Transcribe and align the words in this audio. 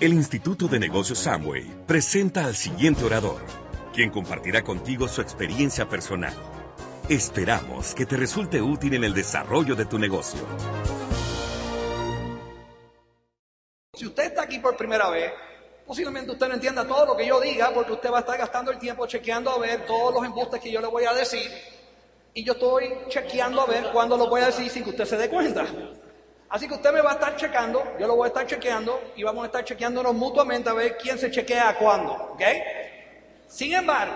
El 0.00 0.12
Instituto 0.12 0.68
de 0.68 0.78
Negocios 0.78 1.18
Samway 1.18 1.66
presenta 1.84 2.44
al 2.44 2.54
siguiente 2.54 3.04
orador, 3.04 3.40
quien 3.92 4.10
compartirá 4.10 4.62
contigo 4.62 5.08
su 5.08 5.20
experiencia 5.20 5.88
personal. 5.88 6.32
Esperamos 7.08 7.96
que 7.96 8.06
te 8.06 8.16
resulte 8.16 8.62
útil 8.62 8.94
en 8.94 9.02
el 9.02 9.12
desarrollo 9.12 9.74
de 9.74 9.86
tu 9.86 9.98
negocio. 9.98 10.38
Si 13.92 14.06
usted 14.06 14.26
está 14.26 14.42
aquí 14.42 14.60
por 14.60 14.76
primera 14.76 15.10
vez, 15.10 15.32
posiblemente 15.84 16.30
usted 16.30 16.46
no 16.46 16.54
entienda 16.54 16.86
todo 16.86 17.04
lo 17.04 17.16
que 17.16 17.26
yo 17.26 17.40
diga 17.40 17.72
porque 17.74 17.94
usted 17.94 18.12
va 18.12 18.18
a 18.18 18.20
estar 18.20 18.38
gastando 18.38 18.70
el 18.70 18.78
tiempo 18.78 19.04
chequeando 19.08 19.50
a 19.50 19.58
ver 19.58 19.84
todos 19.84 20.14
los 20.14 20.24
embustes 20.24 20.60
que 20.60 20.70
yo 20.70 20.80
le 20.80 20.86
voy 20.86 21.06
a 21.06 21.12
decir 21.12 21.50
y 22.34 22.44
yo 22.44 22.52
estoy 22.52 22.88
chequeando 23.08 23.62
a 23.62 23.66
ver 23.66 23.90
cuándo 23.92 24.16
lo 24.16 24.28
voy 24.28 24.42
a 24.42 24.46
decir 24.46 24.70
sin 24.70 24.84
que 24.84 24.90
usted 24.90 25.06
se 25.06 25.16
dé 25.16 25.28
cuenta. 25.28 25.66
Así 26.50 26.66
que 26.66 26.74
usted 26.74 26.92
me 26.92 27.02
va 27.02 27.10
a 27.10 27.14
estar 27.14 27.36
checando, 27.36 27.84
yo 27.98 28.06
lo 28.06 28.16
voy 28.16 28.24
a 28.24 28.28
estar 28.28 28.46
chequeando 28.46 29.12
y 29.16 29.22
vamos 29.22 29.42
a 29.42 29.46
estar 29.46 29.64
chequeándonos 29.64 30.14
mutuamente 30.14 30.70
a 30.70 30.72
ver 30.72 30.96
quién 30.96 31.18
se 31.18 31.30
chequea 31.30 31.68
a 31.68 31.74
cuándo, 31.76 32.12
¿ok? 32.12 32.42
Sin 33.46 33.74
embargo, 33.74 34.14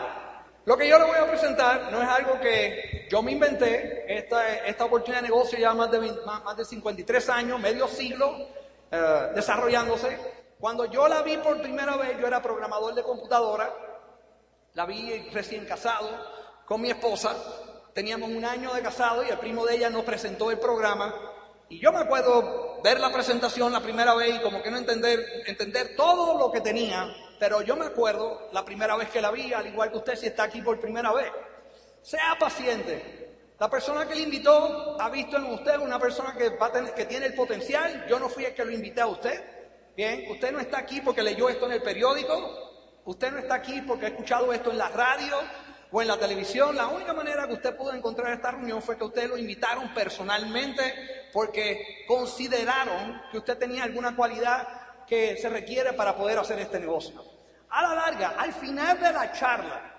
lo 0.64 0.76
que 0.76 0.88
yo 0.88 0.98
le 0.98 1.04
voy 1.04 1.18
a 1.18 1.26
presentar 1.26 1.92
no 1.92 2.00
es 2.00 2.08
algo 2.08 2.40
que 2.40 3.06
yo 3.10 3.22
me 3.22 3.32
inventé, 3.32 4.06
esta, 4.08 4.64
esta 4.64 4.86
oportunidad 4.86 5.20
de 5.20 5.28
negocio 5.28 5.58
ya 5.58 5.74
más 5.74 5.90
de, 5.90 6.00
más, 6.24 6.56
de 6.56 6.64
53 6.64 7.28
años, 7.28 7.60
medio 7.60 7.86
siglo 7.86 8.34
eh, 8.90 9.30
desarrollándose. 9.34 10.16
Cuando 10.58 10.86
yo 10.86 11.08
la 11.08 11.22
vi 11.22 11.36
por 11.36 11.60
primera 11.60 11.96
vez, 11.96 12.18
yo 12.18 12.26
era 12.26 12.40
programador 12.40 12.94
de 12.94 13.02
computadora, 13.02 13.74
la 14.72 14.86
vi 14.86 15.28
recién 15.32 15.66
casado 15.66 16.08
con 16.64 16.80
mi 16.80 16.88
esposa, 16.88 17.34
teníamos 17.92 18.30
un 18.30 18.44
año 18.44 18.72
de 18.72 18.80
casado 18.80 19.22
y 19.22 19.28
el 19.28 19.38
primo 19.38 19.66
de 19.66 19.74
ella 19.74 19.90
nos 19.90 20.04
presentó 20.04 20.50
el 20.50 20.58
programa 20.58 21.31
y 21.72 21.78
yo 21.78 21.90
me 21.90 22.00
acuerdo 22.00 22.80
ver 22.84 23.00
la 23.00 23.10
presentación 23.10 23.72
la 23.72 23.80
primera 23.80 24.14
vez 24.14 24.36
y 24.36 24.42
como 24.42 24.62
que 24.62 24.70
no 24.70 24.76
entender, 24.76 25.24
entender 25.46 25.96
todo 25.96 26.38
lo 26.38 26.52
que 26.52 26.60
tenía, 26.60 27.10
pero 27.38 27.62
yo 27.62 27.76
me 27.76 27.86
acuerdo 27.86 28.50
la 28.52 28.62
primera 28.62 28.94
vez 28.94 29.08
que 29.08 29.22
la 29.22 29.30
vi, 29.30 29.54
al 29.54 29.66
igual 29.66 29.90
que 29.90 29.96
usted 29.96 30.16
si 30.16 30.26
está 30.26 30.42
aquí 30.42 30.60
por 30.60 30.78
primera 30.78 31.14
vez. 31.14 31.32
Sea 32.02 32.36
paciente. 32.38 33.54
La 33.58 33.70
persona 33.70 34.06
que 34.06 34.14
le 34.14 34.20
invitó 34.20 35.00
ha 35.00 35.08
visto 35.08 35.38
en 35.38 35.46
usted 35.46 35.78
una 35.78 35.98
persona 35.98 36.34
que, 36.36 36.50
va 36.50 36.70
que 36.94 37.06
tiene 37.06 37.24
el 37.24 37.34
potencial. 37.34 38.04
Yo 38.06 38.18
no 38.18 38.28
fui 38.28 38.44
el 38.44 38.52
que 38.52 38.66
lo 38.66 38.70
invité 38.70 39.00
a 39.00 39.06
usted. 39.06 39.42
Bien, 39.96 40.30
usted 40.30 40.52
no 40.52 40.60
está 40.60 40.80
aquí 40.80 41.00
porque 41.00 41.22
leyó 41.22 41.48
esto 41.48 41.64
en 41.64 41.72
el 41.72 41.82
periódico. 41.82 43.00
Usted 43.06 43.32
no 43.32 43.38
está 43.38 43.54
aquí 43.54 43.80
porque 43.80 44.04
ha 44.04 44.08
escuchado 44.10 44.52
esto 44.52 44.70
en 44.70 44.76
la 44.76 44.90
radio 44.90 45.38
o 45.90 46.02
en 46.02 46.08
la 46.08 46.18
televisión, 46.18 46.74
la 46.74 46.88
única 46.88 47.12
manera 47.12 47.46
que 47.46 47.52
usted 47.52 47.76
pudo 47.76 47.92
encontrar 47.92 48.32
esta 48.32 48.50
reunión 48.50 48.80
fue 48.80 48.96
que 48.96 49.04
usted 49.04 49.28
lo 49.28 49.36
invitaron 49.36 49.92
personalmente 49.92 51.21
porque 51.32 52.04
consideraron 52.06 53.22
que 53.30 53.38
usted 53.38 53.58
tenía 53.58 53.84
alguna 53.84 54.14
cualidad 54.14 54.68
que 55.06 55.36
se 55.36 55.48
requiere 55.48 55.92
para 55.94 56.14
poder 56.14 56.38
hacer 56.38 56.58
este 56.58 56.78
negocio. 56.78 57.24
A 57.70 57.82
la 57.82 57.94
larga, 57.94 58.34
al 58.38 58.52
final 58.52 59.00
de 59.00 59.12
la 59.12 59.32
charla, 59.32 59.92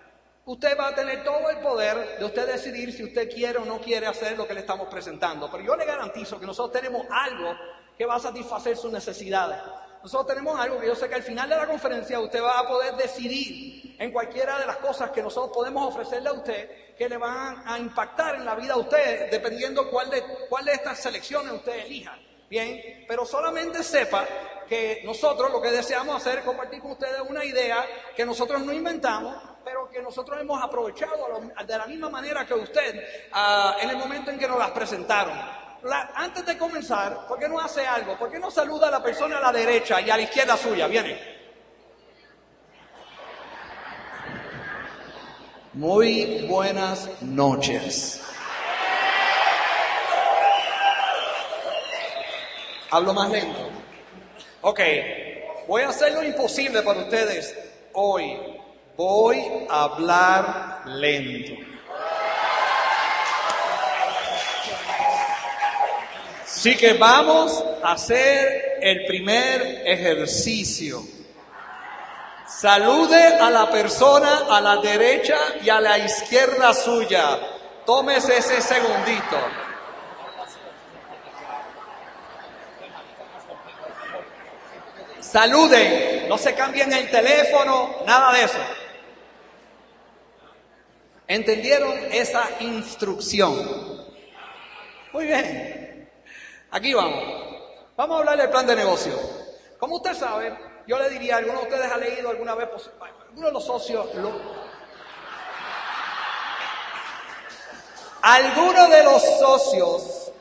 usted 0.45 0.78
va 0.78 0.90
a 0.90 0.95
tener 0.95 1.23
todo 1.23 1.50
el 1.50 1.58
poder 1.58 2.20
de 2.20 2.25
usted 2.25 2.48
decidir 2.48 2.94
si 2.94 3.03
usted 3.03 3.30
quiere 3.31 3.58
o 3.58 3.66
no 3.66 3.80
quiere 3.80 4.06
hacer 4.06 4.38
lo 4.38 4.48
que 4.48 4.53
le 4.53 4.59
estamos 4.59 4.88
presentando. 4.88 5.50
Pero 5.52 5.64
yo 5.64 5.75
le 5.75 5.86
garantizo 5.86 6.40
que 6.40 6.45
nosotros 6.45 6.81
tenemos 6.81 7.06
algo 7.09 7.56
que 7.97 8.06
va 8.06 8.16
a 8.16 8.20
satisfacer 8.20 8.78
sus 8.78 8.92
necesidades. 8.92 9.58
Nosotros 10.03 10.28
tenemos 10.28 10.59
algo 10.59 10.80
que 10.80 10.88
yo 10.88 10.95
sé 10.95 11.08
que 11.08 11.16
al 11.16 11.23
final 11.23 11.50
de 11.50 11.56
la 11.56 11.66
conferencia 11.66 12.20
usted 12.20 12.44
va 12.44 12.59
a 12.59 12.68
poder 12.68 12.95
decidir 12.95 13.95
en 13.97 14.12
cualquiera 14.12 14.59
de 14.59 14.66
las 14.66 14.78
cosas 14.78 15.12
que 15.12 15.22
nosotros 15.22 15.56
podemos 15.56 15.88
ofrecerle 15.88 16.30
a 16.30 16.34
usted 16.34 16.70
que 16.97 17.09
le 17.09 17.17
van 17.17 17.63
a 17.66 17.77
impactar 17.80 18.36
en 18.36 18.45
la 18.45 18.55
vida 18.55 18.73
a 18.73 18.77
usted, 18.77 19.30
dependiendo 19.31 19.89
cuál 19.89 20.09
de, 20.09 20.23
cuál 20.49 20.66
de 20.66 20.73
estas 20.73 21.00
selecciones 21.00 21.53
usted 21.53 21.85
elija. 21.85 22.17
Bien, 22.50 23.05
pero 23.08 23.25
solamente 23.25 23.83
sepa 23.83 24.27
que 24.67 25.02
nosotros 25.03 25.52
lo 25.52 25.61
que 25.61 25.72
deseamos 25.72 26.16
hacer 26.16 26.39
es 26.39 26.45
compartir 26.45 26.80
con 26.81 26.91
ustedes 26.91 27.22
una 27.27 27.44
idea 27.44 27.83
que 28.16 28.25
nosotros 28.25 28.61
no 28.61 28.72
inventamos, 28.72 29.35
pero 29.66 29.89
que 29.89 30.02
nosotros 30.02 30.39
hemos 30.39 30.61
aprovechado 30.61 31.41
de 31.66 31.77
la 31.77 31.88
misma 31.88 32.09
manera 32.09 32.45
que 32.45 32.53
usted 32.53 33.28
ah, 33.31 33.78
en 33.81 33.89
el 33.89 33.97
momento 33.97 34.29
en 34.29 34.38
que 34.38 34.47
nos 34.47 34.59
las 34.59 34.72
presentaron 34.72 35.63
antes 36.16 36.45
de 36.45 36.57
comenzar, 36.57 37.28
¿por 37.28 37.38
qué 37.38 37.50
no 37.50 37.59
hace 37.59 37.85
algo? 37.85 38.18
¿Por 38.18 38.31
qué 38.31 38.39
no 38.39 38.50
saluda 38.50 38.88
a 38.88 38.91
la 38.91 39.03
persona 39.03 39.38
a 39.38 39.41
la 39.41 39.51
derecha 39.51 40.00
y 40.00 40.09
a 40.09 40.16
la 40.16 40.23
izquierda 40.23 40.56
suya? 40.56 40.88
Viene. 40.88 41.32
Muy 45.73 46.45
buenas 46.47 47.09
noches. 47.22 48.22
Hablo 52.91 53.11
más 53.16 53.31
lento. 53.31 53.69
Ok, 54.62 54.79
voy 55.67 55.81
a 55.81 55.89
hacer 55.89 56.13
lo 56.13 56.23
imposible 56.23 56.83
para 56.83 57.00
ustedes 57.00 57.57
hoy. 57.94 58.38
Voy 58.95 59.44
a 59.67 59.85
hablar 59.85 60.83
lento. 60.85 61.53
Así 66.44 66.78
que 66.78 66.94
vamos 66.94 67.63
a 67.83 67.94
hacer 67.94 68.78
el 68.79 69.07
primer 69.07 69.81
ejercicio. 69.88 71.03
Salude 72.59 73.40
a 73.40 73.50
la 73.50 73.69
persona 73.69 74.46
a 74.50 74.62
la 74.62 74.78
derecha 74.78 75.38
y 75.62 75.69
a 75.69 75.81
la 75.81 75.97
izquierda 75.97 76.74
suya. 76.74 77.40
Tómese 77.86 78.38
ese 78.38 78.62
segundito. 78.62 79.38
Saluden, 85.19 86.30
no 86.30 86.38
se 86.38 86.53
cambien 86.53 86.94
el 86.94 87.09
teléfono, 87.09 87.97
nada 88.06 88.31
de 88.34 88.44
eso. 88.44 88.59
¿Entendieron 91.28 91.97
esa 92.12 92.47
instrucción? 92.59 94.06
Muy 95.12 95.25
bien. 95.25 96.09
Aquí 96.72 96.94
vamos. 96.94 97.24
Vamos 97.97 98.16
a 98.16 98.19
hablar 98.19 98.38
del 98.38 98.50
plan 98.50 98.68
de 98.68 98.75
negocio. 98.75 99.13
Como 99.80 99.96
usted 99.96 100.13
sabe, 100.13 100.56
yo 100.88 100.99
le 100.99 101.09
diría, 101.09 101.38
¿alguno 101.38 101.59
de 101.59 101.66
ustedes 101.66 101.91
ha 101.91 101.97
leído 101.97 102.29
alguna 102.29 102.55
vez, 102.55 102.69
alguno 103.29 103.47
de 103.47 103.53
los 103.53 103.66
socios, 103.66 104.07
algunos 108.21 108.89
de 108.89 109.03
los 109.03 109.21
socios 109.21 110.31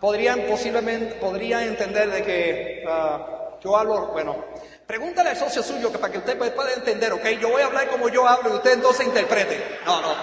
podrían 0.00 0.42
posiblemente, 0.42 1.14
podrían 1.16 1.62
entender 1.62 2.10
de 2.10 2.22
que 2.22 2.84
ah, 2.88 3.58
yo 3.62 3.76
hablo, 3.76 4.08
bueno, 4.08 4.44
pregúntale 4.86 5.30
al 5.30 5.36
socio 5.36 5.62
suyo 5.62 5.92
que 5.92 5.98
para 5.98 6.12
que 6.12 6.18
usted 6.18 6.36
pueda 6.36 6.72
entender, 6.72 7.12
ok, 7.12 7.24
yo 7.40 7.50
voy 7.50 7.62
a 7.62 7.66
hablar 7.66 7.88
como 7.88 8.08
yo 8.08 8.26
hablo 8.26 8.50
y 8.50 8.56
usted 8.56 8.72
entonces 8.72 9.06
interprete. 9.06 9.78
No, 9.86 10.00
no. 10.00 10.14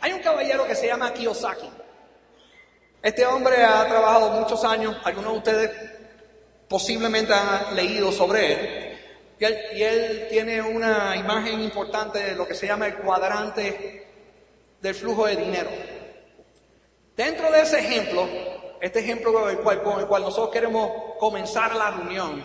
Hay 0.00 0.12
un 0.12 0.20
caballero 0.20 0.66
que 0.66 0.74
se 0.74 0.86
llama 0.86 1.12
Kiyosaki. 1.12 1.70
Este 3.02 3.24
hombre 3.24 3.62
ha 3.64 3.86
trabajado 3.86 4.30
muchos 4.30 4.64
años, 4.64 4.96
algunos 5.04 5.32
de 5.32 5.38
ustedes 5.38 5.99
posiblemente 6.70 7.34
han 7.34 7.74
leído 7.74 8.12
sobre 8.12 8.52
él, 8.52 8.98
y 9.74 9.82
él, 9.82 10.28
tiene 10.30 10.62
una 10.62 11.16
imagen 11.16 11.60
importante 11.60 12.20
de 12.20 12.36
lo 12.36 12.46
que 12.46 12.54
se 12.54 12.68
llama 12.68 12.86
el 12.86 12.94
cuadrante 12.98 14.06
del 14.80 14.94
flujo 14.94 15.26
de 15.26 15.34
dinero. 15.34 15.68
Dentro 17.16 17.50
de 17.50 17.62
ese 17.62 17.80
ejemplo, 17.80 18.28
este 18.80 19.00
ejemplo 19.00 19.32
con 19.32 19.50
el 19.50 19.58
cual, 19.58 19.82
con 19.82 19.98
el 19.98 20.06
cual 20.06 20.22
nosotros 20.22 20.50
queremos 20.50 21.16
comenzar 21.18 21.74
la 21.74 21.90
reunión, 21.90 22.40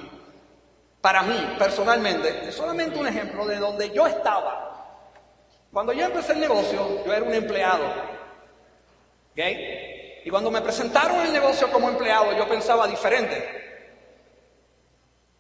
para 1.02 1.22
mí 1.22 1.56
personalmente, 1.60 2.48
es 2.50 2.56
solamente 2.56 2.98
un 2.98 3.06
ejemplo 3.06 3.46
de 3.46 3.58
donde 3.58 3.92
yo 3.92 4.08
estaba. 4.08 5.12
Cuando 5.72 5.94
yo 5.94 6.06
empecé 6.06 6.34
el 6.34 6.40
negocio, 6.40 7.06
yo 7.06 7.14
era 7.14 7.24
un 7.24 7.34
empleado. 7.34 7.86
¿Okay? 9.34 10.22
Y 10.26 10.30
cuando 10.32 10.50
me 10.50 10.62
presentaron 10.62 11.28
el 11.28 11.32
negocio 11.32 11.72
como 11.72 11.90
empleado, 11.90 12.36
yo 12.36 12.50
pensaba 12.50 12.88
diferente. 12.88 13.65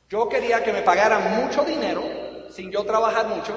Yo 0.09 0.29
quería 0.29 0.63
que 0.63 0.71
me 0.71 0.81
pagaran 0.81 1.43
mucho 1.43 1.63
dinero 1.63 2.03
sin 2.49 2.71
yo 2.71 2.85
trabajar 2.85 3.27
mucho. 3.27 3.53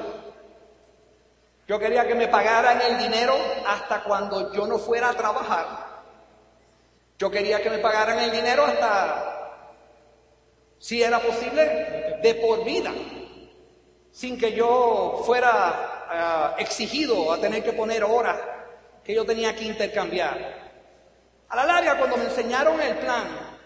Yo 1.67 1.79
quería 1.79 2.07
que 2.07 2.15
me 2.15 2.27
pagaran 2.27 2.81
el 2.81 2.97
dinero 2.97 3.35
hasta 3.67 4.03
cuando 4.03 4.51
yo 4.53 4.65
no 4.65 4.79
fuera 4.79 5.09
a 5.09 5.13
trabajar. 5.13 5.67
Yo 7.19 7.29
quería 7.29 7.61
que 7.61 7.69
me 7.69 7.77
pagaran 7.77 8.17
el 8.19 8.31
dinero 8.31 8.65
hasta, 8.65 9.53
si 10.79 11.03
era 11.03 11.19
posible, 11.19 12.19
de 12.23 12.35
por 12.35 12.63
vida, 12.63 12.91
sin 14.11 14.37
que 14.37 14.53
yo 14.53 15.21
fuera 15.25 16.07
ah, 16.09 16.55
exigido 16.57 17.31
a 17.31 17.39
tener 17.39 17.63
que 17.63 17.73
poner 17.73 18.03
horas 18.03 18.37
que 19.03 19.13
yo 19.13 19.23
tenía 19.25 19.55
que 19.55 19.65
intercambiar. 19.65 20.71
A 21.49 21.55
la 21.55 21.65
larga, 21.65 21.97
cuando 21.97 22.17
me 22.17 22.25
enseñaron 22.25 22.81
el 22.81 22.97
plan, 22.97 23.58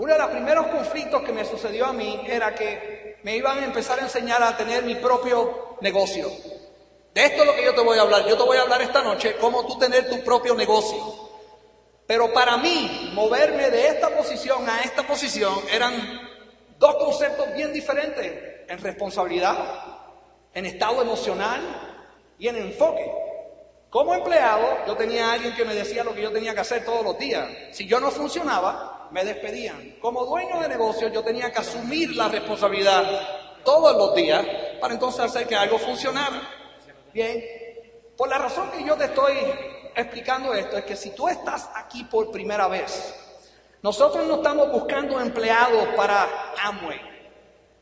uno 0.00 0.12
de 0.14 0.18
los 0.18 0.30
primeros 0.30 0.66
conflictos 0.68 1.22
que 1.22 1.32
me 1.32 1.44
sucedió 1.44 1.86
a 1.86 1.92
mí 1.92 2.22
era 2.26 2.54
que 2.54 3.18
me 3.22 3.36
iban 3.36 3.58
a 3.58 3.64
empezar 3.64 3.98
a 3.98 4.02
enseñar 4.02 4.42
a 4.42 4.56
tener 4.56 4.82
mi 4.82 4.94
propio 4.94 5.76
negocio. 5.82 6.30
De 7.12 7.24
esto 7.24 7.42
es 7.42 7.46
lo 7.46 7.54
que 7.54 7.64
yo 7.64 7.74
te 7.74 7.82
voy 7.82 7.98
a 7.98 8.02
hablar. 8.02 8.26
Yo 8.26 8.36
te 8.36 8.44
voy 8.44 8.56
a 8.56 8.62
hablar 8.62 8.80
esta 8.80 9.02
noche 9.02 9.36
cómo 9.38 9.66
tú 9.66 9.78
tener 9.78 10.08
tu 10.08 10.24
propio 10.24 10.54
negocio. 10.54 10.98
Pero 12.06 12.32
para 12.32 12.56
mí, 12.56 13.10
moverme 13.12 13.68
de 13.68 13.88
esta 13.88 14.08
posición 14.16 14.66
a 14.68 14.80
esta 14.80 15.06
posición 15.06 15.54
eran 15.70 16.30
Dos 16.80 16.94
conceptos 16.94 17.52
bien 17.54 17.74
diferentes 17.74 18.64
en 18.66 18.78
responsabilidad, 18.78 19.54
en 20.54 20.64
estado 20.64 21.02
emocional 21.02 21.60
y 22.38 22.48
en 22.48 22.56
enfoque. 22.56 23.04
Como 23.90 24.14
empleado, 24.14 24.86
yo 24.86 24.96
tenía 24.96 25.28
a 25.28 25.32
alguien 25.34 25.54
que 25.54 25.66
me 25.66 25.74
decía 25.74 26.02
lo 26.02 26.14
que 26.14 26.22
yo 26.22 26.32
tenía 26.32 26.54
que 26.54 26.60
hacer 26.60 26.82
todos 26.86 27.04
los 27.04 27.18
días. 27.18 27.46
Si 27.72 27.86
yo 27.86 28.00
no 28.00 28.10
funcionaba, 28.10 28.99
me 29.10 29.24
despedían. 29.24 29.96
Como 30.00 30.24
dueño 30.24 30.60
de 30.60 30.68
negocio, 30.68 31.08
yo 31.08 31.22
tenía 31.22 31.50
que 31.52 31.58
asumir 31.58 32.14
la 32.16 32.28
responsabilidad 32.28 33.04
todos 33.64 33.96
los 33.96 34.14
días 34.14 34.44
para 34.80 34.94
entonces 34.94 35.20
hacer 35.20 35.46
que 35.46 35.56
algo 35.56 35.78
funcionara. 35.78 36.42
Bien, 37.12 37.44
por 38.16 38.28
la 38.28 38.38
razón 38.38 38.70
que 38.70 38.84
yo 38.84 38.96
te 38.96 39.04
estoy 39.04 39.34
explicando 39.94 40.54
esto 40.54 40.76
es 40.76 40.84
que 40.84 40.96
si 40.96 41.10
tú 41.10 41.28
estás 41.28 41.68
aquí 41.74 42.04
por 42.04 42.30
primera 42.30 42.68
vez, 42.68 43.14
nosotros 43.82 44.26
no 44.26 44.36
estamos 44.36 44.70
buscando 44.70 45.20
empleados 45.20 45.88
para 45.96 46.28
Amway. 46.62 47.00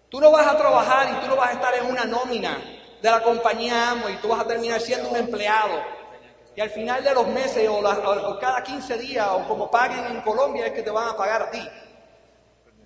Tú 0.08 0.20
no 0.20 0.30
vas 0.30 0.46
a 0.46 0.56
trabajar 0.56 1.08
y 1.12 1.20
tú 1.20 1.26
no 1.26 1.36
vas 1.36 1.50
a 1.50 1.52
estar 1.52 1.74
en 1.74 1.86
una 1.86 2.04
nómina 2.04 2.56
de 3.02 3.10
la 3.10 3.22
compañía 3.22 3.90
Amway, 3.90 4.20
tú 4.20 4.28
vas 4.28 4.40
a 4.40 4.46
terminar 4.46 4.80
siendo 4.80 5.10
un 5.10 5.16
empleado 5.16 5.97
y 6.58 6.60
al 6.60 6.70
final 6.70 7.04
de 7.04 7.14
los 7.14 7.28
meses 7.28 7.68
o, 7.68 8.36
cada 8.40 8.64
15 8.64 8.98
días 8.98 9.28
o 9.30 9.46
como 9.46 9.70
paguen 9.70 10.04
en 10.06 10.20
Colombia 10.22 10.66
es 10.66 10.72
que 10.72 10.82
te 10.82 10.90
van 10.90 11.06
a 11.06 11.16
pagar 11.16 11.42
a 11.42 11.50
ti. 11.52 11.62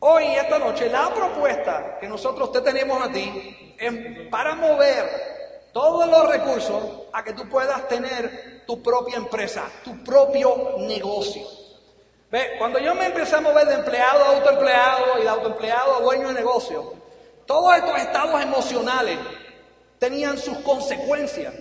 Hoy, 0.00 0.24
esta 0.24 0.58
noche, 0.58 0.90
la 0.90 1.08
propuesta 1.08 1.96
que 1.98 2.06
nosotros 2.06 2.52
te 2.52 2.60
tenemos 2.60 3.02
a 3.02 3.10
ti 3.10 3.74
es 3.78 4.28
para 4.28 4.54
mover 4.56 5.70
todos 5.72 6.06
los 6.06 6.28
recursos 6.28 6.82
a 7.14 7.24
que 7.24 7.32
tú 7.32 7.48
puedas 7.48 7.88
tener 7.88 8.62
tu 8.66 8.82
propia 8.82 9.16
empresa, 9.16 9.64
tu 9.82 10.04
propio 10.04 10.74
negocio. 10.80 11.46
¿Ve? 12.30 12.56
Cuando 12.58 12.78
yo 12.78 12.94
me 12.94 13.06
empecé 13.06 13.36
a 13.36 13.40
mover 13.40 13.66
de 13.69 13.76
empleado 13.76 14.22
a 14.22 14.36
autoempleado 14.36 15.19
y 15.19 15.22
de 15.22 15.28
autoempleado 15.30 15.96
a 15.96 16.00
dueño 16.00 16.28
de 16.28 16.34
negocio, 16.34 16.92
todos 17.46 17.74
estos 17.74 17.98
estados 18.00 18.42
emocionales 18.42 19.19
tenían 19.98 20.36
sus 20.36 20.58
consecuencias. 20.58 21.54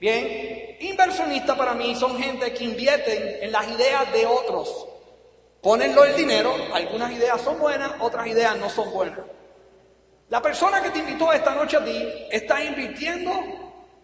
Bien, 0.00 0.63
inversionistas 0.80 1.56
para 1.56 1.74
mí 1.74 1.94
son 1.94 2.18
gente 2.18 2.52
que 2.52 2.64
invierten 2.64 3.38
en 3.42 3.52
las 3.52 3.68
ideas 3.68 4.12
de 4.12 4.26
otros. 4.26 4.86
Ponenlo 5.60 6.04
el 6.04 6.14
dinero, 6.14 6.54
algunas 6.72 7.12
ideas 7.12 7.40
son 7.40 7.58
buenas, 7.58 7.92
otras 8.00 8.26
ideas 8.26 8.56
no 8.58 8.68
son 8.68 8.92
buenas. 8.92 9.20
La 10.28 10.42
persona 10.42 10.82
que 10.82 10.90
te 10.90 10.98
invitó 10.98 11.32
esta 11.32 11.54
noche 11.54 11.76
a 11.76 11.84
ti 11.84 12.08
está 12.30 12.62
invirtiendo 12.62 13.32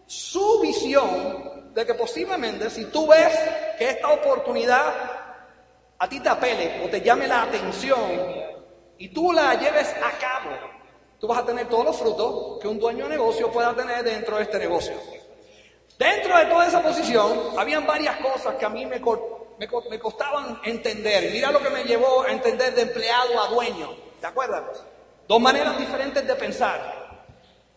su 0.05 0.59
visión 0.59 1.71
de 1.73 1.85
que 1.85 1.93
posiblemente 1.93 2.69
si 2.69 2.85
tú 2.85 3.07
ves 3.07 3.37
que 3.77 3.89
esta 3.89 4.09
oportunidad 4.09 4.93
a 5.97 6.09
ti 6.09 6.19
te 6.19 6.29
apele 6.29 6.83
o 6.85 6.89
te 6.89 7.01
llame 7.01 7.27
la 7.27 7.43
atención 7.43 7.99
y 8.97 9.09
tú 9.09 9.31
la 9.31 9.53
lleves 9.55 9.89
a 9.89 10.11
cabo, 10.17 10.55
tú 11.19 11.27
vas 11.27 11.39
a 11.39 11.45
tener 11.45 11.67
todos 11.69 11.85
los 11.85 11.97
frutos 11.97 12.59
que 12.59 12.67
un 12.67 12.79
dueño 12.79 13.05
de 13.05 13.11
negocio 13.11 13.51
pueda 13.51 13.75
tener 13.75 14.03
dentro 14.03 14.37
de 14.37 14.43
este 14.43 14.59
negocio. 14.59 14.93
Dentro 16.01 16.35
de 16.35 16.45
toda 16.45 16.65
esa 16.65 16.81
posición, 16.81 17.51
habían 17.59 17.85
varias 17.85 18.15
cosas 18.15 18.55
que 18.55 18.65
a 18.65 18.69
mí 18.69 18.87
me, 18.87 18.99
costaban 18.99 20.59
entender. 20.63 21.29
Mira 21.31 21.51
lo 21.51 21.61
que 21.61 21.69
me 21.69 21.83
llevó 21.83 22.23
a 22.23 22.31
entender 22.31 22.73
de 22.73 22.81
empleado 22.81 23.39
a 23.39 23.49
dueño. 23.49 23.93
¿Te 24.19 24.25
acuerdas? 24.25 24.83
Dos 25.27 25.39
maneras 25.39 25.77
diferentes 25.77 26.25
de 26.25 26.33
pensar. 26.33 27.27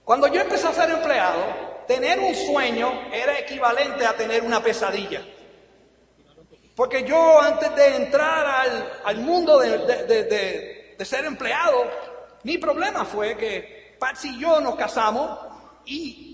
Cuando 0.04 0.26
yo 0.28 0.40
empecé 0.40 0.66
a 0.66 0.72
ser 0.72 0.88
empleado, 0.88 1.42
tener 1.86 2.18
un 2.18 2.34
sueño 2.34 3.10
era 3.12 3.38
equivalente 3.38 4.06
a 4.06 4.16
tener 4.16 4.42
una 4.42 4.62
pesadilla. 4.62 5.22
Porque 6.74 7.04
yo 7.04 7.42
antes 7.42 7.76
de 7.76 7.96
entrar 7.96 8.90
al, 9.04 9.18
mundo 9.18 9.58
de, 9.58 10.96
de, 10.96 11.04
ser 11.04 11.26
empleado, 11.26 11.84
mi 12.42 12.56
problema 12.56 13.04
fue 13.04 13.36
que 13.36 13.96
Patsy 14.00 14.30
y 14.30 14.40
yo 14.40 14.62
nos 14.62 14.76
casamos 14.76 15.40
y 15.84 16.33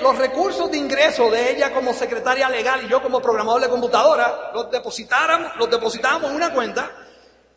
los 0.00 0.18
recursos 0.18 0.70
de 0.70 0.78
ingreso 0.78 1.30
de 1.30 1.52
ella 1.52 1.72
como 1.72 1.92
secretaria 1.92 2.48
legal 2.48 2.84
y 2.84 2.88
yo 2.88 3.02
como 3.02 3.20
programador 3.20 3.62
de 3.62 3.68
computadora, 3.68 4.50
los 4.52 4.70
depositáramos, 4.70 5.56
los 5.56 5.70
depositábamos 5.70 6.30
en 6.30 6.36
una 6.36 6.52
cuenta 6.52 6.90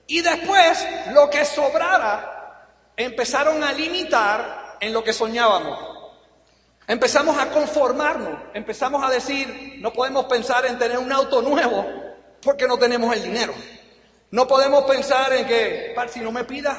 y 0.07 0.21
después 0.21 0.85
lo 1.13 1.29
que 1.29 1.45
sobrara 1.45 2.69
empezaron 2.95 3.63
a 3.63 3.71
limitar 3.73 4.77
en 4.79 4.93
lo 4.93 5.03
que 5.03 5.13
soñábamos. 5.13 5.79
Empezamos 6.87 7.37
a 7.37 7.49
conformarnos, 7.49 8.37
empezamos 8.53 9.03
a 9.03 9.09
decir, 9.09 9.77
no 9.79 9.93
podemos 9.93 10.25
pensar 10.25 10.65
en 10.65 10.77
tener 10.77 10.97
un 10.97 11.11
auto 11.11 11.41
nuevo 11.41 11.85
porque 12.41 12.67
no 12.67 12.77
tenemos 12.77 13.15
el 13.15 13.23
dinero. 13.23 13.53
No 14.31 14.47
podemos 14.47 14.83
pensar 14.83 15.31
en 15.33 15.47
que, 15.47 15.95
si 16.09 16.19
no 16.19 16.31
me 16.31 16.43
pidas 16.43 16.77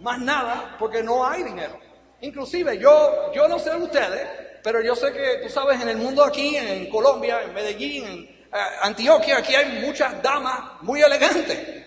más 0.00 0.18
nada 0.18 0.76
porque 0.78 1.02
no 1.02 1.26
hay 1.26 1.42
dinero. 1.42 1.78
Inclusive 2.20 2.78
yo, 2.78 3.32
yo 3.32 3.48
no 3.48 3.58
sé 3.58 3.70
de 3.70 3.76
ustedes, 3.76 4.47
pero 4.68 4.82
yo 4.82 4.94
sé 4.94 5.14
que 5.14 5.40
tú 5.42 5.48
sabes, 5.48 5.80
en 5.80 5.88
el 5.88 5.96
mundo 5.96 6.22
aquí, 6.22 6.54
en 6.54 6.90
Colombia, 6.90 7.40
en 7.42 7.54
Medellín, 7.54 8.04
en 8.04 8.18
eh, 8.52 8.58
Antioquia, 8.82 9.38
aquí 9.38 9.54
hay 9.54 9.80
muchas 9.80 10.22
damas 10.22 10.82
muy 10.82 11.00
elegantes. 11.00 11.86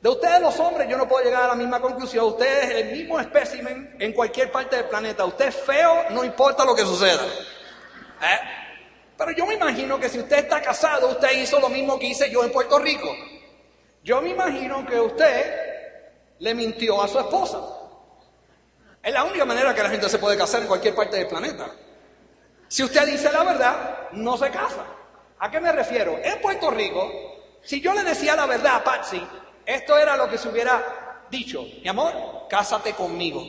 De 0.00 0.08
ustedes 0.08 0.40
los 0.40 0.56
hombres 0.60 0.88
yo 0.88 0.96
no 0.96 1.08
puedo 1.08 1.24
llegar 1.24 1.42
a 1.42 1.48
la 1.48 1.54
misma 1.56 1.80
conclusión. 1.80 2.26
Usted 2.26 2.62
es 2.62 2.70
el 2.70 2.92
mismo 2.96 3.18
espécimen 3.18 3.96
en 3.98 4.12
cualquier 4.12 4.52
parte 4.52 4.76
del 4.76 4.84
planeta. 4.84 5.24
Usted 5.24 5.48
es 5.48 5.56
feo, 5.56 6.04
no 6.10 6.22
importa 6.22 6.64
lo 6.64 6.76
que 6.76 6.82
suceda. 6.82 7.20
¿Eh? 7.24 8.38
Pero 9.18 9.32
yo 9.32 9.44
me 9.46 9.54
imagino 9.54 9.98
que 9.98 10.08
si 10.08 10.20
usted 10.20 10.38
está 10.38 10.62
casado, 10.62 11.08
usted 11.08 11.32
hizo 11.32 11.58
lo 11.58 11.68
mismo 11.68 11.98
que 11.98 12.06
hice 12.06 12.30
yo 12.30 12.44
en 12.44 12.52
Puerto 12.52 12.78
Rico. 12.78 13.12
Yo 14.04 14.22
me 14.22 14.28
imagino 14.28 14.86
que 14.86 15.00
usted 15.00 15.52
le 16.38 16.54
mintió 16.54 17.02
a 17.02 17.08
su 17.08 17.18
esposa. 17.18 17.58
Es 19.02 19.12
la 19.12 19.24
única 19.24 19.44
manera 19.44 19.74
que 19.74 19.82
la 19.82 19.90
gente 19.90 20.08
se 20.08 20.20
puede 20.20 20.38
casar 20.38 20.62
en 20.62 20.68
cualquier 20.68 20.94
parte 20.94 21.16
del 21.16 21.26
planeta. 21.26 21.72
Si 22.68 22.82
usted 22.82 23.06
dice 23.06 23.30
la 23.30 23.44
verdad, 23.44 24.10
no 24.12 24.36
se 24.36 24.50
casa. 24.50 24.84
¿A 25.38 25.50
qué 25.50 25.60
me 25.60 25.72
refiero? 25.72 26.18
En 26.22 26.40
Puerto 26.40 26.70
Rico, 26.70 27.10
si 27.62 27.80
yo 27.80 27.92
le 27.94 28.02
decía 28.02 28.36
la 28.36 28.46
verdad 28.46 28.76
a 28.76 28.84
Patsy, 28.84 29.26
esto 29.66 29.96
era 29.98 30.16
lo 30.16 30.28
que 30.28 30.38
se 30.38 30.48
hubiera 30.48 31.24
dicho. 31.30 31.64
Mi 31.82 31.88
amor, 31.88 32.46
cásate 32.48 32.92
conmigo. 32.92 33.42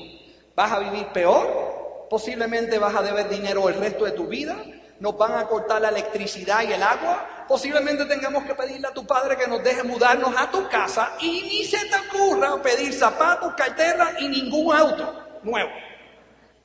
Vas 0.55 0.71
a 0.71 0.79
vivir 0.79 1.07
peor, 1.07 2.07
posiblemente 2.09 2.79
vas 2.79 2.95
a 2.95 3.01
deber 3.01 3.29
dinero 3.29 3.67
el 3.69 3.75
resto 3.75 4.05
de 4.05 4.11
tu 4.11 4.27
vida, 4.27 4.55
nos 4.99 5.17
van 5.17 5.33
a 5.33 5.47
cortar 5.47 5.81
la 5.81 5.89
electricidad 5.89 6.63
y 6.63 6.71
el 6.71 6.81
agua, 6.81 7.45
posiblemente 7.47 8.05
tengamos 8.05 8.43
que 8.45 8.55
pedirle 8.55 8.87
a 8.87 8.93
tu 8.93 9.05
padre 9.05 9.35
que 9.37 9.47
nos 9.47 9.63
deje 9.63 9.83
mudarnos 9.83 10.33
a 10.37 10.49
tu 10.49 10.67
casa 10.69 11.13
y 11.19 11.41
ni 11.41 11.65
se 11.65 11.77
te 11.85 11.95
ocurra 12.07 12.61
pedir 12.61 12.93
zapatos, 12.93 13.53
carteras 13.55 14.13
y 14.19 14.29
ningún 14.29 14.75
auto 14.75 15.39
nuevo. 15.43 15.71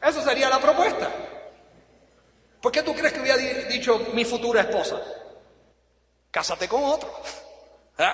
Eso 0.00 0.22
sería 0.22 0.48
la 0.48 0.58
propuesta. 0.58 1.10
¿Por 2.60 2.70
qué 2.70 2.82
tú 2.82 2.94
crees 2.94 3.12
que 3.12 3.20
hubiera 3.20 3.38
dicho 3.38 3.98
mi 4.12 4.24
futura 4.24 4.62
esposa? 4.62 5.00
Cásate 6.30 6.68
con 6.68 6.84
otro. 6.84 7.10
¿Eh? 7.98 8.12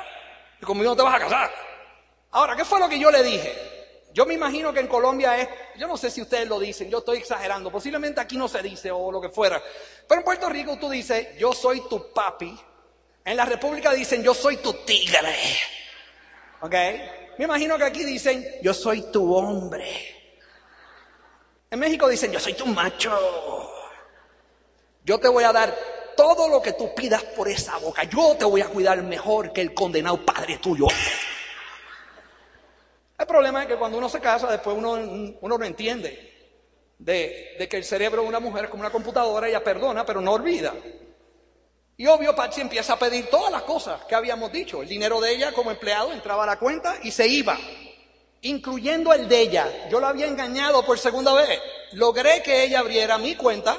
Y 0.61 0.65
conmigo 0.65 0.91
no 0.91 0.97
te 0.97 1.03
vas 1.03 1.15
a 1.15 1.19
casar. 1.19 1.53
Ahora, 2.31 2.57
¿qué 2.57 2.65
fue 2.65 2.81
lo 2.81 2.89
que 2.89 2.99
yo 2.99 3.11
le 3.11 3.23
dije? 3.23 3.77
Yo 4.13 4.25
me 4.25 4.35
imagino 4.35 4.73
que 4.73 4.81
en 4.81 4.87
Colombia 4.87 5.37
es, 5.37 5.49
yo 5.77 5.87
no 5.87 5.97
sé 5.97 6.11
si 6.11 6.23
ustedes 6.23 6.49
lo 6.49 6.59
dicen, 6.59 6.89
yo 6.89 6.99
estoy 6.99 7.19
exagerando, 7.19 7.71
posiblemente 7.71 8.19
aquí 8.19 8.39
no 8.39 8.49
se 8.49 8.63
dice 8.63 8.91
o 8.91 9.13
lo 9.13 9.21
que 9.21 9.29
fuera, 9.29 9.63
pero 10.09 10.21
en 10.21 10.25
Puerto 10.25 10.49
Rico 10.49 10.79
tú 10.79 10.89
dices, 10.89 11.37
yo 11.37 11.53
soy 11.53 11.87
tu 11.87 12.15
papi, 12.15 12.59
en 13.23 13.37
la 13.37 13.45
República 13.45 13.93
dicen, 13.93 14.23
yo 14.23 14.33
soy 14.33 14.57
tu 14.57 14.73
tigre, 14.73 15.37
¿ok? 16.63 16.75
Me 17.37 17.45
imagino 17.45 17.77
que 17.77 17.85
aquí 17.85 18.05
dicen, 18.05 18.43
yo 18.63 18.73
soy 18.73 19.03
tu 19.13 19.35
hombre. 19.35 20.17
En 21.71 21.79
México 21.79 22.09
dicen, 22.09 22.33
yo 22.33 22.41
soy 22.41 22.55
tu 22.55 22.65
macho. 22.67 23.56
Yo 25.07 25.21
te 25.21 25.29
voy 25.29 25.45
a 25.45 25.53
dar 25.53 25.73
todo 26.17 26.49
lo 26.49 26.61
que 26.61 26.73
tú 26.73 26.93
pidas 26.93 27.23
por 27.23 27.49
esa 27.49 27.79
boca. 27.79 28.03
Yo 28.03 28.35
te 28.37 28.45
voy 28.45 28.61
a 28.61 28.67
cuidar 28.67 29.01
mejor 29.05 29.53
que 29.53 29.61
el 29.61 29.73
condenado 29.73 30.27
padre 30.27 30.59
tuyo. 30.59 30.89
El 33.17 33.27
problema 33.27 33.63
es 33.63 33.69
que 33.69 33.77
cuando 33.77 33.99
uno 33.99 34.09
se 34.09 34.19
casa, 34.19 34.51
después 34.51 34.77
uno, 34.77 34.97
no 35.41 35.65
entiende 35.65 36.59
de, 36.99 37.69
que 37.71 37.77
el 37.77 37.85
cerebro 37.85 38.23
de 38.23 38.29
una 38.29 38.41
mujer 38.41 38.65
es 38.65 38.71
como 38.71 38.81
una 38.81 38.91
computadora, 38.91 39.47
ella 39.47 39.63
perdona, 39.63 40.05
pero 40.05 40.21
no 40.21 40.33
olvida. 40.33 40.75
Y 41.97 42.09
obvio, 42.09 42.35
Patsy 42.35 42.63
empieza 42.63 42.95
a 42.95 42.99
pedir 42.99 43.31
todas 43.31 43.53
las 43.53 43.63
cosas 43.63 44.05
que 44.07 44.17
habíamos 44.17 44.51
dicho. 44.51 44.83
El 44.83 44.89
dinero 44.89 45.21
de 45.21 45.37
ella 45.37 45.53
como 45.53 45.71
empleado 45.71 46.13
entraba 46.13 46.43
a 46.43 46.47
la 46.47 46.59
cuenta 46.59 46.97
y 47.05 47.13
se 47.13 47.29
iba, 47.29 47.57
incluyendo 48.41 49.13
el 49.13 49.29
de 49.29 49.41
ella. 49.41 49.89
Yo 49.89 50.01
la 50.01 50.09
había 50.09 50.27
engañado 50.27 50.85
por 50.85 50.99
segunda 50.99 51.33
vez. 51.33 51.61
Logré 51.93 52.43
que 52.43 52.65
ella 52.65 52.81
abriera 52.81 53.19
mi 53.19 53.37
cuenta 53.37 53.79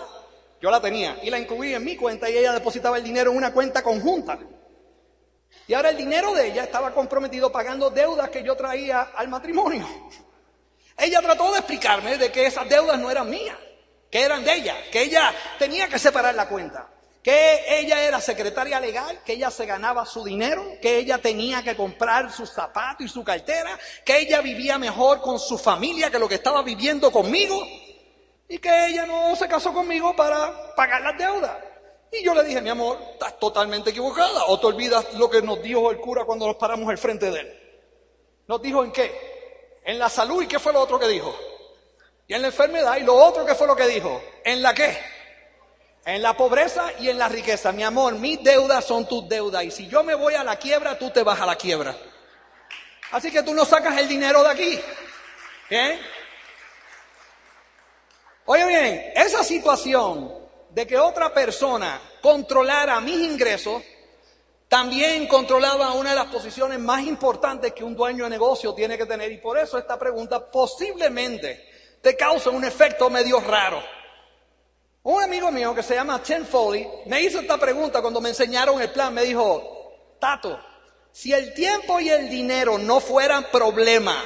yo 0.59 0.71
la 0.71 0.81
tenía 0.81 1.19
y 1.21 1.29
la 1.29 1.39
incluí 1.39 1.73
en 1.73 1.83
mi 1.83 1.95
cuenta 1.95 2.29
y 2.29 2.37
ella 2.37 2.53
depositaba 2.53 2.97
el 2.97 3.03
dinero 3.03 3.31
en 3.31 3.37
una 3.37 3.53
cuenta 3.53 3.83
conjunta. 3.83 4.39
Y 5.67 5.73
ahora 5.73 5.89
el 5.89 5.97
dinero 5.97 6.33
de 6.33 6.47
ella 6.47 6.63
estaba 6.63 6.93
comprometido 6.93 7.51
pagando 7.51 7.89
deudas 7.89 8.29
que 8.29 8.43
yo 8.43 8.55
traía 8.55 9.01
al 9.15 9.27
matrimonio. 9.27 9.87
Ella 10.97 11.21
trató 11.21 11.51
de 11.51 11.59
explicarme 11.59 12.17
de 12.17 12.31
que 12.31 12.45
esas 12.45 12.67
deudas 12.67 12.97
no 12.99 13.11
eran 13.11 13.29
mías, 13.29 13.57
que 14.09 14.21
eran 14.21 14.43
de 14.43 14.53
ella, 14.53 14.75
que 14.91 15.03
ella 15.03 15.33
tenía 15.59 15.87
que 15.87 15.99
separar 15.99 16.33
la 16.33 16.47
cuenta, 16.47 16.87
que 17.21 17.65
ella 17.79 18.01
era 18.01 18.19
secretaria 18.19 18.79
legal, 18.79 19.19
que 19.23 19.33
ella 19.33 19.51
se 19.51 19.65
ganaba 19.65 20.05
su 20.05 20.23
dinero, 20.23 20.65
que 20.81 20.97
ella 20.97 21.19
tenía 21.19 21.61
que 21.61 21.75
comprar 21.75 22.31
sus 22.31 22.49
zapatos 22.49 23.05
y 23.05 23.09
su 23.09 23.23
cartera, 23.23 23.77
que 24.03 24.17
ella 24.17 24.41
vivía 24.41 24.79
mejor 24.79 25.21
con 25.21 25.37
su 25.37 25.57
familia 25.57 26.09
que 26.09 26.17
lo 26.17 26.27
que 26.27 26.35
estaba 26.35 26.63
viviendo 26.63 27.11
conmigo 27.11 27.61
y 28.49 28.59
que 28.59 28.87
ella 28.87 29.05
no 29.05 29.35
se 29.35 29.47
casó 29.47 29.73
conmigo 29.73 30.15
para 30.15 30.73
pagar 30.75 31.01
las 31.01 31.17
deudas. 31.17 31.57
Y 32.11 32.23
yo 32.23 32.33
le 32.33 32.43
dije, 32.43 32.61
mi 32.61 32.69
amor, 32.69 32.97
estás 33.13 33.37
totalmente 33.37 33.89
equivocada 33.89 34.45
o 34.45 34.59
te 34.59 34.67
olvidas 34.67 35.13
lo 35.15 35.29
que 35.29 35.41
nos 35.41 35.61
dijo 35.61 35.91
el 35.91 35.97
cura 35.97 36.23
cuando 36.23 36.47
nos 36.47 36.55
paramos 36.55 36.89
al 36.89 36.97
frente 36.97 37.29
de 37.29 37.39
él. 37.39 37.59
Nos 38.47 38.61
dijo 38.61 38.83
en 38.83 38.91
qué? 38.91 39.79
En 39.83 39.99
la 39.99 40.09
salud 40.09 40.41
y 40.41 40.47
qué 40.47 40.59
fue 40.59 40.71
lo 40.71 40.81
otro 40.81 40.97
que 40.97 41.07
dijo. 41.07 41.35
Y 42.27 42.33
en 42.33 42.41
la 42.41 42.47
enfermedad 42.47 42.97
y 42.97 43.03
lo 43.03 43.15
otro 43.15 43.45
que 43.45 43.55
fue 43.55 43.67
lo 43.67 43.75
que 43.75 43.87
dijo. 43.87 44.21
¿En 44.43 44.61
la 44.61 44.73
qué? 44.73 44.97
En 46.05 46.21
la 46.21 46.35
pobreza 46.35 46.91
y 46.99 47.09
en 47.09 47.17
la 47.17 47.27
riqueza. 47.27 47.73
Mi 47.73 47.83
amor, 47.83 48.15
mis 48.15 48.41
deudas 48.41 48.85
son 48.85 49.07
tus 49.07 49.27
deudas. 49.27 49.63
Y 49.65 49.71
si 49.71 49.87
yo 49.87 50.03
me 50.03 50.15
voy 50.15 50.35
a 50.35 50.43
la 50.43 50.55
quiebra, 50.55 50.97
tú 50.97 51.09
te 51.09 51.23
vas 51.23 51.39
a 51.41 51.45
la 51.45 51.57
quiebra. 51.57 51.95
Así 53.11 53.31
que 53.31 53.43
tú 53.43 53.53
no 53.53 53.65
sacas 53.65 53.97
el 53.97 54.07
dinero 54.07 54.43
de 54.43 54.49
aquí. 54.49 54.79
¿Bien? 55.69 55.99
Oye 58.49 58.65
bien, 58.65 59.11
esa 59.13 59.43
situación 59.43 60.33
de 60.69 60.87
que 60.87 60.97
otra 60.97 61.33
persona 61.33 61.99
controlara 62.21 63.01
mis 63.01 63.17
ingresos, 63.17 63.83
también 64.69 65.27
controlaba 65.27 65.91
una 65.91 66.11
de 66.11 66.15
las 66.15 66.27
posiciones 66.27 66.79
más 66.79 67.05
importantes 67.05 67.73
que 67.73 67.83
un 67.83 67.93
dueño 67.93 68.23
de 68.23 68.29
negocio 68.29 68.73
tiene 68.73 68.97
que 68.97 69.05
tener. 69.05 69.29
Y 69.33 69.39
por 69.39 69.57
eso 69.57 69.77
esta 69.77 69.99
pregunta 69.99 70.49
posiblemente 70.49 71.67
te 72.01 72.15
causa 72.15 72.49
un 72.49 72.63
efecto 72.63 73.09
medio 73.09 73.41
raro. 73.41 73.83
Un 75.03 75.21
amigo 75.21 75.51
mío 75.51 75.75
que 75.75 75.83
se 75.83 75.95
llama 75.95 76.23
Chen 76.23 76.45
Foley 76.45 76.87
me 77.05 77.21
hizo 77.21 77.41
esta 77.41 77.57
pregunta 77.57 78.01
cuando 78.01 78.21
me 78.21 78.29
enseñaron 78.29 78.81
el 78.81 78.91
plan. 78.91 79.13
Me 79.13 79.23
dijo, 79.23 80.15
Tato, 80.21 80.57
si 81.11 81.33
el 81.33 81.53
tiempo 81.53 81.99
y 81.99 82.07
el 82.07 82.29
dinero 82.29 82.77
no 82.77 83.01
fueran 83.01 83.51
problema, 83.51 84.23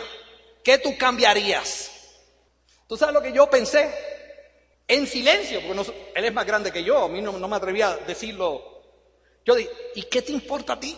¿qué 0.64 0.78
tú 0.78 0.96
cambiarías? 0.96 1.90
¿Tú 2.86 2.98
sabes 2.98 3.16
lo 3.16 3.22
que 3.24 3.32
yo 3.32 3.50
pensé? 3.50 4.11
En 4.92 5.08
silencio, 5.08 5.62
porque 5.66 6.12
él 6.14 6.26
es 6.26 6.34
más 6.34 6.46
grande 6.46 6.70
que 6.70 6.84
yo, 6.84 7.06
a 7.06 7.08
mí 7.08 7.22
no, 7.22 7.32
no 7.32 7.48
me 7.48 7.56
atrevía 7.56 7.92
a 7.92 7.96
decirlo. 7.96 8.82
Yo 9.46 9.56
dije, 9.56 9.70
¿y 9.96 10.04
qué 10.04 10.22
te 10.22 10.34
importa 10.34 10.74
a 10.74 10.80
ti? 10.82 10.98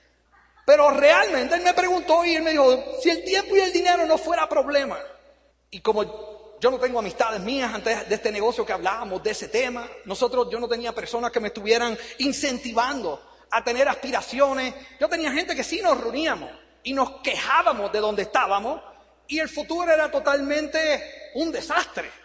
Pero 0.64 0.88
realmente 0.90 1.56
él 1.56 1.62
me 1.62 1.74
preguntó 1.74 2.24
y 2.24 2.36
él 2.36 2.44
me 2.44 2.52
dijo, 2.52 2.80
si 3.02 3.10
el 3.10 3.24
tiempo 3.24 3.56
y 3.56 3.58
el 3.58 3.72
dinero 3.72 4.06
no 4.06 4.18
fuera 4.18 4.48
problema. 4.48 5.00
Y 5.68 5.80
como 5.80 6.58
yo 6.60 6.70
no 6.70 6.78
tengo 6.78 7.00
amistades 7.00 7.40
mías 7.40 7.74
antes 7.74 8.08
de 8.08 8.14
este 8.14 8.30
negocio 8.30 8.64
que 8.64 8.72
hablábamos 8.72 9.20
de 9.20 9.32
ese 9.32 9.48
tema. 9.48 9.84
Nosotros, 10.04 10.46
yo 10.48 10.60
no 10.60 10.68
tenía 10.68 10.92
personas 10.92 11.32
que 11.32 11.40
me 11.40 11.48
estuvieran 11.48 11.98
incentivando 12.18 13.20
a 13.50 13.64
tener 13.64 13.88
aspiraciones. 13.88 14.74
Yo 15.00 15.08
tenía 15.08 15.32
gente 15.32 15.56
que 15.56 15.64
sí 15.64 15.82
nos 15.82 16.00
reuníamos 16.00 16.52
y 16.84 16.94
nos 16.94 17.20
quejábamos 17.20 17.90
de 17.90 17.98
donde 17.98 18.22
estábamos 18.22 18.80
y 19.26 19.40
el 19.40 19.48
futuro 19.48 19.90
era 19.90 20.08
totalmente 20.08 21.32
un 21.34 21.50
desastre. 21.50 22.22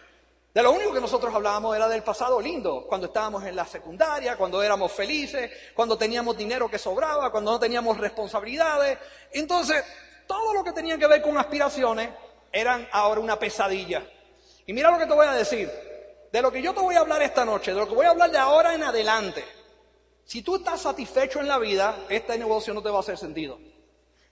De 0.52 0.62
lo 0.62 0.72
único 0.72 0.92
que 0.92 1.00
nosotros 1.00 1.32
hablábamos 1.32 1.76
era 1.76 1.88
del 1.88 2.02
pasado 2.02 2.40
lindo, 2.40 2.84
cuando 2.88 3.06
estábamos 3.06 3.44
en 3.44 3.54
la 3.54 3.64
secundaria, 3.64 4.36
cuando 4.36 4.60
éramos 4.62 4.90
felices, 4.90 5.50
cuando 5.74 5.96
teníamos 5.96 6.36
dinero 6.36 6.68
que 6.68 6.78
sobraba, 6.78 7.30
cuando 7.30 7.52
no 7.52 7.60
teníamos 7.60 7.96
responsabilidades. 7.98 8.98
Entonces, 9.32 9.84
todo 10.26 10.52
lo 10.52 10.64
que 10.64 10.72
tenía 10.72 10.98
que 10.98 11.06
ver 11.06 11.22
con 11.22 11.38
aspiraciones 11.38 12.10
eran 12.50 12.88
ahora 12.90 13.20
una 13.20 13.38
pesadilla. 13.38 14.04
Y 14.66 14.72
mira 14.72 14.90
lo 14.90 14.98
que 14.98 15.06
te 15.06 15.14
voy 15.14 15.26
a 15.26 15.32
decir. 15.32 15.70
De 16.32 16.42
lo 16.42 16.50
que 16.50 16.62
yo 16.62 16.72
te 16.72 16.80
voy 16.80 16.94
a 16.94 17.00
hablar 17.00 17.22
esta 17.22 17.44
noche, 17.44 17.72
de 17.72 17.78
lo 17.78 17.88
que 17.88 17.94
voy 17.94 18.06
a 18.06 18.10
hablar 18.10 18.30
de 18.30 18.38
ahora 18.38 18.74
en 18.74 18.82
adelante. 18.82 19.44
Si 20.24 20.42
tú 20.42 20.56
estás 20.56 20.80
satisfecho 20.80 21.40
en 21.40 21.48
la 21.48 21.58
vida, 21.58 22.04
este 22.08 22.38
negocio 22.38 22.72
no 22.72 22.82
te 22.82 22.88
va 22.88 22.98
a 22.98 23.00
hacer 23.00 23.18
sentido. 23.18 23.58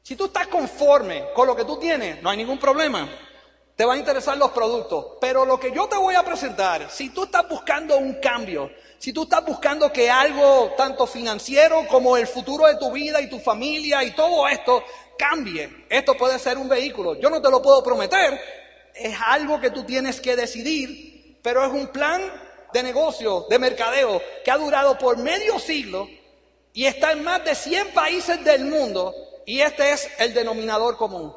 Si 0.03 0.17
tú 0.17 0.27
estás 0.27 0.47
conforme 0.47 1.33
con 1.35 1.47
lo 1.47 1.57
que 1.57 1.65
tú 1.65 1.79
tienes, 1.79 2.23
no 2.23 2.31
hay 2.31 2.37
ningún 2.37 2.59
problema. 2.59 3.09
Te 3.79 3.85
van 3.85 3.95
a 3.95 4.01
interesar 4.01 4.37
los 4.37 4.51
productos. 4.51 5.07
Pero 5.21 5.45
lo 5.45 5.61
que 5.61 5.71
yo 5.71 5.87
te 5.87 5.97
voy 5.97 6.17
a 6.17 6.25
presentar, 6.25 6.91
si 6.91 7.11
tú 7.11 7.23
estás 7.23 7.49
buscando 7.49 7.97
un 7.97 8.15
cambio, 8.15 8.73
si 8.99 9.13
tú 9.13 9.23
estás 9.23 9.45
buscando 9.45 9.93
que 9.93 10.11
algo 10.11 10.73
tanto 10.77 11.07
financiero 11.07 11.87
como 11.87 12.17
el 12.17 12.27
futuro 12.27 12.67
de 12.67 12.75
tu 12.75 12.91
vida 12.91 13.21
y 13.21 13.31
tu 13.31 13.39
familia 13.39 14.03
y 14.03 14.11
todo 14.17 14.49
esto 14.49 14.83
cambie, 15.17 15.87
esto 15.89 16.17
puede 16.17 16.41
ser 16.41 16.59
un 16.59 16.69
vehículo. 16.69 17.21
Yo 17.21 17.31
no 17.31 17.41
te 17.41 17.49
lo 17.51 17.63
puedo 17.63 17.81
prometer, 17.85 18.41
es 18.97 19.17
algo 19.25 19.61
que 19.61 19.71
tú 19.71 19.85
tienes 19.85 20.21
que 20.21 20.35
decidir, 20.35 21.39
pero 21.41 21.65
es 21.65 21.71
un 21.71 21.87
plan 21.87 22.21
de 22.73 22.83
negocio, 22.83 23.47
de 23.49 23.61
mercadeo, 23.61 24.21
que 24.45 24.51
ha 24.51 24.59
durado 24.59 24.99
por 24.99 25.19
medio 25.19 25.57
siglo 25.61 26.09
y 26.73 26.87
está 26.87 27.13
en 27.13 27.23
más 27.23 27.45
de 27.45 27.55
100 27.55 27.93
países 27.93 28.43
del 28.43 28.65
mundo 28.65 29.15
y 29.47 29.61
este 29.61 29.93
es 29.93 30.11
el 30.19 30.35
denominador 30.35 30.97
común. 30.97 31.33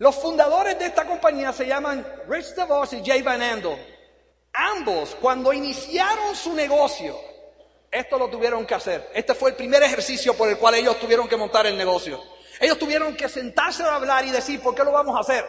Los 0.00 0.16
fundadores 0.16 0.78
de 0.78 0.86
esta 0.86 1.04
compañía 1.04 1.52
se 1.52 1.66
llaman 1.66 2.06
Rich 2.26 2.54
DeVos 2.54 2.90
y 2.94 3.04
Jay 3.04 3.20
Van 3.20 3.42
Andel. 3.42 3.76
Ambos, 4.50 5.14
cuando 5.20 5.52
iniciaron 5.52 6.34
su 6.34 6.54
negocio, 6.54 7.20
esto 7.90 8.18
lo 8.18 8.30
tuvieron 8.30 8.64
que 8.64 8.74
hacer. 8.74 9.10
Este 9.12 9.34
fue 9.34 9.50
el 9.50 9.56
primer 9.56 9.82
ejercicio 9.82 10.32
por 10.32 10.48
el 10.48 10.56
cual 10.56 10.76
ellos 10.76 10.98
tuvieron 10.98 11.28
que 11.28 11.36
montar 11.36 11.66
el 11.66 11.76
negocio. 11.76 12.18
Ellos 12.58 12.78
tuvieron 12.78 13.14
que 13.14 13.28
sentarse 13.28 13.82
a 13.82 13.94
hablar 13.94 14.24
y 14.24 14.30
decir, 14.30 14.62
¿por 14.62 14.74
qué 14.74 14.84
lo 14.84 14.90
vamos 14.90 15.14
a 15.18 15.20
hacer? 15.20 15.44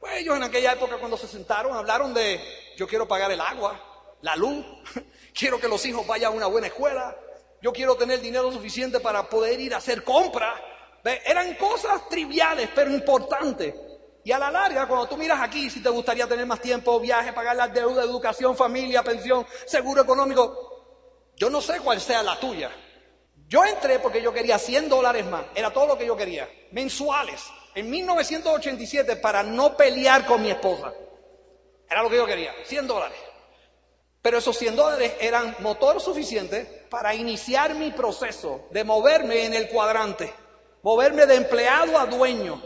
Pues 0.00 0.20
ellos 0.20 0.34
en 0.38 0.44
aquella 0.44 0.72
época 0.72 0.96
cuando 0.96 1.18
se 1.18 1.28
sentaron 1.28 1.76
hablaron 1.76 2.14
de, 2.14 2.40
yo 2.78 2.88
quiero 2.88 3.06
pagar 3.06 3.30
el 3.30 3.42
agua, 3.42 3.78
la 4.22 4.36
luz, 4.36 4.64
quiero 5.34 5.60
que 5.60 5.68
los 5.68 5.84
hijos 5.84 6.06
vayan 6.06 6.32
a 6.32 6.34
una 6.34 6.46
buena 6.46 6.68
escuela, 6.68 7.14
yo 7.60 7.74
quiero 7.74 7.94
tener 7.94 8.22
dinero 8.22 8.50
suficiente 8.50 9.00
para 9.00 9.28
poder 9.28 9.60
ir 9.60 9.74
a 9.74 9.76
hacer 9.76 10.02
compras. 10.02 10.58
Eran 11.04 11.54
cosas 11.54 12.08
triviales, 12.08 12.68
pero 12.74 12.90
importantes. 12.90 13.74
Y 14.24 14.32
a 14.32 14.38
la 14.38 14.50
larga, 14.50 14.88
cuando 14.88 15.08
tú 15.08 15.16
miras 15.16 15.40
aquí, 15.40 15.70
si 15.70 15.80
te 15.80 15.88
gustaría 15.88 16.26
tener 16.26 16.46
más 16.46 16.60
tiempo, 16.60 16.98
viaje, 16.98 17.32
pagar 17.32 17.54
las 17.54 17.72
deudas, 17.72 18.04
educación, 18.04 18.56
familia, 18.56 19.04
pensión, 19.04 19.46
seguro 19.66 20.02
económico, 20.02 21.30
yo 21.36 21.48
no 21.48 21.60
sé 21.60 21.78
cuál 21.78 22.00
sea 22.00 22.22
la 22.24 22.38
tuya. 22.40 22.70
Yo 23.48 23.64
entré 23.64 24.00
porque 24.00 24.20
yo 24.20 24.32
quería 24.32 24.58
100 24.58 24.88
dólares 24.88 25.24
más, 25.26 25.44
era 25.54 25.72
todo 25.72 25.86
lo 25.86 25.98
que 25.98 26.06
yo 26.06 26.16
quería, 26.16 26.48
mensuales 26.72 27.40
en 27.76 27.88
1987 27.90 29.16
para 29.16 29.42
no 29.42 29.76
pelear 29.76 30.26
con 30.26 30.42
mi 30.42 30.50
esposa. 30.50 30.92
Era 31.88 32.02
lo 32.02 32.10
que 32.10 32.16
yo 32.16 32.26
quería, 32.26 32.52
100 32.64 32.86
dólares. 32.88 33.18
Pero 34.22 34.38
esos 34.38 34.58
100 34.58 34.74
dólares 34.74 35.12
eran 35.20 35.54
motor 35.60 36.00
suficiente 36.00 36.86
para 36.90 37.14
iniciar 37.14 37.76
mi 37.76 37.92
proceso 37.92 38.66
de 38.72 38.82
moverme 38.82 39.44
en 39.44 39.54
el 39.54 39.68
cuadrante, 39.68 40.34
moverme 40.86 41.26
de 41.26 41.34
empleado 41.34 41.98
a 41.98 42.06
dueño. 42.06 42.62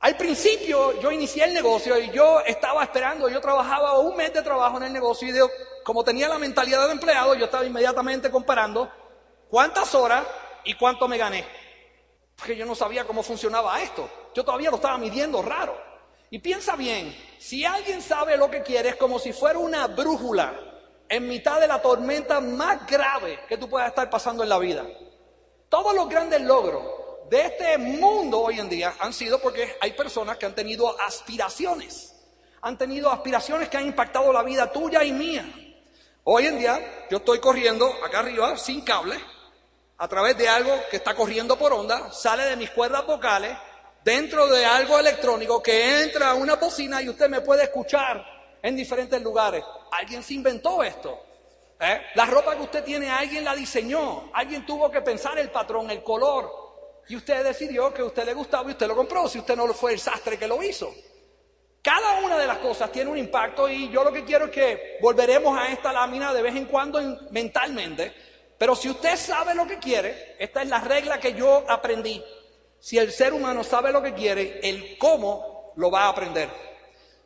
Al 0.00 0.16
principio 0.16 1.00
yo 1.00 1.12
inicié 1.12 1.44
el 1.44 1.54
negocio 1.54 1.96
y 1.96 2.10
yo 2.10 2.40
estaba 2.40 2.82
esperando, 2.82 3.28
yo 3.28 3.40
trabajaba 3.40 3.96
un 4.00 4.16
mes 4.16 4.34
de 4.34 4.42
trabajo 4.42 4.78
en 4.78 4.82
el 4.82 4.92
negocio 4.92 5.28
y 5.28 5.38
como 5.84 6.02
tenía 6.02 6.28
la 6.28 6.36
mentalidad 6.36 6.86
de 6.86 6.94
empleado, 6.94 7.36
yo 7.36 7.44
estaba 7.44 7.64
inmediatamente 7.64 8.28
comparando 8.28 8.90
cuántas 9.48 9.94
horas 9.94 10.24
y 10.64 10.74
cuánto 10.74 11.06
me 11.06 11.16
gané. 11.16 11.46
Porque 12.34 12.56
yo 12.56 12.66
no 12.66 12.74
sabía 12.74 13.04
cómo 13.04 13.22
funcionaba 13.22 13.80
esto. 13.82 14.10
Yo 14.34 14.44
todavía 14.44 14.70
lo 14.70 14.76
estaba 14.76 14.98
midiendo 14.98 15.40
raro. 15.40 15.80
Y 16.30 16.40
piensa 16.40 16.74
bien, 16.74 17.16
si 17.38 17.64
alguien 17.64 18.02
sabe 18.02 18.36
lo 18.36 18.50
que 18.50 18.64
quiere, 18.64 18.88
es 18.88 18.96
como 18.96 19.20
si 19.20 19.32
fuera 19.32 19.60
una 19.60 19.86
brújula 19.86 20.58
en 21.08 21.28
mitad 21.28 21.60
de 21.60 21.68
la 21.68 21.80
tormenta 21.80 22.40
más 22.40 22.84
grave 22.84 23.38
que 23.48 23.56
tú 23.56 23.70
puedas 23.70 23.90
estar 23.90 24.10
pasando 24.10 24.42
en 24.42 24.48
la 24.48 24.58
vida. 24.58 24.84
Todos 25.68 25.94
los 25.94 26.08
grandes 26.08 26.40
logros 26.40 26.97
de 27.30 27.40
este 27.42 27.78
mundo 27.78 28.40
hoy 28.40 28.58
en 28.58 28.68
día 28.68 28.94
han 28.98 29.12
sido 29.12 29.40
porque 29.40 29.76
hay 29.80 29.92
personas 29.92 30.36
que 30.36 30.46
han 30.46 30.54
tenido 30.54 30.98
aspiraciones. 31.00 32.14
Han 32.62 32.76
tenido 32.76 33.10
aspiraciones 33.10 33.68
que 33.68 33.76
han 33.76 33.86
impactado 33.86 34.32
la 34.32 34.42
vida 34.42 34.72
tuya 34.72 35.04
y 35.04 35.12
mía. 35.12 35.46
Hoy 36.24 36.46
en 36.46 36.58
día 36.58 37.06
yo 37.10 37.18
estoy 37.18 37.38
corriendo 37.38 37.90
acá 38.04 38.20
arriba 38.20 38.56
sin 38.56 38.80
cable 38.82 39.16
a 39.98 40.06
través 40.06 40.36
de 40.36 40.48
algo 40.48 40.72
que 40.90 40.98
está 40.98 41.14
corriendo 41.14 41.58
por 41.58 41.72
onda, 41.72 42.12
sale 42.12 42.44
de 42.44 42.56
mis 42.56 42.70
cuerdas 42.70 43.04
vocales, 43.04 43.56
dentro 44.04 44.46
de 44.46 44.64
algo 44.64 44.96
electrónico 44.98 45.60
que 45.60 46.02
entra 46.02 46.30
a 46.30 46.34
una 46.34 46.54
bocina 46.54 47.02
y 47.02 47.08
usted 47.08 47.28
me 47.28 47.40
puede 47.40 47.64
escuchar 47.64 48.24
en 48.62 48.76
diferentes 48.76 49.20
lugares. 49.20 49.64
Alguien 49.90 50.22
se 50.22 50.34
inventó 50.34 50.84
esto. 50.84 51.18
¿eh? 51.80 52.00
La 52.14 52.26
ropa 52.26 52.54
que 52.54 52.62
usted 52.62 52.84
tiene, 52.84 53.10
alguien 53.10 53.44
la 53.44 53.56
diseñó. 53.56 54.30
Alguien 54.32 54.64
tuvo 54.64 54.88
que 54.90 55.02
pensar 55.02 55.36
el 55.38 55.50
patrón, 55.50 55.90
el 55.90 56.02
color. 56.04 56.67
Y 57.08 57.16
usted 57.16 57.44
decidió 57.44 57.92
que 57.92 58.02
a 58.02 58.06
usted 58.06 58.24
le 58.24 58.34
gustaba 58.34 58.68
y 58.68 58.72
usted 58.72 58.86
lo 58.86 58.96
compró, 58.96 59.28
si 59.28 59.38
usted 59.38 59.56
no 59.56 59.72
fue 59.72 59.92
el 59.92 60.00
sastre 60.00 60.38
que 60.38 60.46
lo 60.46 60.62
hizo. 60.62 60.94
Cada 61.82 62.20
una 62.20 62.38
de 62.38 62.46
las 62.46 62.58
cosas 62.58 62.92
tiene 62.92 63.10
un 63.10 63.16
impacto 63.16 63.68
y 63.68 63.88
yo 63.88 64.04
lo 64.04 64.12
que 64.12 64.24
quiero 64.24 64.46
es 64.46 64.50
que 64.50 64.98
volveremos 65.00 65.58
a 65.58 65.72
esta 65.72 65.92
lámina 65.92 66.34
de 66.34 66.42
vez 66.42 66.54
en 66.54 66.66
cuando 66.66 67.00
mentalmente 67.30 68.12
pero 68.58 68.74
si 68.74 68.90
usted 68.90 69.16
sabe 69.16 69.54
lo 69.54 69.66
que 69.66 69.78
quiere, 69.78 70.34
esta 70.38 70.62
es 70.62 70.68
la 70.68 70.80
regla 70.80 71.20
que 71.20 71.32
yo 71.32 71.64
aprendí. 71.68 72.22
Si 72.80 72.98
el 72.98 73.12
ser 73.12 73.32
humano 73.32 73.62
sabe 73.62 73.92
lo 73.92 74.02
que 74.02 74.12
quiere, 74.12 74.60
el 74.62 74.98
cómo 74.98 75.72
lo 75.76 75.90
va 75.90 76.02
a 76.02 76.08
aprender. 76.08 76.48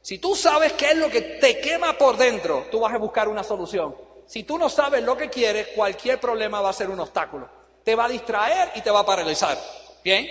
Si 0.02 0.18
tú 0.18 0.36
sabes 0.36 0.74
qué 0.74 0.90
es 0.90 0.96
lo 0.96 1.08
que 1.08 1.22
te 1.22 1.58
quema 1.60 1.96
por 1.96 2.18
dentro, 2.18 2.66
tú 2.70 2.80
vas 2.80 2.92
a 2.92 2.98
buscar 2.98 3.28
una 3.28 3.42
solución. 3.42 3.96
Si 4.26 4.42
tú 4.44 4.58
no 4.58 4.68
sabes 4.68 5.02
lo 5.02 5.16
que 5.16 5.30
quieres, 5.30 5.68
cualquier 5.68 6.20
problema 6.20 6.60
va 6.60 6.68
a 6.68 6.74
ser 6.74 6.90
un 6.90 7.00
obstáculo. 7.00 7.48
Te 7.84 7.94
va 7.94 8.04
a 8.04 8.08
distraer 8.08 8.72
y 8.74 8.80
te 8.80 8.90
va 8.90 9.00
a 9.00 9.06
paralizar. 9.06 9.58
¿Bien? 10.04 10.26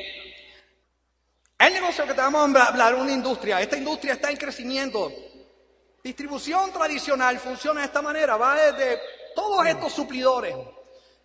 El 1.60 1.74
negocio 1.74 2.06
que 2.08 2.14
te 2.14 2.22
vamos 2.22 2.56
a 2.56 2.66
hablar 2.66 2.96
una 2.96 3.12
industria. 3.12 3.62
Esta 3.62 3.78
industria 3.78 4.14
está 4.14 4.32
en 4.32 4.38
crecimiento. 4.38 5.12
Distribución 6.04 6.72
tradicional 6.72 7.38
funciona 7.40 7.82
de 7.82 7.86
esta 7.86 8.02
manera. 8.02 8.36
Va 8.36 8.56
desde 8.56 9.00
todos 9.36 9.66
estos 9.68 9.94
suplidores 9.94 10.56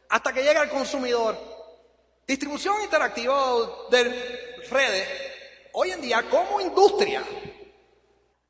hasta 0.08 0.32
que 0.32 0.42
llega 0.42 0.60
al 0.60 0.68
consumidor. 0.68 1.36
Distribución 2.26 2.82
interactiva 2.82 3.86
de 3.90 4.04
redes, 4.68 5.08
hoy 5.72 5.92
en 5.92 6.00
día 6.00 6.22
como 6.28 6.60
industria. 6.60 7.22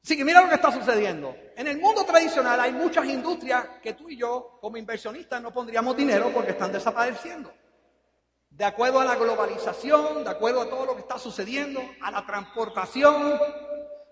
Así 0.03 0.17
que 0.17 0.25
mira 0.25 0.41
lo 0.41 0.49
que 0.49 0.55
está 0.55 0.73
sucediendo. 0.73 1.37
En 1.57 1.67
el 1.67 1.79
mundo 1.79 2.05
tradicional 2.05 2.61
hay 2.61 2.73
muchas 2.73 3.07
industrias 3.07 3.65
que 3.83 3.93
tú 3.93 4.09
y 4.09 4.17
yo, 4.17 4.59
como 4.61 4.77
inversionistas, 4.77 5.43
no 5.43 5.53
pondríamos 5.53 5.97
dinero 5.97 6.31
porque 6.33 6.53
están 6.53 6.73
desapareciendo. 6.73 7.53
De 8.57 8.65
acuerdo 8.65 9.01
a 9.01 9.05
la 9.05 9.17
globalización, 9.17 10.25
de 10.25 10.31
acuerdo 10.31 10.63
a 10.63 10.71
todo 10.71 10.87
lo 10.87 10.95
que 10.95 11.03
está 11.03 11.19
sucediendo, 11.19 11.79
a 12.01 12.11
la 12.11 12.25
transportación, 12.25 13.39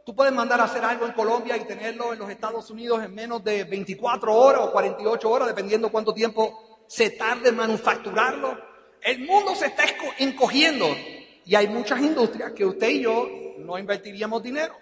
tú 0.05 0.15
puedes 0.15 0.35
mandar 0.35 0.61
a 0.61 0.65
hacer 0.65 0.85
algo 0.85 1.07
en 1.07 1.13
Colombia 1.13 1.57
y 1.57 1.65
tenerlo 1.65 2.13
en 2.13 2.19
los 2.19 2.29
Estados 2.29 2.69
Unidos 2.71 3.03
en 3.03 3.15
menos 3.15 3.43
de 3.43 3.65
24 3.65 4.35
horas 4.35 4.61
o 4.65 4.71
48 4.71 5.31
horas, 5.31 5.49
dependiendo 5.49 5.91
cuánto 5.91 6.13
tiempo 6.13 6.85
se 6.87 7.09
tarde 7.13 7.49
en 7.49 7.57
manufacturarlo. 7.57 8.59
El 9.01 9.21
mundo 9.21 9.55
se 9.55 9.69
está 9.69 9.85
encogiendo 10.19 10.89
y 11.47 11.55
hay 11.55 11.67
muchas 11.69 12.01
industrias 12.03 12.53
que 12.53 12.67
usted 12.67 12.91
y 12.91 13.01
yo 13.01 13.27
no 13.61 13.79
invertiríamos 13.79 14.43
dinero. 14.43 14.75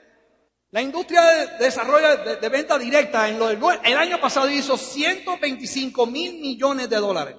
La 0.72 0.82
industria 0.82 1.22
de 1.22 1.64
desarrollo 1.66 2.16
de, 2.16 2.48
venta 2.48 2.76
directa 2.80 3.28
en 3.28 3.38
lo 3.38 3.48
el 3.48 3.96
año 3.96 4.20
pasado 4.20 4.50
hizo 4.50 4.76
125 4.76 6.04
mil 6.06 6.40
millones 6.40 6.90
de 6.90 6.96
dólares. 6.96 7.36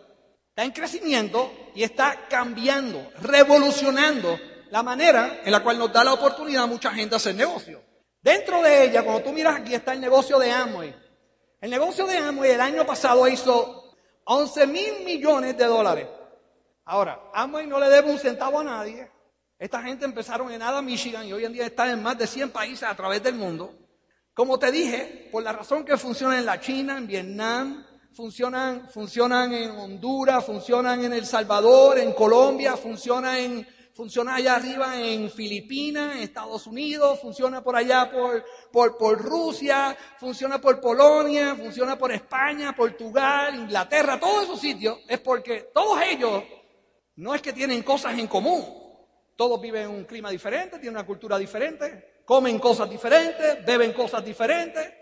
Está 0.54 0.66
en 0.66 0.72
crecimiento 0.72 1.52
y 1.74 1.82
está 1.82 2.28
cambiando, 2.30 3.10
revolucionando 3.22 4.40
la 4.70 4.84
manera 4.84 5.42
en 5.44 5.52
la 5.52 5.64
cual 5.64 5.80
nos 5.80 5.92
da 5.92 6.04
la 6.04 6.14
oportunidad 6.14 6.66
a 6.66 6.68
mucha 6.68 6.92
gente 6.92 7.16
hacer 7.16 7.34
negocio. 7.34 7.82
Dentro 8.22 8.62
de 8.62 8.84
ella, 8.84 9.02
cuando 9.02 9.24
tú 9.24 9.34
miras 9.34 9.56
aquí, 9.56 9.74
está 9.74 9.94
el 9.94 10.02
negocio 10.02 10.38
de 10.38 10.52
Amway. 10.52 10.96
El 11.60 11.72
negocio 11.72 12.06
de 12.06 12.18
Amway 12.18 12.52
el 12.52 12.62
año 12.62 12.86
pasado 12.86 13.28
hizo 13.28 13.96
11 14.26 14.68
mil 14.68 15.04
millones 15.04 15.58
de 15.58 15.66
dólares. 15.66 16.08
Ahora, 16.86 17.20
Amway 17.34 17.66
no 17.66 17.80
le 17.80 17.90
debe 17.90 18.12
un 18.12 18.20
centavo 18.20 18.60
a 18.60 18.64
nadie. 18.64 19.10
Esta 19.58 19.82
gente 19.82 20.06
empezaron 20.06 20.52
en 20.52 20.62
Ada, 20.62 20.84
Michigan 20.84 21.26
y 21.26 21.34
hoy 21.34 21.46
en 21.46 21.54
día 21.54 21.66
están 21.66 21.90
en 21.90 22.04
más 22.04 22.16
de 22.20 22.28
100 22.28 22.52
países 22.52 22.84
a 22.84 22.94
través 22.94 23.24
del 23.24 23.34
mundo. 23.34 23.74
Como 24.36 24.60
te 24.60 24.72
dije, 24.72 25.30
por 25.32 25.42
la 25.42 25.52
razón 25.52 25.84
que 25.84 25.98
funcionan 25.98 26.38
en 26.38 26.46
la 26.46 26.60
China, 26.60 27.00
en 27.00 27.08
Vietnam, 27.08 27.88
funcionan, 28.14 28.90
funcionan 28.90 29.54
en 29.54 29.72
Honduras, 29.72 30.46
funcionan 30.46 31.04
en 31.04 31.14
El 31.14 31.26
Salvador, 31.26 31.98
en 31.98 32.14
Colombia, 32.14 32.78
funcionan 32.78 33.36
en, 33.38 33.68
funciona 33.94 34.36
allá 34.36 34.56
arriba 34.56 35.00
en 35.00 35.30
Filipinas, 35.30 36.16
en 36.16 36.24
Estados 36.24 36.68
Unidos, 36.68 37.20
funciona 37.20 37.64
por 37.64 37.76
allá 37.76 38.12
por, 38.12 38.46
por, 38.72 38.98
por, 38.98 39.20
Rusia, 39.20 39.98
funciona 40.20 40.62
por 40.62 40.80
Polonia, 40.80 41.56
funciona 41.56 41.98
por 41.98 42.12
España, 42.12 42.76
Portugal, 42.76 43.56
Inglaterra, 43.56 44.20
todos 44.20 44.44
esos 44.44 44.60
sitios, 44.60 45.00
es 45.08 45.20
porque 45.20 45.72
todos 45.74 46.00
ellos 46.02 46.44
no 47.16 47.34
es 47.34 47.42
que 47.42 47.54
tienen 47.54 47.82
cosas 47.84 48.18
en 48.18 48.28
común. 48.28 48.82
Todos 49.36 49.60
viven 49.60 49.84
en 49.84 49.90
un 49.90 50.04
clima 50.04 50.30
diferente, 50.30 50.78
tienen 50.78 50.96
una 50.96 51.06
cultura 51.08 51.40
diferente, 51.40 52.22
comen 52.24 52.60
cosas 52.60 52.88
diferentes, 52.88 53.66
beben 53.66 53.92
cosas 53.92 54.24
diferentes, 54.24 54.94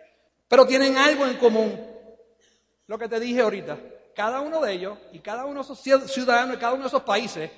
pero 0.47 0.65
tienen 0.65 0.97
algo 0.97 1.27
en 1.27 1.35
común. 1.35 1.90
Lo 2.91 3.00
que 3.00 3.07
te 3.07 3.21
dije 3.21 3.39
ahorita, 3.39 3.79
cada 4.13 4.41
uno 4.41 4.60
de 4.60 4.74
ellos 4.74 4.98
y 5.13 5.19
cada 5.19 5.45
uno 5.45 5.63
de 5.63 5.74
esos 5.74 6.12
ciudadanos 6.12 6.55
de 6.55 6.60
cada 6.60 6.74
uno 6.74 6.81
de 6.81 6.89
esos 6.89 7.03
países, 7.03 7.50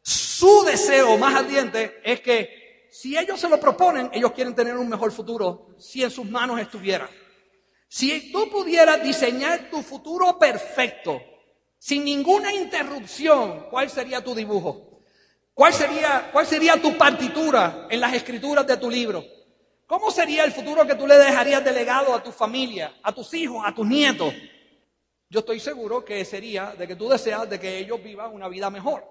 su 0.00 0.64
deseo 0.64 1.18
más 1.18 1.34
ardiente 1.34 2.00
es 2.02 2.22
que 2.22 2.88
si 2.90 3.14
ellos 3.14 3.38
se 3.38 3.50
lo 3.50 3.60
proponen, 3.60 4.08
ellos 4.14 4.32
quieren 4.32 4.54
tener 4.54 4.78
un 4.78 4.88
mejor 4.88 5.12
futuro 5.12 5.74
si 5.76 6.02
en 6.02 6.10
sus 6.10 6.24
manos 6.24 6.58
estuviera. 6.58 7.06
Si 7.86 8.32
tú 8.32 8.48
pudieras 8.48 9.02
diseñar 9.02 9.68
tu 9.68 9.82
futuro 9.82 10.38
perfecto, 10.38 11.20
sin 11.78 12.02
ninguna 12.02 12.54
interrupción, 12.54 13.66
¿cuál 13.68 13.90
sería 13.90 14.24
tu 14.24 14.34
dibujo? 14.34 15.02
¿Cuál 15.52 15.74
sería, 15.74 16.30
¿Cuál 16.32 16.46
sería 16.46 16.80
tu 16.80 16.96
partitura 16.96 17.88
en 17.90 18.00
las 18.00 18.14
escrituras 18.14 18.66
de 18.66 18.78
tu 18.78 18.88
libro? 18.88 19.22
¿Cómo 19.86 20.10
sería 20.10 20.44
el 20.44 20.52
futuro 20.52 20.86
que 20.86 20.94
tú 20.94 21.06
le 21.06 21.18
dejarías 21.18 21.62
de 21.62 21.72
legado 21.72 22.14
a 22.14 22.22
tu 22.22 22.32
familia, 22.32 22.94
a 23.02 23.12
tus 23.12 23.34
hijos, 23.34 23.62
a 23.66 23.74
tus 23.74 23.86
nietos? 23.86 24.32
Yo 25.30 25.40
estoy 25.40 25.60
seguro 25.60 26.02
que 26.02 26.24
sería 26.24 26.74
de 26.78 26.88
que 26.88 26.96
tú 26.96 27.06
deseas 27.06 27.50
de 27.50 27.60
que 27.60 27.76
ellos 27.76 28.02
vivan 28.02 28.32
una 28.32 28.48
vida 28.48 28.70
mejor, 28.70 29.04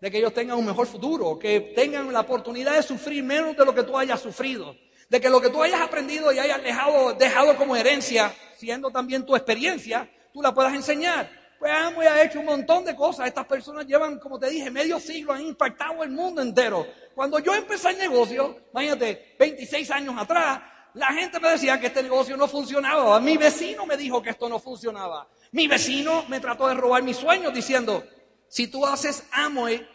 de 0.00 0.08
que 0.08 0.18
ellos 0.18 0.32
tengan 0.32 0.56
un 0.56 0.66
mejor 0.66 0.86
futuro, 0.86 1.36
que 1.36 1.72
tengan 1.74 2.12
la 2.12 2.20
oportunidad 2.20 2.76
de 2.76 2.82
sufrir 2.84 3.24
menos 3.24 3.56
de 3.56 3.64
lo 3.64 3.74
que 3.74 3.82
tú 3.82 3.98
hayas 3.98 4.20
sufrido, 4.20 4.76
de 5.08 5.20
que 5.20 5.28
lo 5.28 5.40
que 5.40 5.50
tú 5.50 5.60
hayas 5.60 5.80
aprendido 5.80 6.32
y 6.32 6.38
hayas 6.38 6.62
dejado, 6.62 7.14
dejado 7.14 7.56
como 7.56 7.74
herencia, 7.74 8.32
siendo 8.56 8.92
también 8.92 9.26
tu 9.26 9.34
experiencia, 9.34 10.08
tú 10.32 10.40
la 10.40 10.54
puedas 10.54 10.72
enseñar. 10.74 11.28
Pues 11.58 11.72
Amway 11.72 12.06
ha 12.06 12.22
hecho 12.22 12.38
un 12.38 12.46
montón 12.46 12.84
de 12.84 12.94
cosas. 12.94 13.26
Estas 13.26 13.46
personas 13.46 13.84
llevan, 13.84 14.20
como 14.20 14.38
te 14.38 14.48
dije, 14.50 14.70
medio 14.70 15.00
siglo, 15.00 15.32
han 15.32 15.40
impactado 15.40 16.04
el 16.04 16.10
mundo 16.10 16.40
entero. 16.40 16.86
Cuando 17.16 17.40
yo 17.40 17.52
empecé 17.52 17.90
el 17.90 17.98
negocio, 17.98 18.58
imagínate, 18.70 19.34
26 19.40 19.90
años 19.90 20.14
atrás, 20.16 20.60
la 20.94 21.08
gente 21.08 21.40
me 21.40 21.50
decía 21.50 21.80
que 21.80 21.88
este 21.88 22.02
negocio 22.02 22.36
no 22.36 22.46
funcionaba. 22.46 23.18
Mi 23.18 23.36
vecino 23.36 23.84
me 23.84 23.96
dijo 23.96 24.22
que 24.22 24.30
esto 24.30 24.48
no 24.48 24.60
funcionaba. 24.60 25.26
Mi 25.54 25.68
vecino 25.68 26.24
me 26.28 26.40
trató 26.40 26.68
de 26.68 26.74
robar 26.74 27.02
mis 27.02 27.16
sueños 27.16 27.54
diciendo, 27.54 28.04
si 28.48 28.66
tú 28.68 28.84
haces 28.84 29.24
Amway, 29.32 29.88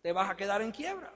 te 0.00 0.12
vas 0.12 0.30
a 0.30 0.36
quedar 0.36 0.62
en 0.62 0.70
quiebra. 0.70 1.12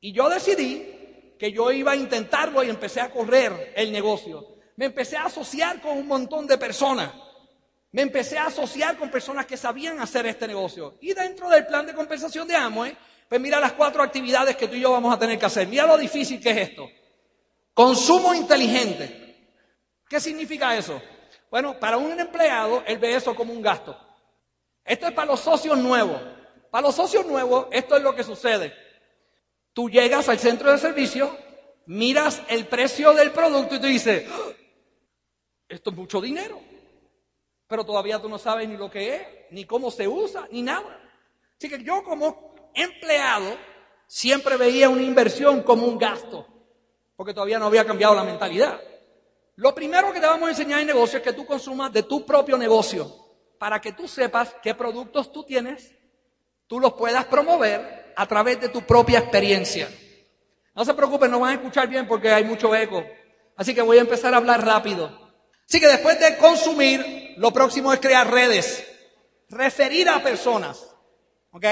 Y 0.00 0.12
yo 0.12 0.28
decidí 0.28 1.36
que 1.38 1.52
yo 1.52 1.72
iba 1.72 1.92
a 1.92 1.96
intentarlo 1.96 2.62
y 2.62 2.68
empecé 2.68 3.00
a 3.00 3.10
correr 3.10 3.72
el 3.76 3.92
negocio. 3.92 4.56
Me 4.76 4.86
empecé 4.86 5.16
a 5.16 5.26
asociar 5.26 5.80
con 5.80 5.96
un 5.96 6.06
montón 6.06 6.46
de 6.46 6.58
personas 6.58 7.10
me 7.92 8.00
empecé 8.00 8.38
a 8.38 8.46
asociar 8.46 8.96
con 8.96 9.10
personas 9.10 9.44
que 9.44 9.58
sabían 9.58 10.00
hacer 10.00 10.24
este 10.26 10.48
negocio. 10.48 10.96
Y 11.02 11.12
dentro 11.12 11.48
del 11.50 11.66
plan 11.66 11.86
de 11.86 11.92
compensación 11.92 12.48
de 12.48 12.56
Amway, 12.56 12.96
pues 13.28 13.38
mira 13.38 13.60
las 13.60 13.72
cuatro 13.72 14.02
actividades 14.02 14.56
que 14.56 14.66
tú 14.66 14.76
y 14.76 14.80
yo 14.80 14.92
vamos 14.92 15.14
a 15.14 15.18
tener 15.18 15.38
que 15.38 15.44
hacer. 15.44 15.68
Mira 15.68 15.86
lo 15.86 15.98
difícil 15.98 16.40
que 16.40 16.50
es 16.50 16.70
esto. 16.70 16.88
Consumo 17.74 18.34
inteligente. 18.34 19.58
¿Qué 20.08 20.18
significa 20.20 20.74
eso? 20.74 21.02
Bueno, 21.52 21.78
para 21.78 21.98
un 21.98 22.18
empleado, 22.18 22.82
él 22.84 22.98
ve 22.98 23.14
eso 23.14 23.32
como 23.36 23.52
un 23.52 23.62
gasto. 23.62 23.96
Esto 24.84 25.06
es 25.06 25.12
para 25.12 25.30
los 25.30 25.38
socios 25.38 25.78
nuevos. 25.78 26.20
Para 26.68 26.88
los 26.88 26.96
socios 26.96 27.24
nuevos, 27.26 27.68
esto 27.70 27.96
es 27.96 28.02
lo 28.02 28.12
que 28.12 28.24
sucede. 28.24 28.74
Tú 29.72 29.88
llegas 29.88 30.28
al 30.28 30.40
centro 30.40 30.72
de 30.72 30.78
servicio, 30.78 31.36
miras 31.86 32.42
el 32.48 32.66
precio 32.66 33.12
del 33.12 33.30
producto 33.30 33.76
y 33.76 33.78
tú 33.78 33.86
dices, 33.86 34.26
¡Ah! 34.28 34.52
esto 35.68 35.90
es 35.90 35.96
mucho 35.96 36.20
dinero 36.20 36.72
pero 37.72 37.86
todavía 37.86 38.20
tú 38.20 38.28
no 38.28 38.36
sabes 38.36 38.68
ni 38.68 38.76
lo 38.76 38.90
que 38.90 39.16
es, 39.16 39.22
ni 39.50 39.64
cómo 39.64 39.90
se 39.90 40.06
usa, 40.06 40.46
ni 40.50 40.60
nada. 40.60 41.00
Así 41.56 41.70
que 41.70 41.82
yo 41.82 42.04
como 42.04 42.54
empleado 42.74 43.56
siempre 44.06 44.58
veía 44.58 44.90
una 44.90 45.00
inversión 45.00 45.62
como 45.62 45.86
un 45.86 45.96
gasto, 45.96 46.46
porque 47.16 47.32
todavía 47.32 47.58
no 47.58 47.64
había 47.64 47.86
cambiado 47.86 48.14
la 48.14 48.24
mentalidad. 48.24 48.78
Lo 49.56 49.74
primero 49.74 50.12
que 50.12 50.20
te 50.20 50.26
vamos 50.26 50.48
a 50.48 50.50
enseñar 50.50 50.80
en 50.80 50.86
negocio 50.86 51.18
es 51.18 51.24
que 51.24 51.32
tú 51.32 51.44
consumas 51.44 51.92
de 51.92 52.02
tu 52.04 52.24
propio 52.24 52.56
negocio, 52.56 53.14
para 53.58 53.80
que 53.80 53.92
tú 53.92 54.08
sepas 54.08 54.56
qué 54.62 54.74
productos 54.74 55.30
tú 55.30 55.44
tienes, 55.44 55.92
tú 56.66 56.80
los 56.80 56.94
puedas 56.94 57.26
promover 57.26 58.12
a 58.16 58.26
través 58.26 58.60
de 58.60 58.68
tu 58.68 58.82
propia 58.82 59.18
experiencia. 59.18 59.88
No 60.74 60.84
se 60.84 60.94
preocupen, 60.94 61.30
no 61.30 61.40
van 61.40 61.50
a 61.50 61.54
escuchar 61.54 61.86
bien 61.88 62.08
porque 62.08 62.30
hay 62.30 62.44
mucho 62.44 62.74
eco. 62.74 63.04
Así 63.56 63.74
que 63.74 63.82
voy 63.82 63.98
a 63.98 64.02
empezar 64.02 64.32
a 64.32 64.38
hablar 64.38 64.64
rápido. 64.64 65.32
Así 65.68 65.80
que 65.80 65.86
después 65.86 66.18
de 66.18 66.36
consumir, 66.38 67.34
lo 67.36 67.52
próximo 67.52 67.92
es 67.92 68.00
crear 68.00 68.30
redes, 68.30 68.86
referir 69.48 70.08
a 70.08 70.22
personas, 70.22 70.86
¿ok? 71.50 71.66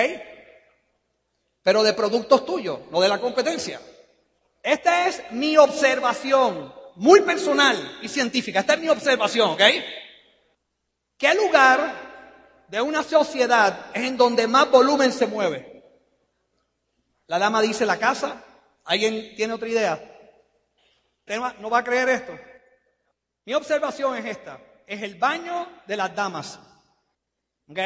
Pero 1.63 1.83
de 1.83 1.93
productos 1.93 2.45
tuyos, 2.45 2.81
no 2.91 3.01
de 3.01 3.09
la 3.09 3.21
competencia. 3.21 3.81
Esta 4.63 5.09
es 5.09 5.23
mi 5.33 5.57
observación, 5.57 6.75
muy 7.01 7.23
personal 7.23 7.99
y 8.03 8.09
científica. 8.09 8.61
Esta 8.61 8.75
es 8.75 8.81
mi 8.81 8.91
observación, 8.91 9.53
¿ok? 9.53 9.63
¿Qué 11.17 11.35
lugar 11.35 12.67
de 12.69 12.83
una 12.83 13.03
sociedad 13.03 13.87
es 13.95 14.03
en 14.03 14.19
donde 14.19 14.47
más 14.47 14.71
volumen 14.71 15.11
se 15.11 15.27
mueve? 15.27 15.83
La 17.27 17.39
dama 17.39 17.63
dice 17.63 17.87
la 17.87 17.99
casa. 17.99 18.45
¿Alguien 18.85 19.35
tiene 19.35 19.55
otra 19.55 19.69
idea? 19.69 19.99
¿No 21.59 21.71
va 21.71 21.79
a 21.79 21.85
creer 21.85 22.11
esto? 22.11 22.39
Mi 23.47 23.55
observación 23.55 24.19
es 24.19 24.27
esta, 24.27 24.61
es 24.87 25.03
el 25.03 25.15
baño 25.15 25.81
de 25.87 25.97
las 25.97 26.15
damas. 26.15 26.61
¿Ok? 27.67 27.79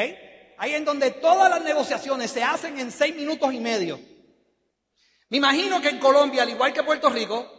Ahí 0.58 0.74
en 0.74 0.84
donde 0.84 1.12
todas 1.12 1.48
las 1.50 1.62
negociaciones 1.62 2.32
se 2.32 2.42
hacen 2.42 2.80
en 2.80 2.90
seis 2.90 3.14
minutos 3.14 3.52
y 3.54 3.60
medio. 3.60 4.00
Me 5.28 5.36
imagino 5.36 5.80
que 5.80 5.90
en 5.90 6.00
Colombia, 6.00 6.42
al 6.42 6.50
igual 6.50 6.72
que 6.72 6.82
Puerto 6.82 7.08
Rico, 7.10 7.53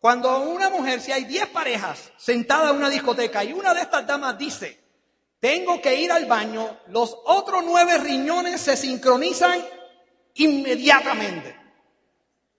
cuando 0.00 0.40
una 0.40 0.70
mujer, 0.70 1.00
si 1.00 1.12
hay 1.12 1.24
diez 1.24 1.48
parejas 1.48 2.12
sentadas 2.16 2.70
en 2.70 2.76
una 2.76 2.90
discoteca 2.90 3.42
y 3.44 3.52
una 3.52 3.74
de 3.74 3.80
estas 3.82 4.06
damas 4.06 4.38
dice 4.38 4.88
tengo 5.40 5.80
que 5.80 5.94
ir 5.94 6.10
al 6.10 6.26
baño, 6.26 6.78
los 6.88 7.16
otros 7.24 7.62
nueve 7.64 7.98
riñones 7.98 8.60
se 8.60 8.76
sincronizan 8.76 9.64
inmediatamente. 10.34 11.56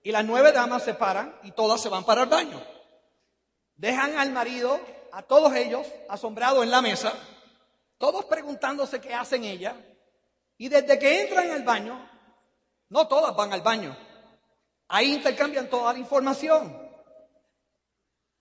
Y 0.02 0.12
las 0.12 0.24
nueve 0.24 0.50
damas 0.52 0.82
se 0.82 0.94
paran 0.94 1.38
y 1.42 1.52
todas 1.52 1.80
se 1.80 1.90
van 1.90 2.04
para 2.04 2.22
el 2.22 2.28
baño. 2.28 2.62
Dejan 3.76 4.16
al 4.18 4.30
marido, 4.32 4.80
a 5.12 5.22
todos 5.22 5.54
ellos, 5.54 5.86
asombrados 6.08 6.64
en 6.64 6.70
la 6.70 6.80
mesa, 6.80 7.12
todos 7.98 8.24
preguntándose 8.24 9.00
qué 9.00 9.12
hacen 9.12 9.44
ella. 9.44 9.76
Y 10.56 10.68
desde 10.68 10.98
que 10.98 11.22
entran 11.22 11.50
al 11.50 11.62
baño, 11.62 12.08
no 12.88 13.08
todas 13.08 13.36
van 13.36 13.52
al 13.52 13.60
baño. 13.60 13.94
Ahí 14.88 15.12
intercambian 15.14 15.68
toda 15.68 15.92
la 15.92 15.98
información. 15.98 16.79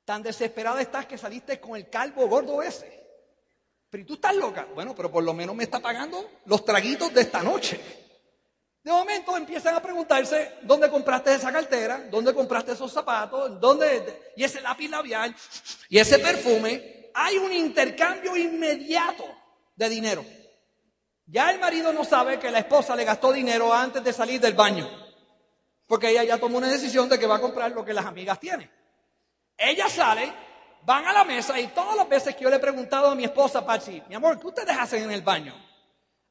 Tan 0.10 0.24
desesperada 0.24 0.82
estás 0.82 1.06
que 1.06 1.20
saliste 1.20 1.60
con 1.60 1.76
el 1.76 1.88
calvo 1.88 2.28
gordo 2.28 2.64
ese. 2.64 3.00
Pero 3.92 4.08
tú 4.08 4.16
estás 4.16 4.36
loca. 4.36 4.68
Bueno, 4.74 4.96
pero 4.96 5.12
por 5.12 5.24
lo 5.24 5.36
menos 5.36 5.56
me 5.56 5.66
está 5.66 5.80
pagando 5.80 6.28
los 6.46 6.66
traguitos 6.66 7.14
de 7.14 7.22
esta 7.22 7.44
noche. 7.44 7.80
De 8.82 8.92
momento 8.92 9.38
empiezan 9.38 9.76
a 9.76 9.80
preguntarse 9.80 10.56
dónde 10.64 10.90
compraste 10.90 11.36
esa 11.36 11.52
cartera, 11.52 12.08
dónde 12.10 12.34
compraste 12.34 12.72
esos 12.72 12.92
zapatos, 12.92 13.60
dónde 13.60 14.32
y 14.36 14.44
ese 14.44 14.62
lápiz 14.62 14.90
labial 14.90 15.36
y 15.90 16.00
ese 16.00 16.18
perfume. 16.18 17.12
Hay 17.14 17.38
un 17.38 17.54
intercambio 17.54 18.36
inmediato 18.36 19.26
de 19.76 19.90
dinero. 19.90 20.26
Ya 21.28 21.52
el 21.52 21.60
marido 21.60 21.94
no 21.94 22.04
sabe 22.04 22.40
que 22.40 22.50
la 22.50 22.58
esposa 22.58 22.96
le 22.96 23.04
gastó 23.04 23.32
dinero 23.32 23.72
antes 23.72 24.04
de 24.04 24.12
salir 24.12 24.42
del 24.42 24.56
baño, 24.56 24.90
porque 25.86 26.10
ella 26.10 26.24
ya 26.24 26.40
tomó 26.40 26.58
una 26.58 26.68
decisión 26.72 27.08
de 27.08 27.20
que 27.20 27.28
va 27.28 27.36
a 27.36 27.42
comprar 27.42 27.74
lo 27.74 27.86
que 27.86 27.94
las 27.94 28.08
amigas 28.08 28.40
tienen. 28.40 28.79
Ella 29.60 29.90
sale 29.90 30.34
van 30.90 31.06
a 31.06 31.14
la 31.14 31.24
mesa 31.24 31.60
y 31.60 31.68
todas 31.68 31.96
las 31.96 32.08
veces 32.08 32.36
que 32.36 32.44
yo 32.44 32.50
le 32.50 32.56
he 32.56 32.60
preguntado 32.60 33.10
a 33.10 33.16
mi 33.16 33.24
esposa, 33.26 33.66
Pachi, 33.66 34.02
mi 34.08 34.16
amor, 34.16 34.40
¿qué 34.40 34.48
ustedes 34.48 34.76
hacen 34.78 35.04
en 35.04 35.12
el 35.12 35.22
baño? 35.22 35.54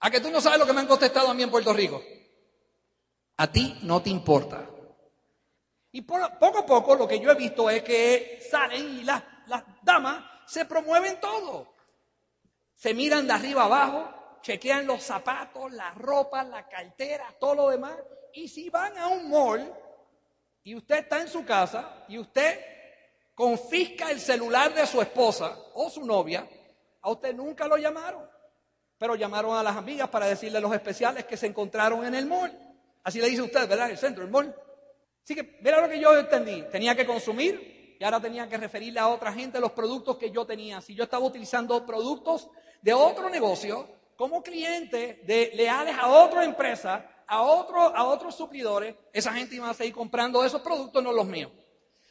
A 0.00 0.10
que 0.10 0.20
tú 0.20 0.30
no 0.30 0.40
sabes 0.40 0.58
lo 0.58 0.66
que 0.66 0.72
me 0.72 0.80
han 0.80 0.86
contestado 0.86 1.28
a 1.28 1.34
mí 1.34 1.42
en 1.42 1.50
Puerto 1.50 1.72
Rico. 1.72 2.02
A 3.36 3.50
ti 3.50 3.78
no 3.82 4.02
te 4.02 4.10
importa. 4.10 4.68
Y 5.92 6.02
poco 6.02 6.58
a 6.58 6.66
poco 6.66 6.94
lo 6.96 7.08
que 7.08 7.20
yo 7.20 7.30
he 7.30 7.34
visto 7.34 7.70
es 7.70 7.82
que 7.82 8.44
salen 8.50 8.98
y 9.00 9.04
las, 9.04 9.22
las 9.46 9.64
damas 9.82 10.24
se 10.46 10.64
promueven 10.64 11.20
todo. 11.20 11.74
Se 12.74 12.94
miran 12.94 13.26
de 13.26 13.32
arriba 13.32 13.64
abajo, 13.64 14.38
chequean 14.42 14.86
los 14.86 15.02
zapatos, 15.02 15.72
la 15.72 15.92
ropa, 15.94 16.44
la 16.44 16.68
cartera, 16.68 17.34
todo 17.40 17.54
lo 17.54 17.68
demás. 17.70 17.96
Y 18.32 18.48
si 18.48 18.70
van 18.70 18.96
a 18.98 19.08
un 19.08 19.28
mall 19.28 19.72
y 20.62 20.74
usted 20.74 20.98
está 20.98 21.20
en 21.20 21.28
su 21.28 21.44
casa 21.44 22.04
y 22.08 22.18
usted 22.18 22.77
confisca 23.38 24.10
el 24.10 24.18
celular 24.18 24.74
de 24.74 24.84
su 24.84 25.00
esposa 25.00 25.56
o 25.74 25.88
su 25.88 26.04
novia, 26.04 26.44
a 27.00 27.08
usted 27.08 27.32
nunca 27.32 27.68
lo 27.68 27.76
llamaron, 27.76 28.28
pero 28.98 29.14
llamaron 29.14 29.56
a 29.56 29.62
las 29.62 29.76
amigas 29.76 30.08
para 30.08 30.26
decirle 30.26 30.60
los 30.60 30.74
especiales 30.74 31.24
que 31.24 31.36
se 31.36 31.46
encontraron 31.46 32.04
en 32.04 32.16
el 32.16 32.26
mall. 32.26 32.50
Así 33.04 33.20
le 33.20 33.28
dice 33.28 33.42
usted, 33.42 33.68
¿verdad? 33.68 33.90
El 33.90 33.96
centro, 33.96 34.24
el 34.24 34.30
mall. 34.30 34.52
Así 35.22 35.36
que, 35.36 35.56
mira 35.62 35.80
lo 35.80 35.88
que 35.88 36.00
yo 36.00 36.18
entendí. 36.18 36.64
Tenía 36.72 36.96
que 36.96 37.06
consumir 37.06 37.96
y 38.00 38.02
ahora 38.02 38.18
tenía 38.18 38.48
que 38.48 38.56
referirle 38.56 38.98
a 38.98 39.06
otra 39.06 39.32
gente 39.32 39.60
los 39.60 39.70
productos 39.70 40.18
que 40.18 40.32
yo 40.32 40.44
tenía. 40.44 40.80
Si 40.80 40.96
yo 40.96 41.04
estaba 41.04 41.24
utilizando 41.24 41.86
productos 41.86 42.50
de 42.82 42.92
otro 42.92 43.30
negocio 43.30 43.88
como 44.16 44.42
cliente 44.42 45.22
de 45.24 45.52
leales 45.54 45.94
a 45.96 46.08
otra 46.08 46.44
empresa, 46.44 47.08
a, 47.24 47.42
otro, 47.42 47.78
a 47.78 48.02
otros 48.02 48.34
suplidores, 48.34 48.96
esa 49.12 49.32
gente 49.32 49.54
iba 49.54 49.70
a 49.70 49.74
seguir 49.74 49.94
comprando 49.94 50.44
esos 50.44 50.60
productos, 50.60 51.00
no 51.04 51.12
los 51.12 51.26
míos. 51.26 51.52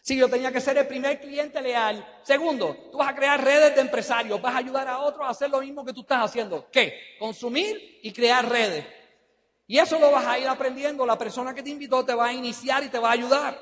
Si 0.08 0.16
yo 0.16 0.30
tenía 0.30 0.54
que 0.54 0.62
ser 0.62 0.78
el 0.78 0.88
primer 0.88 1.20
cliente 1.20 1.62
leal. 1.62 2.22
Segundo, 2.24 2.88
tú 2.94 3.00
vas 3.00 3.10
a 3.10 3.14
crear 3.14 3.44
redes 3.44 3.76
de 3.76 3.82
empresarios, 3.82 4.42
vas 4.42 4.56
a 4.56 4.60
ayudar 4.60 4.88
a 4.88 5.00
otros 5.00 5.28
a 5.28 5.32
hacer 5.32 5.50
lo 5.50 5.60
mismo 5.60 5.84
que 5.84 5.92
tú 5.92 6.00
estás 6.00 6.24
haciendo. 6.24 6.66
¿Qué? 6.72 7.18
Consumir 7.20 8.00
y 8.02 8.14
crear 8.14 8.48
redes. 8.48 8.86
Y 9.68 9.78
eso 9.78 10.00
lo 10.00 10.10
vas 10.10 10.26
a 10.26 10.40
ir 10.40 10.48
aprendiendo. 10.48 11.06
La 11.06 11.18
persona 11.18 11.54
que 11.54 11.62
te 11.62 11.72
invitó 11.72 12.06
te 12.06 12.14
va 12.14 12.28
a 12.28 12.32
iniciar 12.32 12.86
y 12.86 12.88
te 12.88 13.00
va 13.00 13.10
a 13.10 13.12
ayudar. 13.12 13.62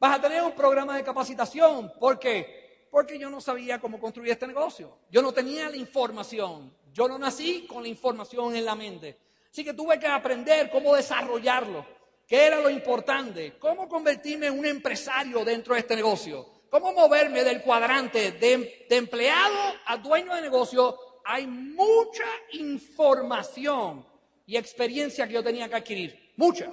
Vas 0.00 0.16
a 0.16 0.22
tener 0.22 0.42
un 0.42 0.52
programa 0.52 0.96
de 0.96 1.04
capacitación. 1.04 1.92
¿Por 2.00 2.18
qué? 2.18 2.86
Porque 2.90 3.18
yo 3.18 3.28
no 3.28 3.42
sabía 3.42 3.78
cómo 3.78 4.00
construir 4.00 4.32
este 4.32 4.46
negocio. 4.46 4.96
Yo 5.10 5.20
no 5.20 5.30
tenía 5.30 5.68
la 5.68 5.76
información. 5.76 6.74
Yo 6.90 7.06
no 7.06 7.18
nací 7.18 7.66
con 7.66 7.82
la 7.82 7.88
información 7.90 8.56
en 8.56 8.64
la 8.64 8.74
mente. 8.74 9.18
Así 9.50 9.62
que 9.62 9.74
tuve 9.74 10.00
que 10.00 10.06
aprender 10.06 10.70
cómo 10.70 10.96
desarrollarlo. 10.96 11.84
¿Qué 12.26 12.46
era 12.46 12.60
lo 12.60 12.70
importante? 12.70 13.54
¿Cómo 13.58 13.88
convertirme 13.88 14.46
en 14.46 14.58
un 14.58 14.66
empresario 14.66 15.44
dentro 15.44 15.74
de 15.74 15.80
este 15.80 15.96
negocio? 15.96 16.46
¿Cómo 16.70 16.92
moverme 16.94 17.44
del 17.44 17.60
cuadrante 17.60 18.32
de, 18.32 18.86
empleado 18.88 19.74
a 19.84 19.98
dueño 19.98 20.34
de 20.34 20.40
negocio? 20.40 20.96
Hay 21.24 21.46
mucha 21.46 22.24
información 22.52 24.06
y 24.46 24.56
experiencia 24.56 25.26
que 25.26 25.34
yo 25.34 25.42
tenía 25.42 25.68
que 25.68 25.76
adquirir. 25.76 26.32
Mucha. 26.36 26.72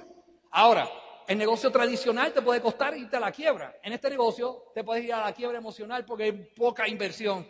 Ahora, 0.52 0.90
el 1.28 1.36
negocio 1.36 1.70
tradicional 1.70 2.32
te 2.32 2.40
puede 2.40 2.62
costar 2.62 2.96
irte 2.96 3.18
a 3.18 3.20
la 3.20 3.30
quiebra. 3.30 3.78
En 3.82 3.92
este 3.92 4.08
negocio 4.08 4.72
te 4.74 4.82
puedes 4.82 5.04
ir 5.04 5.12
a 5.12 5.24
la 5.24 5.34
quiebra 5.34 5.58
emocional 5.58 6.06
porque 6.06 6.24
hay 6.24 6.32
poca 6.32 6.88
inversión. 6.88 7.46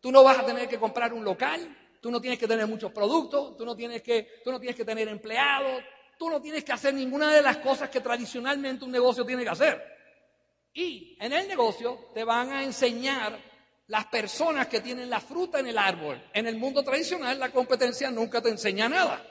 Tú 0.00 0.10
no 0.10 0.24
vas 0.24 0.38
a 0.38 0.44
tener 0.44 0.68
que 0.68 0.80
comprar 0.80 1.12
un 1.12 1.24
local, 1.24 1.76
tú 2.00 2.10
no 2.10 2.20
tienes 2.20 2.40
que 2.40 2.48
tener 2.48 2.66
muchos 2.66 2.90
productos, 2.90 3.56
tú 3.56 3.64
no 3.64 3.76
tienes 3.76 4.02
que, 4.02 4.40
tú 4.44 4.50
no 4.50 4.58
tienes 4.58 4.76
que 4.76 4.84
tener 4.84 5.06
empleados, 5.06 5.82
tú 6.18 6.30
no 6.30 6.40
tienes 6.40 6.64
que 6.64 6.72
hacer 6.72 6.94
ninguna 6.94 7.32
de 7.32 7.42
las 7.42 7.58
cosas 7.58 7.90
que 7.90 8.00
tradicionalmente 8.00 8.84
un 8.84 8.90
negocio 8.90 9.24
tiene 9.24 9.42
que 9.42 9.50
hacer. 9.50 9.82
Y 10.72 11.16
en 11.20 11.32
el 11.32 11.46
negocio 11.46 12.10
te 12.12 12.24
van 12.24 12.52
a 12.52 12.64
enseñar 12.64 13.38
las 13.86 14.06
personas 14.06 14.66
que 14.66 14.80
tienen 14.80 15.10
la 15.10 15.20
fruta 15.20 15.60
en 15.60 15.68
el 15.68 15.78
árbol. 15.78 16.22
En 16.32 16.46
el 16.46 16.56
mundo 16.56 16.82
tradicional 16.82 17.38
la 17.38 17.50
competencia 17.50 18.10
nunca 18.10 18.40
te 18.40 18.48
enseña 18.48 18.88
nada. 18.88 19.24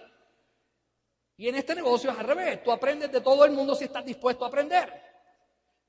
Y 1.35 1.49
en 1.49 1.55
este 1.55 1.75
negocio 1.75 2.11
es 2.11 2.17
al 2.17 2.27
revés. 2.27 2.63
Tú 2.63 2.71
aprendes 2.71 3.11
de 3.11 3.21
todo 3.21 3.43
el 3.45 3.51
mundo 3.51 3.75
si 3.75 3.85
estás 3.85 4.05
dispuesto 4.05 4.45
a 4.45 4.47
aprender. 4.47 5.01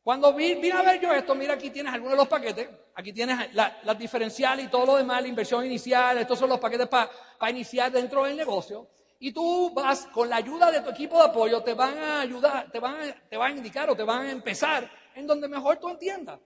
Cuando 0.02 0.34
vine 0.34 0.72
a 0.72 0.82
ver 0.82 1.00
yo 1.00 1.12
esto, 1.12 1.34
mira 1.34 1.54
aquí 1.54 1.70
tienes 1.70 1.92
algunos 1.92 2.12
de 2.12 2.18
los 2.18 2.28
paquetes. 2.28 2.68
Aquí 2.94 3.12
tienes 3.12 3.54
las 3.54 3.98
diferenciales 3.98 4.66
y 4.66 4.68
todo 4.68 4.86
lo 4.86 4.96
demás, 4.96 5.22
la 5.22 5.28
inversión 5.28 5.64
inicial. 5.64 6.18
Estos 6.18 6.38
son 6.38 6.48
los 6.48 6.58
paquetes 6.58 6.88
para 6.88 7.10
iniciar 7.50 7.92
dentro 7.92 8.24
del 8.24 8.36
negocio. 8.36 8.88
Y 9.18 9.32
tú 9.32 9.72
vas 9.74 10.06
con 10.06 10.28
la 10.28 10.36
ayuda 10.36 10.70
de 10.70 10.80
tu 10.80 10.90
equipo 10.90 11.16
de 11.16 11.24
apoyo, 11.24 11.62
te 11.62 11.74
van 11.74 11.98
a 11.98 12.20
ayudar, 12.20 12.70
te 12.70 12.78
van 12.78 12.96
a, 13.30 13.50
indicar 13.50 13.88
o 13.90 13.96
te 13.96 14.02
van 14.02 14.26
a 14.26 14.30
empezar 14.30 14.90
en 15.14 15.26
donde 15.26 15.48
mejor 15.48 15.78
tú 15.78 15.88
entiendas. 15.88 16.38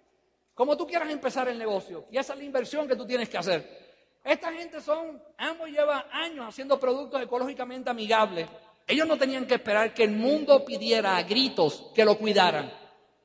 Como 0.55 0.77
tú 0.77 0.87
quieras 0.87 1.11
empezar 1.11 1.49
el 1.49 1.59
negocio. 1.59 2.07
Y 2.11 2.19
esa 2.19 2.33
es 2.35 2.39
la 2.39 2.45
inversión 2.45 2.87
que 2.87 2.97
tú 2.97 3.07
tienes 3.07 3.29
que 3.29 3.39
hacer. 3.39 3.89
Esta 4.25 4.53
gente 4.53 4.81
son, 4.81 5.23
ambos 5.37 5.69
llevan 5.69 6.03
años 6.13 6.47
haciendo 6.47 6.79
productos 6.79 7.23
ecológicamente 7.23 7.89
amigables. 7.89 8.49
Ellos 8.87 9.07
no 9.07 9.17
tenían 9.17 9.47
que 9.47 9.55
esperar 9.55 9.95
que 9.95 10.05
el 10.05 10.13
mundo 10.13 10.65
pidiera 10.65 11.17
a 11.17 11.23
gritos 11.23 11.91
que 11.95 12.05
lo 12.05 12.19
cuidaran. 12.19 12.73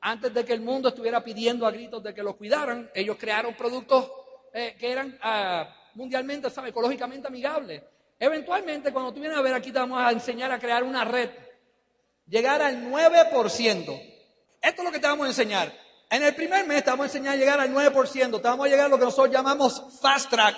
Antes 0.00 0.32
de 0.34 0.44
que 0.44 0.52
el 0.52 0.60
mundo 0.60 0.88
estuviera 0.88 1.24
pidiendo 1.24 1.66
a 1.66 1.70
gritos 1.70 2.02
de 2.02 2.12
que 2.12 2.22
lo 2.22 2.36
cuidaran, 2.36 2.90
ellos 2.94 3.16
crearon 3.18 3.54
productos 3.54 4.10
eh, 4.52 4.76
que 4.78 4.92
eran 4.92 5.18
uh, 5.24 5.98
mundialmente, 5.98 6.50
¿sabe? 6.50 6.68
ecológicamente 6.68 7.26
amigables. 7.26 7.82
Eventualmente, 8.18 8.92
cuando 8.92 9.12
tú 9.12 9.20
vienes 9.20 9.38
a 9.38 9.42
ver 9.42 9.54
aquí, 9.54 9.72
te 9.72 9.78
vamos 9.78 10.00
a 10.00 10.10
enseñar 10.10 10.50
a 10.52 10.58
crear 10.58 10.84
una 10.84 11.04
red. 11.04 11.30
Llegar 12.26 12.62
al 12.62 12.90
9%. 12.90 14.14
Esto 14.62 14.80
es 14.80 14.84
lo 14.84 14.92
que 14.92 15.00
te 15.00 15.06
vamos 15.06 15.26
a 15.26 15.28
enseñar. 15.28 15.72
En 16.10 16.22
el 16.22 16.34
primer 16.34 16.66
mes 16.66 16.84
te 16.84 16.90
vamos 16.90 17.04
a 17.04 17.06
enseñar 17.08 17.34
a 17.34 17.36
llegar 17.36 17.60
al 17.60 17.72
9%. 17.72 18.40
Te 18.40 18.48
vamos 18.48 18.66
a 18.66 18.68
llegar 18.68 18.86
a 18.86 18.88
lo 18.88 18.98
que 18.98 19.04
nosotros 19.04 19.34
llamamos 19.34 19.82
fast 20.00 20.30
track. 20.30 20.56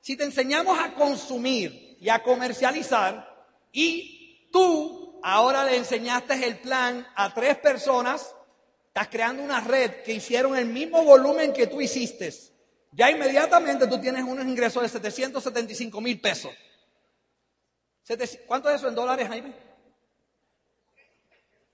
Si 0.00 0.16
te 0.16 0.24
enseñamos 0.24 0.78
a 0.78 0.94
consumir 0.94 1.96
y 2.00 2.08
a 2.08 2.22
comercializar 2.22 3.26
y 3.72 4.48
tú 4.52 5.18
ahora 5.22 5.64
le 5.64 5.76
enseñaste 5.76 6.34
el 6.46 6.58
plan 6.60 7.06
a 7.16 7.34
tres 7.34 7.58
personas, 7.58 8.34
estás 8.86 9.08
creando 9.08 9.42
una 9.42 9.60
red 9.60 10.02
que 10.04 10.12
hicieron 10.12 10.56
el 10.56 10.66
mismo 10.66 11.02
volumen 11.02 11.52
que 11.52 11.66
tú 11.66 11.80
hiciste. 11.80 12.32
Ya 12.92 13.10
inmediatamente 13.10 13.86
tú 13.86 14.00
tienes 14.00 14.22
unos 14.24 14.46
ingresos 14.46 14.82
de 14.82 14.88
775 14.88 16.00
mil 16.00 16.20
pesos. 16.20 16.52
¿Cuánto 18.46 18.70
es 18.70 18.76
eso 18.76 18.88
en 18.88 18.94
dólares, 18.94 19.26
Jaime? 19.28 19.52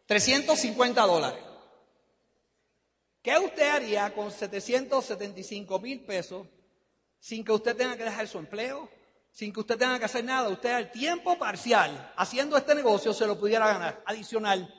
350 0.06 1.02
dólares. 1.02 1.42
¿Qué 3.22 3.38
usted 3.38 3.68
haría 3.68 4.12
con 4.14 4.30
775 4.30 5.78
mil 5.78 6.04
pesos 6.04 6.46
sin 7.20 7.44
que 7.44 7.52
usted 7.52 7.76
tenga 7.76 7.96
que 7.96 8.04
dejar 8.04 8.26
su 8.26 8.38
empleo, 8.38 8.90
sin 9.30 9.52
que 9.52 9.60
usted 9.60 9.76
tenga 9.76 9.98
que 9.98 10.06
hacer 10.06 10.24
nada? 10.24 10.48
Usted 10.48 10.72
al 10.72 10.90
tiempo 10.90 11.38
parcial, 11.38 12.12
haciendo 12.16 12.56
este 12.56 12.74
negocio, 12.74 13.12
se 13.12 13.26
lo 13.26 13.38
pudiera 13.38 13.66
ganar 13.66 14.02
adicional. 14.06 14.74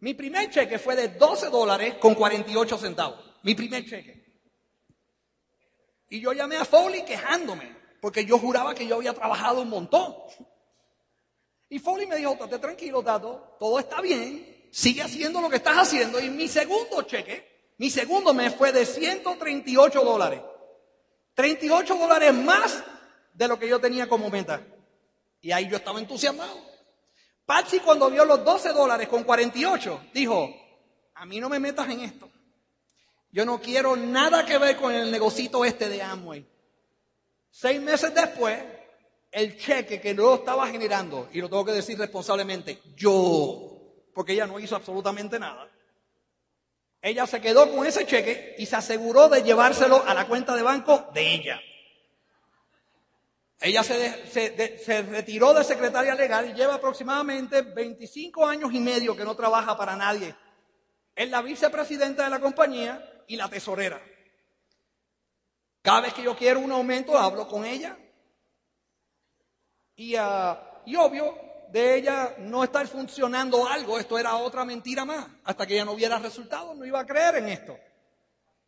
Mi 0.00 0.14
primer 0.14 0.50
cheque 0.50 0.78
fue 0.78 0.94
de 0.94 1.08
12 1.08 1.48
dólares 1.48 1.94
con 1.94 2.14
48 2.14 2.78
centavos. 2.78 3.24
Mi 3.42 3.54
primer 3.54 3.84
cheque. 3.88 4.22
Y 6.10 6.20
yo 6.20 6.32
llamé 6.32 6.56
a 6.56 6.64
Foley 6.64 7.04
quejándome 7.04 7.81
porque 8.02 8.24
yo 8.24 8.36
juraba 8.36 8.74
que 8.74 8.84
yo 8.84 8.96
había 8.96 9.14
trabajado 9.14 9.60
un 9.60 9.68
montón. 9.68 10.16
Y 11.68 11.78
Foley 11.78 12.08
me 12.08 12.16
dijo, 12.16 12.32
estate 12.32 12.58
tranquilo, 12.58 13.00
Tato, 13.00 13.56
todo 13.60 13.78
está 13.78 14.00
bien, 14.00 14.66
sigue 14.72 15.02
haciendo 15.02 15.40
lo 15.40 15.48
que 15.48 15.58
estás 15.58 15.78
haciendo. 15.78 16.18
Y 16.18 16.28
mi 16.28 16.48
segundo 16.48 17.02
cheque, 17.02 17.74
mi 17.78 17.90
segundo 17.90 18.34
mes 18.34 18.56
fue 18.56 18.72
de 18.72 18.84
138 18.84 20.00
dólares. 20.02 20.40
38 21.34 21.94
dólares 21.94 22.34
más 22.34 22.82
de 23.34 23.46
lo 23.46 23.56
que 23.56 23.68
yo 23.68 23.78
tenía 23.78 24.08
como 24.08 24.28
meta. 24.30 24.60
Y 25.40 25.52
ahí 25.52 25.68
yo 25.68 25.76
estaba 25.76 26.00
entusiasmado. 26.00 26.58
Patsy 27.46 27.78
cuando 27.78 28.10
vio 28.10 28.24
los 28.24 28.44
12 28.44 28.70
dólares 28.72 29.06
con 29.06 29.22
48, 29.22 30.06
dijo, 30.12 30.52
a 31.14 31.24
mí 31.24 31.38
no 31.38 31.48
me 31.48 31.60
metas 31.60 31.88
en 31.88 32.00
esto. 32.00 32.28
Yo 33.30 33.44
no 33.44 33.60
quiero 33.60 33.94
nada 33.94 34.44
que 34.44 34.58
ver 34.58 34.76
con 34.76 34.92
el 34.92 35.08
negocito 35.12 35.64
este 35.64 35.88
de 35.88 36.02
Amway. 36.02 36.50
Seis 37.54 37.80
meses 37.82 38.14
después, 38.14 38.58
el 39.30 39.58
cheque 39.58 40.00
que 40.00 40.14
no 40.14 40.36
estaba 40.36 40.66
generando, 40.68 41.28
y 41.32 41.40
lo 41.42 41.50
tengo 41.50 41.66
que 41.66 41.72
decir 41.72 41.98
responsablemente, 41.98 42.80
yo, 42.96 44.08
porque 44.14 44.32
ella 44.32 44.46
no 44.46 44.58
hizo 44.58 44.74
absolutamente 44.74 45.38
nada, 45.38 45.70
ella 47.02 47.26
se 47.26 47.42
quedó 47.42 47.70
con 47.70 47.86
ese 47.86 48.06
cheque 48.06 48.54
y 48.56 48.64
se 48.64 48.76
aseguró 48.76 49.28
de 49.28 49.42
llevárselo 49.42 50.02
a 50.02 50.14
la 50.14 50.26
cuenta 50.26 50.56
de 50.56 50.62
banco 50.62 51.10
de 51.12 51.34
ella. 51.34 51.60
Ella 53.60 53.82
se, 53.82 54.78
se, 54.78 55.02
retiró 55.02 55.52
de 55.52 55.62
secretaria 55.62 56.14
legal 56.14 56.48
y 56.48 56.54
lleva 56.54 56.74
aproximadamente 56.74 57.62
25 57.62 58.46
años 58.46 58.72
y 58.72 58.80
medio 58.80 59.14
que 59.14 59.24
no 59.24 59.36
trabaja 59.36 59.76
para 59.76 59.94
nadie. 59.94 60.34
Es 61.14 61.28
la 61.28 61.42
vicepresidenta 61.42 62.24
de 62.24 62.30
la 62.30 62.40
compañía 62.40 63.24
y 63.28 63.36
la 63.36 63.48
tesorera. 63.48 64.00
Cada 65.82 66.00
vez 66.00 66.14
que 66.14 66.22
yo 66.22 66.36
quiero 66.36 66.60
un 66.60 66.70
aumento, 66.70 67.18
hablo 67.18 67.48
con 67.48 67.64
ella. 67.64 67.98
Y, 69.96 70.14
ah, 70.16 70.82
y 70.86 70.96
obvio, 70.96 71.36
de 71.72 71.96
ella 71.96 72.34
no 72.38 72.62
estar 72.62 72.86
funcionando 72.86 73.66
algo, 73.66 73.98
esto 73.98 74.18
era 74.18 74.36
otra 74.36 74.64
mentira 74.64 75.04
más. 75.04 75.26
Hasta 75.44 75.66
que 75.66 75.74
ella 75.74 75.84
no 75.84 75.96
viera 75.96 76.18
resultados, 76.18 76.76
no 76.76 76.84
iba 76.84 77.00
a 77.00 77.06
creer 77.06 77.36
en 77.36 77.48
esto. 77.48 77.76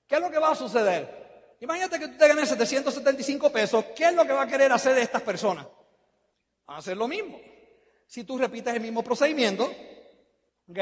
¿Qué 0.07 0.17
es 0.17 0.21
lo 0.21 0.31
que 0.31 0.39
va 0.39 0.53
a 0.53 0.55
suceder? 0.57 1.57
Imagínate 1.61 1.99
que 1.99 2.09
tú 2.09 2.19
te 2.19 2.29
ganes 2.29 2.49
775 2.49 3.53
pesos, 3.53 3.85
¿qué 3.97 4.07
es 4.07 4.15
lo 4.15 4.27
que 4.27 4.33
va 4.33 4.43
a 4.43 4.47
querer 4.47 4.73
hacer 4.73 4.99
estas 4.99 5.23
personas? 5.23 5.67
Van 6.67 6.77
a 6.77 6.79
hacer 6.79 6.97
lo 6.97 7.07
mismo. 7.07 7.39
Si 8.07 8.25
tú 8.25 8.39
repites 8.39 8.75
el 8.75 8.81
mismo 8.81 9.03
procedimiento, 9.03 9.65
¿ok? 10.69 10.79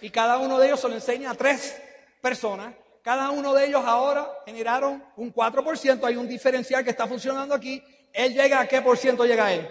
Y 0.00 0.10
cada 0.10 0.38
uno 0.38 0.58
de 0.58 0.66
ellos 0.66 0.80
se 0.80 0.88
lo 0.88 0.94
enseña 0.94 1.30
a 1.30 1.34
tres 1.34 1.80
personas, 2.20 2.74
cada 3.02 3.30
uno 3.30 3.52
de 3.54 3.66
ellos 3.66 3.82
ahora 3.84 4.28
generaron 4.46 5.02
un 5.16 5.32
4%, 5.32 6.04
hay 6.04 6.16
un 6.16 6.28
diferencial 6.28 6.84
que 6.84 6.90
está 6.90 7.06
funcionando 7.06 7.54
aquí, 7.54 7.82
él 8.12 8.32
llega 8.32 8.60
a 8.60 8.68
qué 8.68 8.80
por 8.80 8.96
ciento 8.96 9.24
llega 9.24 9.52
él? 9.52 9.68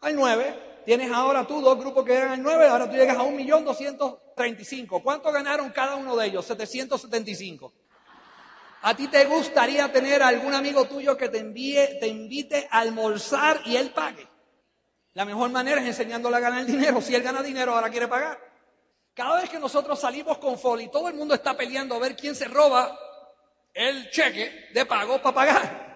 Al 0.00 0.16
9, 0.16 0.70
Tienes 0.84 1.12
ahora 1.12 1.46
tú 1.46 1.60
dos 1.60 1.78
grupos 1.78 2.04
que 2.04 2.12
llegan 2.12 2.32
al 2.32 2.42
9, 2.42 2.66
ahora 2.66 2.90
tú 2.90 2.96
llegas 2.96 3.16
a 3.16 3.22
1.235.000. 3.22 5.02
¿Cuánto 5.02 5.30
ganaron 5.30 5.70
cada 5.70 5.96
uno 5.96 6.16
de 6.16 6.26
ellos? 6.26 6.44
775. 6.46 7.72
¿A 8.82 8.96
ti 8.96 9.08
te 9.08 9.26
gustaría 9.26 9.92
tener 9.92 10.22
algún 10.22 10.54
amigo 10.54 10.86
tuyo 10.86 11.16
que 11.16 11.28
te 11.28 11.38
envíe, 11.38 12.00
te 12.00 12.08
invite 12.08 12.66
a 12.70 12.78
almorzar 12.78 13.60
y 13.66 13.76
él 13.76 13.90
pague? 13.90 14.26
La 15.12 15.24
mejor 15.24 15.50
manera 15.50 15.82
es 15.82 15.86
enseñándole 15.86 16.36
a 16.36 16.40
ganar 16.40 16.64
dinero. 16.64 17.00
Si 17.02 17.14
él 17.14 17.22
gana 17.22 17.42
dinero, 17.42 17.74
ahora 17.74 17.90
quiere 17.90 18.08
pagar. 18.08 18.49
Cada 19.14 19.40
vez 19.40 19.50
que 19.50 19.58
nosotros 19.58 19.98
salimos 20.00 20.38
con 20.38 20.58
FOL 20.58 20.82
y 20.82 20.88
todo 20.88 21.08
el 21.08 21.14
mundo 21.14 21.34
está 21.34 21.56
peleando 21.56 21.94
a 21.94 21.98
ver 21.98 22.16
quién 22.16 22.34
se 22.34 22.46
roba 22.46 22.98
el 23.74 24.10
cheque 24.10 24.68
de 24.72 24.86
pago 24.86 25.20
para 25.20 25.34
pagar. 25.34 25.90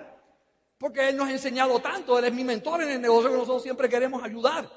Porque 0.79 1.09
Él 1.09 1.17
nos 1.17 1.29
ha 1.29 1.33
enseñado 1.33 1.79
tanto, 1.81 2.19
Él 2.19 2.25
es 2.27 2.33
mi 2.33 2.45
mentor 2.45 2.83
en 2.83 2.91
el 2.91 3.01
negocio 3.01 3.31
que 3.31 3.37
nosotros 3.37 3.63
siempre 3.63 3.89
queremos 3.89 4.23
ayudar. 4.23 4.69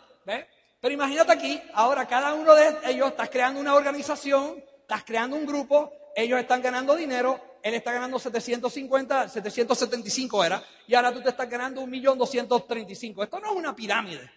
Pero 0.79 0.93
imagínate 0.93 1.31
aquí, 1.31 1.61
ahora 1.73 2.07
cada 2.07 2.33
uno 2.33 2.53
de 2.53 2.77
ellos 2.85 3.09
está 3.09 3.27
creando 3.27 3.59
una 3.59 3.73
organización, 3.73 4.63
estás 4.81 5.03
creando 5.03 5.35
un 5.35 5.45
grupo, 5.45 5.91
ellos 6.15 6.39
están 6.39 6.61
ganando 6.61 6.95
dinero, 6.95 7.39
él 7.63 7.73
está 7.73 7.91
ganando 7.91 8.19
750, 8.19 9.29
775 9.29 10.45
era, 10.45 10.63
y 10.87 10.95
ahora 10.95 11.11
tú 11.11 11.21
te 11.21 11.29
estás 11.29 11.49
ganando 11.49 11.81
1.235. 11.81 13.23
Esto 13.23 13.39
no 13.39 13.51
es 13.51 13.55
una 13.57 13.75
pirámide. 13.75 14.31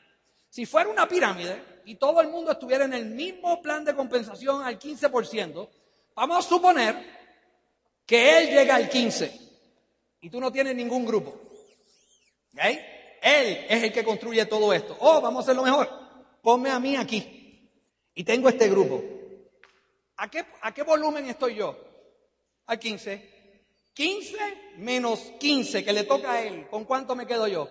Si 0.49 0.67
fuera 0.67 0.89
una 0.89 1.07
pirámide 1.07 1.80
y 1.85 1.97
todo 1.97 2.21
el 2.21 2.29
mundo 2.29 2.53
estuviera 2.53 2.85
en 2.85 2.95
el 2.95 3.07
mismo 3.07 3.61
plan 3.61 3.85
de 3.85 3.95
compensación 3.95 4.63
al 4.63 4.79
15%, 4.79 5.69
vamos 6.15 6.39
a 6.39 6.49
suponer 6.49 6.97
que 8.07 8.39
él 8.39 8.51
llega 8.51 8.77
al 8.77 8.89
15% 8.91 9.31
y 10.23 10.31
tú 10.31 10.41
no 10.41 10.53
tienes 10.53 10.75
ningún 10.75 11.05
grupo. 11.07 11.41
Él 13.23 13.67
es 13.69 13.83
el 13.83 13.93
que 13.93 14.05
construye 14.05 14.45
todo 14.47 14.73
esto. 14.73 14.97
Oh, 15.01 15.21
vamos 15.21 15.41
a 15.41 15.45
hacerlo 15.45 15.63
mejor. 15.63 15.89
Ponme 16.43 16.71
a 16.71 16.79
mí 16.79 16.97
aquí. 16.97 17.71
Y 18.15 18.25
tengo 18.25 18.49
este 18.49 18.69
grupo. 18.69 19.03
¿A 20.17 20.31
qué, 20.31 20.45
¿A 20.63 20.75
qué 20.75 20.83
volumen 20.83 21.27
estoy 21.27 21.55
yo? 21.55 21.77
Al 22.67 22.79
15. 22.79 23.41
15 23.95 24.37
menos 24.77 25.33
15 25.39 25.85
que 25.85 25.93
le 25.93 26.05
toca 26.05 26.33
a 26.33 26.43
él. 26.43 26.67
¿Con 26.69 26.85
cuánto 26.85 27.15
me 27.17 27.27
quedo 27.27 27.47
yo? 27.47 27.69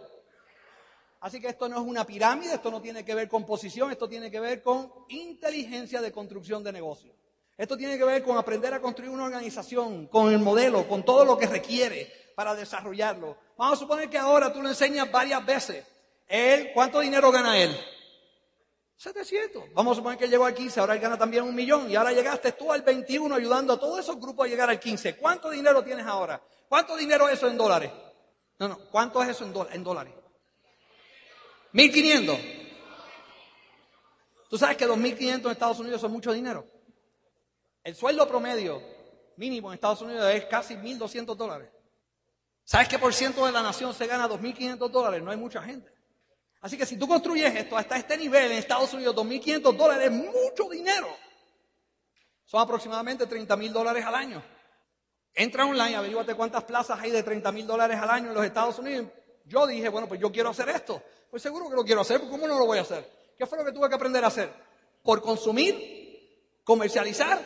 Así 1.22 1.42
que 1.42 1.50
esto 1.50 1.68
no 1.68 1.76
es 1.76 1.82
una 1.82 2.06
pirámide, 2.06 2.54
esto 2.54 2.72
no 2.72 2.82
tiene 2.82 3.04
que 3.04 3.14
ver 3.14 3.28
con 3.28 3.46
posición, 3.46 3.92
esto 3.92 4.08
tiene 4.08 4.32
que 4.32 4.40
ver 4.40 4.62
con 4.62 4.92
inteligencia 5.10 6.02
de 6.02 6.12
construcción 6.12 6.64
de 6.64 6.72
negocio. 6.72 7.14
Esto 7.58 7.76
tiene 7.76 7.98
que 7.98 8.06
ver 8.06 8.24
con 8.24 8.38
aprender 8.38 8.74
a 8.74 8.80
construir 8.80 9.12
una 9.12 9.26
organización, 9.26 10.08
con 10.08 10.32
el 10.32 10.40
modelo, 10.40 10.88
con 10.88 11.04
todo 11.04 11.26
lo 11.26 11.38
que 11.38 11.46
requiere 11.46 12.32
para 12.34 12.56
desarrollarlo. 12.56 13.36
Vamos 13.58 13.74
a 13.74 13.80
suponer 13.82 14.10
que 14.10 14.18
ahora 14.18 14.54
tú 14.54 14.62
le 14.62 14.70
enseñas 14.70 15.12
varias 15.12 15.46
veces. 15.46 15.86
Él, 16.26 16.72
¿cuánto 16.74 17.02
dinero 17.02 17.32
gana 17.32 17.58
él? 17.58 17.76
700. 18.96 19.74
Vamos 19.74 19.92
a 19.92 19.96
suponer 19.96 20.18
que 20.18 20.30
llegó 20.30 20.46
al 20.46 20.54
15, 20.54 20.80
ahora 20.80 20.94
él 20.94 21.02
gana 21.02 21.18
también 21.18 21.44
un 21.44 21.54
millón 21.54 21.92
y 21.92 21.98
ahora 21.98 22.14
llegaste 22.14 22.54
tú 22.54 22.72
al 22.72 22.82
21 22.82 23.36
ayudando 23.36 23.74
a 23.74 23.80
todos 23.80 24.00
esos 24.00 24.18
grupos 24.22 24.46
a 24.46 24.50
llegar 24.50 24.70
al 24.70 24.80
15. 24.80 25.18
¿Cuánto 25.18 25.50
dinero 25.50 25.84
tienes 25.84 26.06
ahora? 26.06 26.42
¿Cuánto 26.70 26.96
dinero 26.96 27.28
es 27.28 27.40
eso 27.40 27.50
en 27.50 27.58
dólares? 27.58 27.92
No, 28.58 28.70
no, 28.70 28.80
¿cuánto 28.90 29.22
es 29.22 29.30
eso 29.30 29.44
en, 29.44 29.54
en 29.74 29.84
dólares? 29.84 30.14
1500. 31.72 32.40
Tú 34.50 34.58
sabes 34.58 34.78
que 34.78 34.86
2500 34.86 35.46
en 35.46 35.52
Estados 35.52 35.80
Unidos 35.80 36.02
son 36.02 36.12
mucho 36.12 36.34
dinero. 36.34 36.66
El 37.84 37.96
sueldo 37.96 38.28
promedio 38.28 38.82
mínimo 39.38 39.70
en 39.70 39.76
Estados 39.76 40.02
Unidos 40.02 40.30
es 40.34 40.46
casi 40.46 40.76
1200 40.76 41.38
dólares. 41.38 41.70
¿Sabes 42.64 42.88
qué 42.88 43.00
por 43.00 43.14
ciento 43.14 43.46
de 43.46 43.52
la 43.52 43.64
nación 43.64 43.94
se 43.94 44.06
gana 44.06 44.28
2.500 44.28 44.90
dólares? 44.90 45.24
No 45.24 45.32
hay 45.32 45.38
mucha 45.38 45.62
gente. 45.62 45.92
Así 46.62 46.78
que 46.78 46.86
si 46.86 46.98
tú 46.98 47.08
construyes 47.08 47.56
esto 47.56 47.78
hasta 47.78 47.96
este 47.96 48.18
nivel 48.18 48.52
en 48.52 48.58
Estados 48.58 48.94
Unidos, 48.94 49.16
2.500 49.16 49.76
dólares 49.76 50.06
es 50.06 50.12
mucho 50.12 50.70
dinero. 50.70 51.08
Son 52.46 52.62
aproximadamente 52.62 53.28
30 53.28 53.56
mil 53.56 53.72
dólares 53.72 54.04
al 54.06 54.16
año. 54.16 54.44
Entra 55.34 55.66
online, 55.66 55.96
averíguate 55.96 56.36
cuántas 56.36 56.64
plazas 56.64 57.00
hay 57.00 57.12
de 57.12 57.24
30 57.24 57.52
mil 57.52 57.66
dólares 57.66 57.98
al 57.98 58.10
año 58.10 58.30
en 58.30 58.34
los 58.34 58.46
Estados 58.46 58.78
Unidos. 58.80 59.08
Yo 59.46 59.66
dije, 59.68 59.88
bueno, 59.90 60.08
pues 60.08 60.20
yo 60.20 60.32
quiero 60.32 60.50
hacer 60.50 60.70
esto. 60.70 61.02
Pues 61.30 61.44
seguro 61.44 61.70
que 61.70 61.76
lo 61.76 61.86
quiero 61.86 62.02
hacer, 62.02 62.22
¿cómo 62.22 62.48
no 62.48 62.58
lo 62.58 62.66
voy 62.66 62.80
a 62.80 62.82
hacer? 62.82 63.10
¿Qué 63.38 63.46
fue 63.46 63.58
lo 63.58 63.66
que 63.66 63.72
tuve 63.72 63.88
que 63.88 63.96
aprender 63.96 64.24
a 64.24 64.28
hacer? 64.28 64.52
Por 65.04 65.22
consumir, 65.22 66.60
comercializar, 66.64 67.40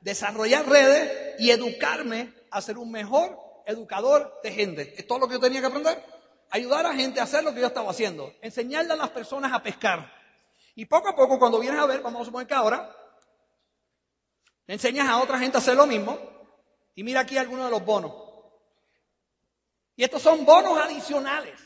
desarrollar 0.00 0.68
redes 0.68 1.34
y 1.38 1.50
educarme 1.50 2.32
a 2.50 2.60
ser 2.62 2.78
un 2.78 2.90
mejor 2.90 3.38
educador 3.66 4.40
de 4.42 4.52
gente. 4.52 4.94
Es 4.96 5.06
todo 5.06 5.18
lo 5.18 5.28
que 5.28 5.34
yo 5.34 5.40
tenía 5.40 5.60
que 5.60 5.66
aprender. 5.66 6.02
Ayudar 6.50 6.86
a 6.86 6.94
gente 6.94 7.20
a 7.20 7.24
hacer 7.24 7.44
lo 7.44 7.52
que 7.52 7.60
yo 7.60 7.66
estaba 7.66 7.90
haciendo. 7.90 8.32
Enseñarle 8.40 8.94
a 8.94 8.96
las 8.96 9.10
personas 9.10 9.52
a 9.52 9.62
pescar. 9.62 10.12
Y 10.74 10.86
poco 10.86 11.08
a 11.08 11.16
poco, 11.16 11.38
cuando 11.38 11.58
vienes 11.58 11.80
a 11.80 11.86
ver, 11.86 12.00
vamos 12.00 12.22
a 12.22 12.24
suponer 12.24 12.46
que 12.46 12.54
ahora, 12.54 12.94
le 14.66 14.74
enseñas 14.74 15.08
a 15.08 15.22
otra 15.22 15.38
gente 15.38 15.56
a 15.56 15.60
hacer 15.60 15.76
lo 15.76 15.86
mismo. 15.86 16.18
Y 16.94 17.02
mira 17.02 17.20
aquí 17.20 17.36
algunos 17.36 17.66
de 17.66 17.70
los 17.70 17.84
bonos. 17.84 18.12
Y 19.96 20.04
estos 20.04 20.22
son 20.22 20.44
bonos 20.44 20.78
adicionales. 20.78 21.58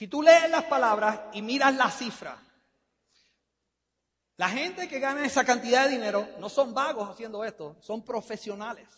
Si 0.00 0.08
tú 0.08 0.22
lees 0.22 0.48
las 0.48 0.64
palabras 0.64 1.20
y 1.34 1.42
miras 1.42 1.74
la 1.74 1.90
cifra, 1.90 2.38
la 4.38 4.48
gente 4.48 4.88
que 4.88 4.98
gana 4.98 5.26
esa 5.26 5.44
cantidad 5.44 5.84
de 5.84 5.90
dinero 5.90 6.26
no 6.38 6.48
son 6.48 6.72
vagos 6.72 7.10
haciendo 7.10 7.44
esto, 7.44 7.76
son 7.82 8.02
profesionales. 8.02 8.88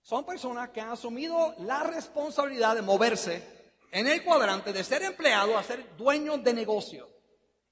Son 0.00 0.24
personas 0.24 0.70
que 0.70 0.80
han 0.80 0.88
asumido 0.88 1.54
la 1.58 1.82
responsabilidad 1.82 2.74
de 2.74 2.80
moverse 2.80 3.74
en 3.90 4.08
el 4.08 4.24
cuadrante 4.24 4.72
de 4.72 4.82
ser 4.82 5.02
empleados 5.02 5.56
a 5.56 5.62
ser 5.62 5.94
dueños 5.98 6.42
de 6.42 6.54
negocio. 6.54 7.10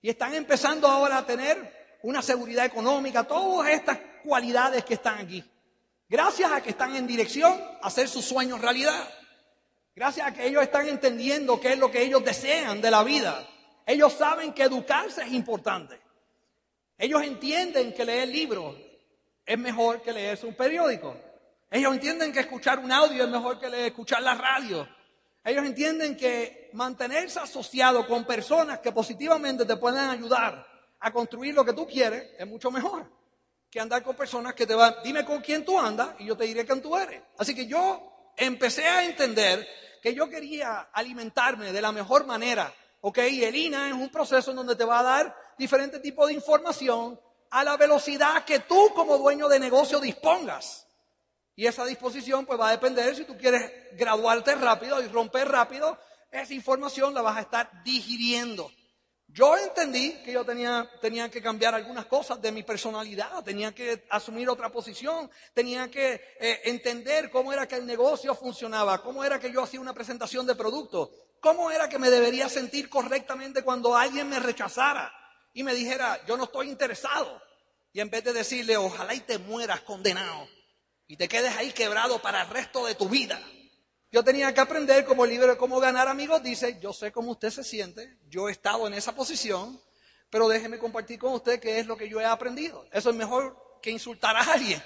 Y 0.02 0.10
están 0.10 0.34
empezando 0.34 0.88
ahora 0.88 1.16
a 1.16 1.26
tener 1.26 1.98
una 2.02 2.20
seguridad 2.20 2.66
económica, 2.66 3.24
todas 3.24 3.70
estas 3.70 3.98
cualidades 4.22 4.84
que 4.84 4.92
están 4.92 5.20
aquí. 5.20 5.42
Gracias 6.06 6.52
a 6.52 6.60
que 6.60 6.68
están 6.68 6.94
en 6.96 7.06
dirección 7.06 7.58
a 7.80 7.86
hacer 7.86 8.10
sus 8.10 8.26
sueños 8.26 8.60
realidad. 8.60 9.08
Gracias 9.94 10.26
a 10.26 10.32
que 10.32 10.46
ellos 10.46 10.62
están 10.62 10.88
entendiendo 10.88 11.60
qué 11.60 11.72
es 11.72 11.78
lo 11.78 11.90
que 11.90 12.02
ellos 12.02 12.24
desean 12.24 12.80
de 12.80 12.90
la 12.90 13.02
vida. 13.02 13.46
Ellos 13.86 14.12
saben 14.12 14.52
que 14.52 14.62
educarse 14.62 15.22
es 15.22 15.32
importante. 15.32 16.00
Ellos 16.96 17.22
entienden 17.22 17.92
que 17.92 18.04
leer 18.04 18.28
libros 18.28 18.76
es 19.44 19.58
mejor 19.58 20.00
que 20.02 20.12
leerse 20.12 20.46
un 20.46 20.54
periódico. 20.54 21.16
Ellos 21.70 21.92
entienden 21.94 22.32
que 22.32 22.40
escuchar 22.40 22.78
un 22.78 22.92
audio 22.92 23.24
es 23.24 23.30
mejor 23.30 23.58
que 23.58 23.86
escuchar 23.86 24.22
la 24.22 24.34
radio. 24.34 24.88
Ellos 25.42 25.64
entienden 25.64 26.16
que 26.16 26.70
mantenerse 26.74 27.40
asociado 27.40 28.06
con 28.06 28.24
personas 28.24 28.80
que 28.80 28.92
positivamente 28.92 29.64
te 29.64 29.76
pueden 29.76 30.08
ayudar 30.08 30.66
a 31.00 31.12
construir 31.12 31.54
lo 31.54 31.64
que 31.64 31.72
tú 31.72 31.86
quieres 31.86 32.30
es 32.38 32.46
mucho 32.46 32.70
mejor. 32.70 33.10
que 33.70 33.78
andar 33.78 34.02
con 34.02 34.16
personas 34.16 34.54
que 34.54 34.66
te 34.66 34.74
van, 34.74 34.96
dime 35.04 35.24
con 35.24 35.40
quién 35.40 35.64
tú 35.64 35.78
andas 35.78 36.16
y 36.18 36.26
yo 36.26 36.36
te 36.36 36.44
diré 36.44 36.66
quién 36.66 36.82
tú 36.82 36.96
eres. 36.96 37.22
Así 37.38 37.54
que 37.54 37.66
yo 37.66 38.09
empecé 38.40 38.88
a 38.88 39.04
entender 39.04 39.68
que 40.02 40.14
yo 40.14 40.28
quería 40.28 40.88
alimentarme 40.92 41.72
de 41.72 41.82
la 41.82 41.92
mejor 41.92 42.26
manera. 42.26 42.74
¿Ok? 43.02 43.18
El 43.18 43.54
INA 43.54 43.88
es 43.88 43.94
un 43.94 44.10
proceso 44.10 44.50
en 44.50 44.56
donde 44.56 44.76
te 44.76 44.84
va 44.84 44.98
a 44.98 45.02
dar 45.02 45.36
diferentes 45.56 46.02
tipos 46.02 46.26
de 46.26 46.34
información 46.34 47.18
a 47.50 47.64
la 47.64 47.76
velocidad 47.76 48.44
que 48.44 48.60
tú 48.60 48.92
como 48.94 49.18
dueño 49.18 49.48
de 49.48 49.58
negocio 49.58 50.00
dispongas. 50.00 50.86
Y 51.56 51.66
esa 51.66 51.84
disposición 51.84 52.46
pues 52.46 52.58
va 52.58 52.68
a 52.68 52.72
depender 52.72 53.14
si 53.14 53.24
tú 53.24 53.36
quieres 53.36 53.70
graduarte 53.92 54.54
rápido 54.54 55.02
y 55.02 55.08
romper 55.08 55.48
rápido, 55.48 55.98
esa 56.30 56.54
información 56.54 57.12
la 57.12 57.22
vas 57.22 57.36
a 57.36 57.40
estar 57.40 57.82
digiriendo. 57.84 58.70
Yo 59.32 59.56
entendí 59.56 60.12
que 60.24 60.32
yo 60.32 60.44
tenía, 60.44 60.90
tenía 61.00 61.30
que 61.30 61.40
cambiar 61.40 61.72
algunas 61.74 62.06
cosas 62.06 62.42
de 62.42 62.50
mi 62.50 62.64
personalidad, 62.64 63.44
tenía 63.44 63.72
que 63.72 64.04
asumir 64.10 64.48
otra 64.48 64.70
posición, 64.70 65.30
tenía 65.54 65.88
que 65.88 66.20
eh, 66.40 66.62
entender 66.64 67.30
cómo 67.30 67.52
era 67.52 67.68
que 67.68 67.76
el 67.76 67.86
negocio 67.86 68.34
funcionaba, 68.34 69.00
cómo 69.02 69.22
era 69.22 69.38
que 69.38 69.52
yo 69.52 69.62
hacía 69.62 69.80
una 69.80 69.94
presentación 69.94 70.46
de 70.46 70.56
producto, 70.56 71.12
cómo 71.40 71.70
era 71.70 71.88
que 71.88 71.98
me 71.98 72.10
debería 72.10 72.48
sentir 72.48 72.90
correctamente 72.90 73.62
cuando 73.62 73.96
alguien 73.96 74.28
me 74.28 74.40
rechazara 74.40 75.12
y 75.52 75.62
me 75.62 75.74
dijera, 75.74 76.18
yo 76.26 76.36
no 76.36 76.44
estoy 76.44 76.68
interesado. 76.68 77.40
Y 77.92 78.00
en 78.00 78.10
vez 78.10 78.24
de 78.24 78.32
decirle, 78.32 78.76
ojalá 78.76 79.14
y 79.14 79.20
te 79.20 79.38
mueras 79.38 79.82
condenado 79.82 80.48
y 81.06 81.16
te 81.16 81.28
quedes 81.28 81.56
ahí 81.56 81.72
quebrado 81.72 82.20
para 82.20 82.42
el 82.42 82.48
resto 82.48 82.84
de 82.84 82.96
tu 82.96 83.08
vida. 83.08 83.40
Yo 84.12 84.24
tenía 84.24 84.52
que 84.52 84.60
aprender 84.60 85.04
como 85.04 85.24
libro 85.24 85.56
cómo 85.56 85.78
ganar 85.78 86.08
amigos. 86.08 86.42
Dice, 86.42 86.78
yo 86.80 86.92
sé 86.92 87.12
cómo 87.12 87.32
usted 87.32 87.50
se 87.50 87.62
siente, 87.62 88.18
yo 88.28 88.48
he 88.48 88.52
estado 88.52 88.86
en 88.86 88.94
esa 88.94 89.14
posición, 89.14 89.80
pero 90.30 90.48
déjeme 90.48 90.78
compartir 90.78 91.18
con 91.18 91.32
usted 91.32 91.60
qué 91.60 91.78
es 91.78 91.86
lo 91.86 91.96
que 91.96 92.08
yo 92.08 92.20
he 92.20 92.24
aprendido. 92.24 92.86
Eso 92.92 93.10
es 93.10 93.16
mejor 93.16 93.78
que 93.80 93.90
insultar 93.90 94.36
a 94.36 94.40
alguien. 94.40 94.82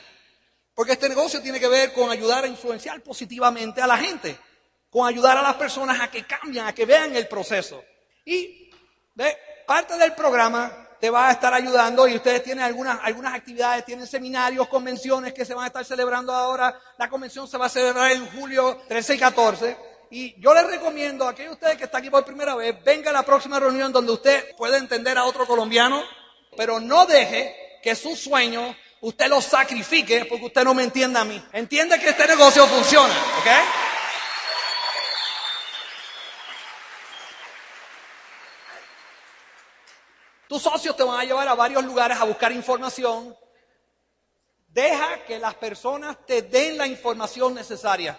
Porque 0.74 0.92
este 0.92 1.08
negocio 1.08 1.40
tiene 1.40 1.60
que 1.60 1.68
ver 1.68 1.92
con 1.92 2.10
ayudar 2.10 2.44
a 2.44 2.48
influenciar 2.48 3.00
positivamente 3.02 3.80
a 3.80 3.86
la 3.86 3.96
gente, 3.96 4.36
con 4.90 5.06
ayudar 5.06 5.38
a 5.38 5.42
las 5.42 5.54
personas 5.54 6.00
a 6.00 6.10
que 6.10 6.26
cambien, 6.26 6.66
a 6.66 6.74
que 6.74 6.84
vean 6.84 7.14
el 7.16 7.28
proceso. 7.28 7.82
Y 8.24 8.70
de 9.14 9.36
parte 9.66 9.96
del 9.96 10.14
programa 10.14 10.83
te 11.04 11.10
va 11.10 11.28
a 11.28 11.32
estar 11.32 11.52
ayudando 11.52 12.08
y 12.08 12.16
ustedes 12.16 12.42
tienen 12.42 12.64
algunas, 12.64 12.98
algunas 13.02 13.34
actividades, 13.34 13.84
tienen 13.84 14.06
seminarios, 14.06 14.66
convenciones 14.68 15.34
que 15.34 15.44
se 15.44 15.52
van 15.52 15.64
a 15.64 15.66
estar 15.66 15.84
celebrando 15.84 16.32
ahora. 16.32 16.80
La 16.96 17.10
convención 17.10 17.46
se 17.46 17.58
va 17.58 17.66
a 17.66 17.68
celebrar 17.68 18.12
en 18.12 18.26
julio 18.30 18.80
13 18.88 19.14
y 19.14 19.18
14. 19.18 19.76
Y 20.10 20.40
yo 20.40 20.54
les 20.54 20.66
recomiendo 20.66 21.26
a 21.26 21.32
aquellos 21.32 21.50
de 21.50 21.54
ustedes 21.56 21.76
que 21.76 21.84
están 21.84 22.00
aquí 22.00 22.08
por 22.08 22.24
primera 22.24 22.54
vez, 22.54 22.82
venga 22.82 23.10
a 23.10 23.12
la 23.12 23.22
próxima 23.22 23.60
reunión 23.60 23.92
donde 23.92 24.12
usted 24.12 24.56
puede 24.56 24.78
entender 24.78 25.18
a 25.18 25.24
otro 25.24 25.46
colombiano, 25.46 26.02
pero 26.56 26.80
no 26.80 27.04
deje 27.04 27.54
que 27.82 27.94
su 27.94 28.16
sueño 28.16 28.74
usted 29.02 29.28
lo 29.28 29.42
sacrifique 29.42 30.24
porque 30.24 30.46
usted 30.46 30.64
no 30.64 30.72
me 30.72 30.84
entienda 30.84 31.20
a 31.20 31.26
mí. 31.26 31.38
Entiende 31.52 32.00
que 32.00 32.08
este 32.08 32.26
negocio 32.26 32.66
funciona, 32.66 33.12
¿ok? 33.40 33.83
Tus 40.54 40.62
socios 40.62 40.94
te 40.94 41.02
van 41.02 41.18
a 41.18 41.24
llevar 41.24 41.48
a 41.48 41.56
varios 41.56 41.84
lugares 41.84 42.16
a 42.16 42.22
buscar 42.22 42.52
información. 42.52 43.36
Deja 44.68 45.24
que 45.24 45.40
las 45.40 45.56
personas 45.56 46.16
te 46.24 46.42
den 46.42 46.78
la 46.78 46.86
información 46.86 47.56
necesaria. 47.56 48.16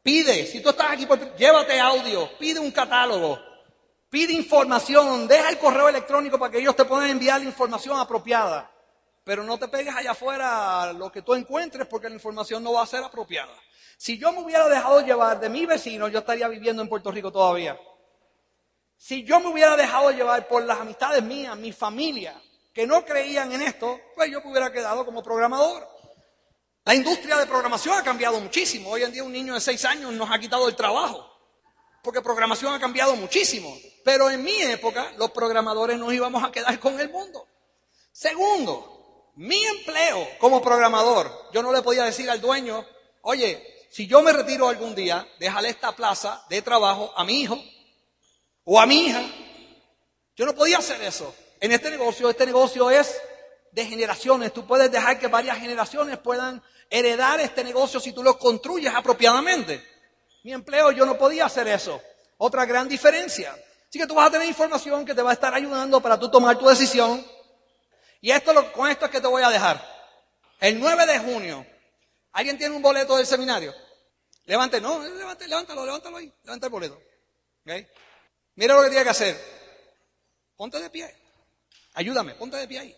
Pide, 0.00 0.46
si 0.46 0.62
tú 0.62 0.68
estás 0.68 0.92
aquí, 0.92 1.04
llévate 1.36 1.80
audio, 1.80 2.30
pide 2.38 2.60
un 2.60 2.70
catálogo, 2.70 3.40
pide 4.08 4.34
información, 4.34 5.26
deja 5.26 5.48
el 5.48 5.58
correo 5.58 5.88
electrónico 5.88 6.38
para 6.38 6.52
que 6.52 6.58
ellos 6.60 6.76
te 6.76 6.84
puedan 6.84 7.10
enviar 7.10 7.40
la 7.40 7.48
información 7.48 7.98
apropiada. 7.98 8.70
Pero 9.24 9.42
no 9.42 9.58
te 9.58 9.66
pegues 9.66 9.96
allá 9.96 10.12
afuera 10.12 10.92
lo 10.92 11.10
que 11.10 11.22
tú 11.22 11.34
encuentres 11.34 11.88
porque 11.88 12.08
la 12.08 12.14
información 12.14 12.62
no 12.62 12.74
va 12.74 12.84
a 12.84 12.86
ser 12.86 13.02
apropiada. 13.02 13.52
Si 13.96 14.16
yo 14.16 14.30
me 14.30 14.42
hubiera 14.42 14.68
dejado 14.68 15.00
llevar 15.00 15.40
de 15.40 15.48
mi 15.48 15.66
vecino, 15.66 16.06
yo 16.06 16.20
estaría 16.20 16.46
viviendo 16.46 16.82
en 16.82 16.88
Puerto 16.88 17.10
Rico 17.10 17.32
todavía. 17.32 17.76
Si 18.98 19.22
yo 19.22 19.38
me 19.38 19.48
hubiera 19.48 19.76
dejado 19.76 20.10
llevar 20.10 20.48
por 20.48 20.64
las 20.64 20.80
amistades 20.80 21.22
mías, 21.22 21.56
mi 21.56 21.72
familia, 21.72 22.34
que 22.74 22.84
no 22.84 23.04
creían 23.04 23.52
en 23.52 23.62
esto, 23.62 23.98
pues 24.16 24.28
yo 24.30 24.40
me 24.42 24.50
hubiera 24.50 24.72
quedado 24.72 25.06
como 25.06 25.22
programador. 25.22 25.88
La 26.84 26.96
industria 26.96 27.36
de 27.36 27.46
programación 27.46 27.96
ha 27.96 28.02
cambiado 28.02 28.40
muchísimo. 28.40 28.90
Hoy 28.90 29.04
en 29.04 29.12
día 29.12 29.22
un 29.22 29.32
niño 29.32 29.54
de 29.54 29.60
seis 29.60 29.84
años 29.84 30.12
nos 30.12 30.28
ha 30.30 30.38
quitado 30.40 30.68
el 30.68 30.74
trabajo, 30.74 31.24
porque 32.02 32.20
programación 32.20 32.74
ha 32.74 32.80
cambiado 32.80 33.14
muchísimo. 33.14 33.72
Pero 34.04 34.30
en 34.30 34.42
mi 34.42 34.60
época 34.62 35.12
los 35.16 35.30
programadores 35.30 35.96
nos 35.96 36.12
íbamos 36.12 36.42
a 36.42 36.50
quedar 36.50 36.78
con 36.80 36.98
el 36.98 37.08
mundo. 37.08 37.46
Segundo, 38.10 39.30
mi 39.36 39.64
empleo 39.64 40.26
como 40.40 40.60
programador, 40.60 41.50
yo 41.52 41.62
no 41.62 41.72
le 41.72 41.82
podía 41.82 42.02
decir 42.02 42.28
al 42.28 42.40
dueño, 42.40 42.84
oye, 43.22 43.86
si 43.90 44.08
yo 44.08 44.22
me 44.22 44.32
retiro 44.32 44.68
algún 44.68 44.96
día, 44.96 45.26
déjale 45.38 45.68
esta 45.68 45.94
plaza 45.94 46.44
de 46.50 46.62
trabajo 46.62 47.12
a 47.16 47.22
mi 47.22 47.42
hijo 47.42 47.58
o 48.70 48.78
a 48.78 48.84
mi 48.84 49.06
hija. 49.06 49.22
Yo 50.36 50.44
no 50.44 50.54
podía 50.54 50.76
hacer 50.76 51.00
eso. 51.02 51.34
En 51.58 51.72
este 51.72 51.90
negocio, 51.90 52.28
este 52.28 52.44
negocio 52.44 52.90
es 52.90 53.18
de 53.72 53.84
generaciones. 53.86 54.52
Tú 54.52 54.66
puedes 54.66 54.92
dejar 54.92 55.18
que 55.18 55.26
varias 55.26 55.58
generaciones 55.58 56.18
puedan 56.18 56.62
heredar 56.90 57.40
este 57.40 57.64
negocio 57.64 57.98
si 57.98 58.12
tú 58.12 58.22
lo 58.22 58.38
construyes 58.38 58.94
apropiadamente. 58.94 59.82
Mi 60.44 60.52
empleo, 60.52 60.90
yo 60.92 61.06
no 61.06 61.16
podía 61.16 61.46
hacer 61.46 61.66
eso. 61.66 62.00
Otra 62.36 62.66
gran 62.66 62.88
diferencia. 62.88 63.52
Así 63.88 63.98
que 63.98 64.06
tú 64.06 64.14
vas 64.14 64.28
a 64.28 64.32
tener 64.32 64.46
información 64.46 65.06
que 65.06 65.14
te 65.14 65.22
va 65.22 65.30
a 65.30 65.32
estar 65.32 65.54
ayudando 65.54 66.02
para 66.02 66.18
tú 66.18 66.30
tomar 66.30 66.58
tu 66.58 66.68
decisión. 66.68 67.26
Y 68.20 68.30
esto, 68.30 68.52
con 68.72 68.90
esto 68.90 69.06
es 69.06 69.10
que 69.10 69.22
te 69.22 69.28
voy 69.28 69.42
a 69.42 69.48
dejar. 69.48 69.82
El 70.60 70.78
9 70.78 71.06
de 71.06 71.18
junio, 71.20 71.66
¿alguien 72.32 72.58
tiene 72.58 72.76
un 72.76 72.82
boleto 72.82 73.16
del 73.16 73.26
seminario? 73.26 73.74
Levante, 74.44 74.78
no, 74.78 75.02
levántalo, 75.02 75.86
levántalo 75.86 76.16
ahí, 76.18 76.30
levanta 76.44 76.66
el 76.66 76.70
boleto. 76.70 77.00
¿Okay? 77.62 77.88
Mira 78.58 78.74
lo 78.74 78.82
que 78.82 78.88
tiene 78.88 79.04
que 79.04 79.10
hacer. 79.10 79.40
Ponte 80.56 80.80
de 80.80 80.90
pie. 80.90 81.08
Ayúdame, 81.94 82.34
ponte 82.34 82.56
de 82.56 82.66
pie 82.66 82.80
ahí. 82.80 82.96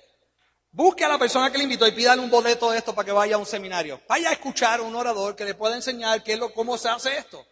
Busque 0.70 1.04
a 1.04 1.08
la 1.08 1.18
persona 1.18 1.52
que 1.52 1.58
le 1.58 1.64
invitó 1.64 1.86
y 1.86 1.92
pídale 1.92 2.22
un 2.22 2.30
boleto 2.30 2.70
de 2.70 2.78
esto 2.78 2.94
para 2.94 3.04
que 3.04 3.12
vaya 3.12 3.34
a 3.34 3.38
un 3.38 3.44
seminario. 3.44 4.00
Vaya 4.08 4.30
a 4.30 4.32
escuchar 4.32 4.80
a 4.80 4.82
un 4.82 4.94
orador 4.94 5.36
que 5.36 5.44
le 5.44 5.54
pueda 5.54 5.76
enseñar 5.76 6.22
qué 6.22 6.32
es 6.32 6.38
lo, 6.38 6.54
cómo 6.54 6.78
se 6.78 6.88
hace 6.88 7.14
esto. 7.14 7.46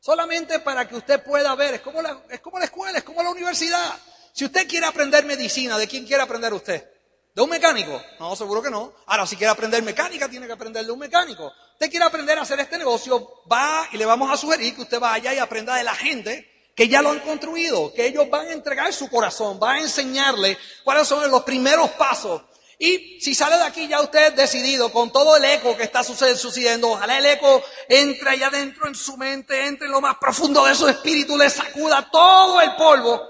Solamente 0.00 0.58
para 0.58 0.88
que 0.88 0.96
usted 0.96 1.22
pueda 1.22 1.54
ver. 1.54 1.74
Es 1.74 1.82
como, 1.82 2.02
la, 2.02 2.24
es 2.30 2.40
como 2.40 2.58
la 2.58 2.64
escuela, 2.64 2.98
es 2.98 3.04
como 3.04 3.22
la 3.22 3.30
universidad. 3.30 3.96
Si 4.32 4.44
usted 4.44 4.66
quiere 4.66 4.86
aprender 4.86 5.24
medicina, 5.24 5.78
¿de 5.78 5.86
quién 5.86 6.04
quiere 6.04 6.24
aprender 6.24 6.52
usted? 6.52 6.90
¿De 7.32 7.42
un 7.42 7.48
mecánico? 7.48 8.02
No, 8.18 8.34
seguro 8.34 8.60
que 8.60 8.70
no. 8.70 8.92
Ahora, 9.06 9.24
si 9.24 9.36
quiere 9.36 9.52
aprender 9.52 9.84
mecánica, 9.84 10.28
tiene 10.28 10.48
que 10.48 10.52
aprender 10.52 10.84
de 10.84 10.90
un 10.90 10.98
mecánico. 10.98 11.52
Usted 11.74 11.88
quiere 11.88 12.06
aprender 12.06 12.36
a 12.38 12.42
hacer 12.42 12.58
este 12.58 12.76
negocio, 12.76 13.44
va 13.50 13.86
y 13.92 13.98
le 13.98 14.04
vamos 14.04 14.32
a 14.32 14.36
sugerir 14.36 14.74
que 14.74 14.82
usted 14.82 14.98
vaya 14.98 15.32
y 15.32 15.38
aprenda 15.38 15.76
de 15.76 15.84
la 15.84 15.94
gente 15.94 16.51
que 16.74 16.88
ya 16.88 17.02
lo 17.02 17.10
han 17.10 17.20
construido, 17.20 17.92
que 17.92 18.06
ellos 18.06 18.28
van 18.30 18.48
a 18.48 18.52
entregar 18.52 18.92
su 18.92 19.08
corazón, 19.10 19.58
van 19.58 19.76
a 19.76 19.80
enseñarle 19.80 20.56
cuáles 20.84 21.06
son 21.06 21.30
los 21.30 21.42
primeros 21.42 21.90
pasos. 21.90 22.42
Y 22.78 23.20
si 23.20 23.34
sale 23.34 23.56
de 23.56 23.62
aquí 23.62 23.86
ya 23.86 24.00
usted 24.00 24.32
decidido 24.32 24.90
con 24.90 25.12
todo 25.12 25.36
el 25.36 25.44
eco 25.44 25.76
que 25.76 25.84
está 25.84 26.02
sucediendo, 26.02 26.90
ojalá 26.90 27.18
el 27.18 27.26
eco 27.26 27.62
entre 27.88 28.30
allá 28.30 28.48
adentro 28.48 28.88
en 28.88 28.94
su 28.94 29.16
mente, 29.16 29.66
entre 29.66 29.86
en 29.86 29.92
lo 29.92 30.00
más 30.00 30.16
profundo 30.16 30.64
de 30.64 30.74
su 30.74 30.88
espíritu, 30.88 31.36
le 31.38 31.48
sacuda 31.48 32.08
todo 32.10 32.60
el 32.60 32.74
polvo 32.74 33.22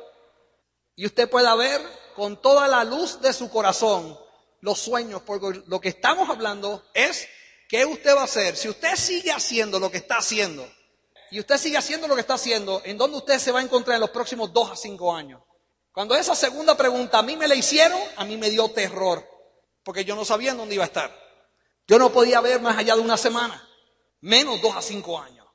y 0.97 1.05
usted 1.05 1.29
pueda 1.29 1.55
ver 1.55 1.83
con 2.15 2.41
toda 2.41 2.69
la 2.69 2.85
luz 2.85 3.21
de 3.21 3.33
su 3.33 3.51
corazón 3.51 4.19
los 4.61 4.79
sueños, 4.79 5.23
porque 5.27 5.63
lo 5.67 5.81
que 5.81 5.89
estamos 5.89 6.31
hablando 6.31 6.85
es 6.95 7.29
qué 7.69 7.85
usted 7.85 8.15
va 8.15 8.23
a 8.23 8.25
hacer. 8.25 8.57
Si 8.57 8.69
usted 8.69 8.97
sigue 8.97 9.33
haciendo 9.33 9.81
lo 9.81 9.91
que 9.91 9.99
está 9.99 10.19
haciendo, 10.19 10.67
y 11.33 11.41
usted 11.41 11.57
sigue 11.57 11.79
haciendo 11.79 12.07
lo 12.07 12.15
que 12.15 12.21
está 12.21 12.35
haciendo, 12.35 12.83
¿en 12.85 12.99
dónde 12.99 13.17
usted 13.17 13.39
se 13.39 13.53
va 13.53 13.61
a 13.61 13.63
encontrar 13.63 13.95
en 13.95 14.03
los 14.03 14.11
próximos 14.11 14.53
dos 14.53 14.71
a 14.71 14.77
cinco 14.77 15.15
años? 15.15 15.41
Cuando 15.91 16.15
esa 16.15 16.37
segunda 16.37 16.77
pregunta 16.77 17.19
a 17.19 17.23
mí 17.23 17.39
me 17.39 17.49
la 17.49 17.55
hicieron, 17.55 17.99
a 18.17 18.27
mí 18.27 18.37
me 18.37 18.51
dio 18.51 18.69
terror, 18.69 19.27
porque 19.83 20.05
yo 20.05 20.15
no 20.15 20.27
sabía 20.27 20.51
en 20.51 20.59
dónde 20.59 20.75
iba 20.75 20.85
a 20.85 20.89
estar. 20.89 21.11
Yo 21.87 21.99
no 21.99 22.13
podía 22.13 22.43
ver 22.43 22.61
más 22.61 22.77
allá 22.77 22.97
de 22.97 23.01
una 23.01 23.17
semana, 23.17 23.67
menos 24.21 24.61
dos 24.61 24.77
a 24.77 24.83
cinco 24.83 25.19
años. 25.19 25.47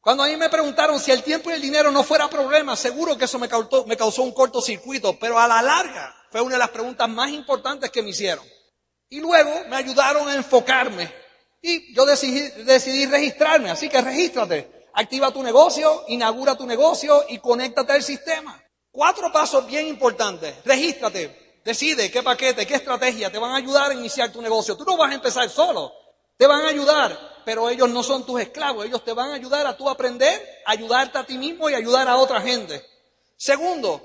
Cuando 0.00 0.22
a 0.22 0.26
mí 0.26 0.36
me 0.36 0.48
preguntaron 0.48 0.98
si 0.98 1.10
el 1.10 1.22
tiempo 1.22 1.50
y 1.50 1.52
el 1.52 1.60
dinero 1.60 1.90
no 1.90 2.02
fuera 2.02 2.30
problema, 2.30 2.74
seguro 2.74 3.18
que 3.18 3.26
eso 3.26 3.38
me 3.38 3.46
causó, 3.46 3.84
me 3.84 3.96
causó 3.98 4.22
un 4.22 4.32
cortocircuito, 4.32 5.18
pero 5.18 5.38
a 5.38 5.46
la 5.46 5.60
larga 5.60 6.16
fue 6.30 6.40
una 6.40 6.54
de 6.54 6.60
las 6.60 6.70
preguntas 6.70 7.10
más 7.10 7.30
importantes 7.30 7.90
que 7.90 8.02
me 8.02 8.08
hicieron. 8.08 8.46
Y 9.10 9.20
luego 9.20 9.50
me 9.68 9.76
ayudaron 9.76 10.28
a 10.28 10.34
enfocarme 10.34 11.12
y 11.60 11.94
yo 11.94 12.06
decidí, 12.06 12.40
decidí 12.62 13.04
registrarme, 13.04 13.70
así 13.70 13.90
que 13.90 14.00
regístrate. 14.00 14.75
Activa 14.98 15.30
tu 15.30 15.42
negocio, 15.42 16.04
inaugura 16.08 16.56
tu 16.56 16.66
negocio 16.66 17.26
y 17.28 17.38
conéctate 17.38 17.92
al 17.92 18.02
sistema. 18.02 18.58
Cuatro 18.90 19.30
pasos 19.30 19.66
bien 19.66 19.86
importantes. 19.88 20.54
Regístrate, 20.64 21.60
decide 21.62 22.10
qué 22.10 22.22
paquete, 22.22 22.66
qué 22.66 22.76
estrategia 22.76 23.30
te 23.30 23.38
van 23.38 23.50
a 23.50 23.56
ayudar 23.56 23.90
a 23.90 23.94
iniciar 23.94 24.32
tu 24.32 24.40
negocio. 24.40 24.74
Tú 24.74 24.84
no 24.84 24.96
vas 24.96 25.10
a 25.10 25.14
empezar 25.14 25.50
solo. 25.50 25.92
Te 26.38 26.46
van 26.46 26.64
a 26.64 26.68
ayudar, 26.68 27.42
pero 27.44 27.68
ellos 27.68 27.90
no 27.90 28.02
son 28.02 28.24
tus 28.24 28.40
esclavos. 28.40 28.86
Ellos 28.86 29.04
te 29.04 29.12
van 29.12 29.32
a 29.32 29.34
ayudar 29.34 29.66
a 29.66 29.76
tú 29.76 29.86
aprender, 29.86 30.62
ayudarte 30.64 31.18
a 31.18 31.26
ti 31.26 31.36
mismo 31.36 31.68
y 31.68 31.74
ayudar 31.74 32.08
a 32.08 32.16
otra 32.16 32.40
gente. 32.40 32.82
Segundo, 33.36 34.00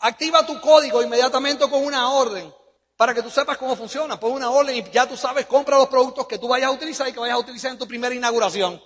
activa 0.00 0.44
tu 0.44 0.60
código 0.60 1.04
inmediatamente 1.04 1.70
con 1.70 1.84
una 1.84 2.10
orden. 2.14 2.52
para 2.96 3.14
que 3.14 3.22
tú 3.22 3.30
sepas 3.30 3.58
cómo 3.58 3.76
funciona. 3.76 4.18
Pon 4.18 4.32
una 4.32 4.50
orden 4.50 4.76
y 4.76 4.90
ya 4.90 5.08
tú 5.08 5.16
sabes, 5.16 5.46
compra 5.46 5.78
los 5.78 5.88
productos 5.88 6.26
que 6.26 6.38
tú 6.38 6.48
vayas 6.48 6.68
a 6.68 6.72
utilizar 6.72 7.08
y 7.08 7.12
que 7.12 7.20
vayas 7.20 7.36
a 7.36 7.40
utilizar 7.40 7.70
en 7.70 7.78
tu 7.78 7.86
primera 7.86 8.12
inauguración. 8.12 8.80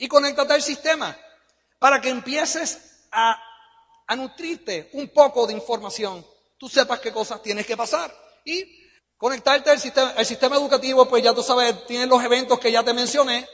Y 0.00 0.08
conéctate 0.08 0.54
al 0.54 0.62
sistema 0.62 1.16
para 1.78 2.00
que 2.00 2.08
empieces 2.08 3.06
a, 3.12 3.38
nutrirte 4.16 4.90
un 4.94 5.08
poco 5.10 5.46
de 5.46 5.52
información. 5.52 6.26
Tú 6.58 6.68
sepas 6.68 6.98
qué 7.00 7.12
cosas 7.12 7.42
tienes 7.42 7.66
que 7.66 7.76
pasar. 7.76 8.12
Y 8.44 8.64
conectarte 9.16 9.70
al 9.70 9.78
sistema, 9.78 10.14
al 10.16 10.26
sistema 10.26 10.56
educativo, 10.56 11.06
pues 11.06 11.22
ya 11.22 11.34
tú 11.34 11.42
sabes, 11.42 11.86
tienes 11.86 12.08
los 12.08 12.24
eventos 12.24 12.58
que 12.58 12.72
ya 12.72 12.82
te 12.82 12.94
mencioné. 12.94 13.46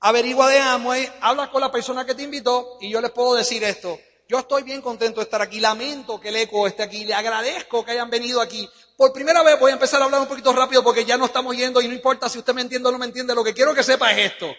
Averigua 0.00 0.48
de 0.48 0.58
Amway, 0.60 1.10
habla 1.20 1.50
con 1.50 1.62
la 1.62 1.72
persona 1.72 2.04
que 2.04 2.14
te 2.14 2.22
invitó 2.22 2.76
y 2.80 2.90
yo 2.90 3.00
les 3.00 3.10
puedo 3.10 3.34
decir 3.34 3.64
esto. 3.64 3.98
Yo 4.28 4.38
estoy 4.38 4.62
bien 4.64 4.82
contento 4.82 5.20
de 5.20 5.24
estar 5.24 5.40
aquí. 5.40 5.58
Lamento 5.58 6.20
que 6.20 6.28
el 6.28 6.36
eco 6.36 6.66
esté 6.66 6.82
aquí. 6.82 7.06
Le 7.06 7.14
agradezco 7.14 7.82
que 7.82 7.92
hayan 7.92 8.10
venido 8.10 8.42
aquí. 8.42 8.68
Por 8.94 9.10
primera 9.12 9.42
vez 9.42 9.58
voy 9.58 9.70
a 9.70 9.74
empezar 9.74 10.02
a 10.02 10.04
hablar 10.04 10.20
un 10.20 10.28
poquito 10.28 10.52
rápido 10.52 10.84
porque 10.84 11.06
ya 11.06 11.16
no 11.16 11.24
estamos 11.24 11.56
yendo 11.56 11.80
y 11.80 11.88
no 11.88 11.94
importa 11.94 12.28
si 12.28 12.38
usted 12.38 12.52
me 12.52 12.60
entiende 12.60 12.90
o 12.90 12.92
no 12.92 12.98
me 12.98 13.06
entiende. 13.06 13.34
Lo 13.34 13.42
que 13.42 13.54
quiero 13.54 13.74
que 13.74 13.82
sepa 13.82 14.12
es 14.12 14.32
esto. 14.32 14.54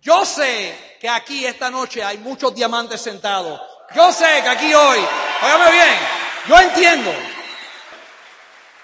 Yo 0.00 0.24
sé 0.24 0.96
que 1.00 1.08
aquí 1.08 1.44
esta 1.44 1.70
noche 1.70 2.02
hay 2.02 2.18
muchos 2.18 2.54
diamantes 2.54 3.00
sentados. 3.00 3.60
Yo 3.94 4.12
sé 4.12 4.40
que 4.42 4.48
aquí 4.48 4.72
hoy, 4.72 4.98
óigame 5.42 5.72
bien, 5.72 5.98
yo 6.48 6.58
entiendo. 6.58 7.10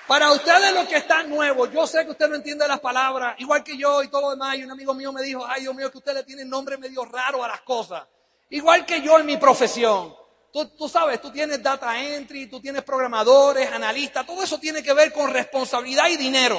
Para 0.07 0.31
ustedes 0.31 0.73
los 0.73 0.87
que 0.87 0.97
están 0.97 1.29
nuevos, 1.29 1.73
yo 1.73 1.87
sé 1.87 2.05
que 2.05 2.12
usted 2.12 2.29
no 2.29 2.37
entiende 2.37 2.69
las 2.69 2.79
palabras, 2.81 3.35
igual 3.39 3.64
que 3.64 3.77
yo 3.77 4.03
y 4.03 4.09
todo 4.09 4.23
lo 4.23 4.31
demás. 4.31 4.57
Y 4.57 4.62
un 4.62 4.71
amigo 4.71 4.95
mío 4.95 5.12
me 5.12 5.23
dijo, 5.23 5.45
ay 5.45 5.62
Dios 5.62 5.75
mío, 5.75 5.91
que 5.91 5.99
usted 5.99 6.14
le 6.14 6.23
tiene 6.23 6.45
nombre 6.45 6.77
medio 6.77 7.05
raro 7.05 7.43
a 7.43 7.49
las 7.49 7.62
cosas. 7.62 8.05
Igual 8.51 8.87
que 8.87 9.03
yo 9.03 9.19
en 9.19 9.27
mi 9.27 9.37
profesión. 9.37 10.14
Tú, 10.53 10.89
sabes, 10.89 11.21
tú 11.21 11.31
tienes 11.31 11.62
data 11.62 12.01
entry, 12.01 12.47
tú 12.47 12.61
tienes 12.61 12.83
programadores, 12.83 13.71
analistas, 13.71 14.25
todo 14.25 14.43
eso 14.43 14.59
tiene 14.59 14.83
que 14.83 14.95
ver 14.95 15.12
con 15.12 15.31
responsabilidad 15.31 16.09
y 16.09 16.17
dinero. 16.17 16.59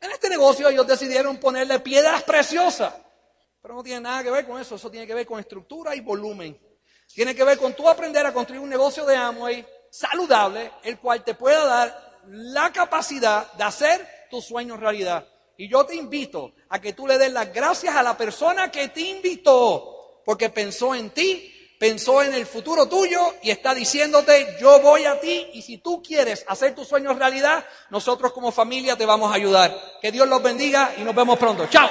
En 0.00 0.10
este 0.10 0.30
negocio 0.30 0.68
ellos 0.68 0.86
decidieron 0.86 1.36
ponerle 1.36 1.80
piedras 1.80 2.22
preciosas, 2.22 2.94
pero 3.66 3.74
no 3.74 3.82
tiene 3.82 4.02
nada 4.02 4.22
que 4.22 4.30
ver 4.30 4.46
con 4.46 4.60
eso, 4.60 4.76
eso 4.76 4.88
tiene 4.92 5.08
que 5.08 5.14
ver 5.14 5.26
con 5.26 5.40
estructura 5.40 5.96
y 5.96 6.00
volumen. 6.00 6.56
Tiene 7.12 7.34
que 7.34 7.42
ver 7.42 7.58
con 7.58 7.74
tú 7.74 7.88
aprender 7.88 8.24
a 8.24 8.32
construir 8.32 8.62
un 8.62 8.70
negocio 8.70 9.04
de 9.04 9.16
Amway 9.16 9.66
saludable, 9.90 10.70
el 10.84 11.00
cual 11.00 11.24
te 11.24 11.34
pueda 11.34 11.64
dar 11.64 12.20
la 12.28 12.72
capacidad 12.72 13.52
de 13.54 13.64
hacer 13.64 14.28
tus 14.30 14.44
sueños 14.44 14.78
realidad. 14.78 15.26
Y 15.56 15.68
yo 15.68 15.84
te 15.84 15.96
invito 15.96 16.52
a 16.68 16.80
que 16.80 16.92
tú 16.92 17.08
le 17.08 17.18
des 17.18 17.32
las 17.32 17.52
gracias 17.52 17.96
a 17.96 18.04
la 18.04 18.16
persona 18.16 18.70
que 18.70 18.86
te 18.86 19.00
invitó, 19.00 20.22
porque 20.24 20.48
pensó 20.48 20.94
en 20.94 21.10
ti 21.10 21.52
pensó 21.76 22.22
en 22.22 22.34
el 22.34 22.46
futuro 22.46 22.88
tuyo 22.88 23.34
y 23.42 23.50
está 23.50 23.74
diciéndote, 23.74 24.56
yo 24.60 24.80
voy 24.80 25.06
a 25.06 25.20
ti 25.20 25.48
y 25.54 25.62
si 25.62 25.78
tú 25.78 26.00
quieres 26.02 26.44
hacer 26.46 26.74
tus 26.74 26.86
sueños 26.86 27.18
realidad, 27.18 27.66
nosotros 27.90 28.32
como 28.32 28.52
familia 28.52 28.96
te 28.96 29.04
vamos 29.04 29.32
a 29.32 29.34
ayudar. 29.34 29.76
Que 30.00 30.12
Dios 30.12 30.28
los 30.28 30.40
bendiga 30.40 30.94
y 30.96 31.02
nos 31.02 31.16
vemos 31.16 31.36
pronto. 31.36 31.66
Chao. 31.66 31.90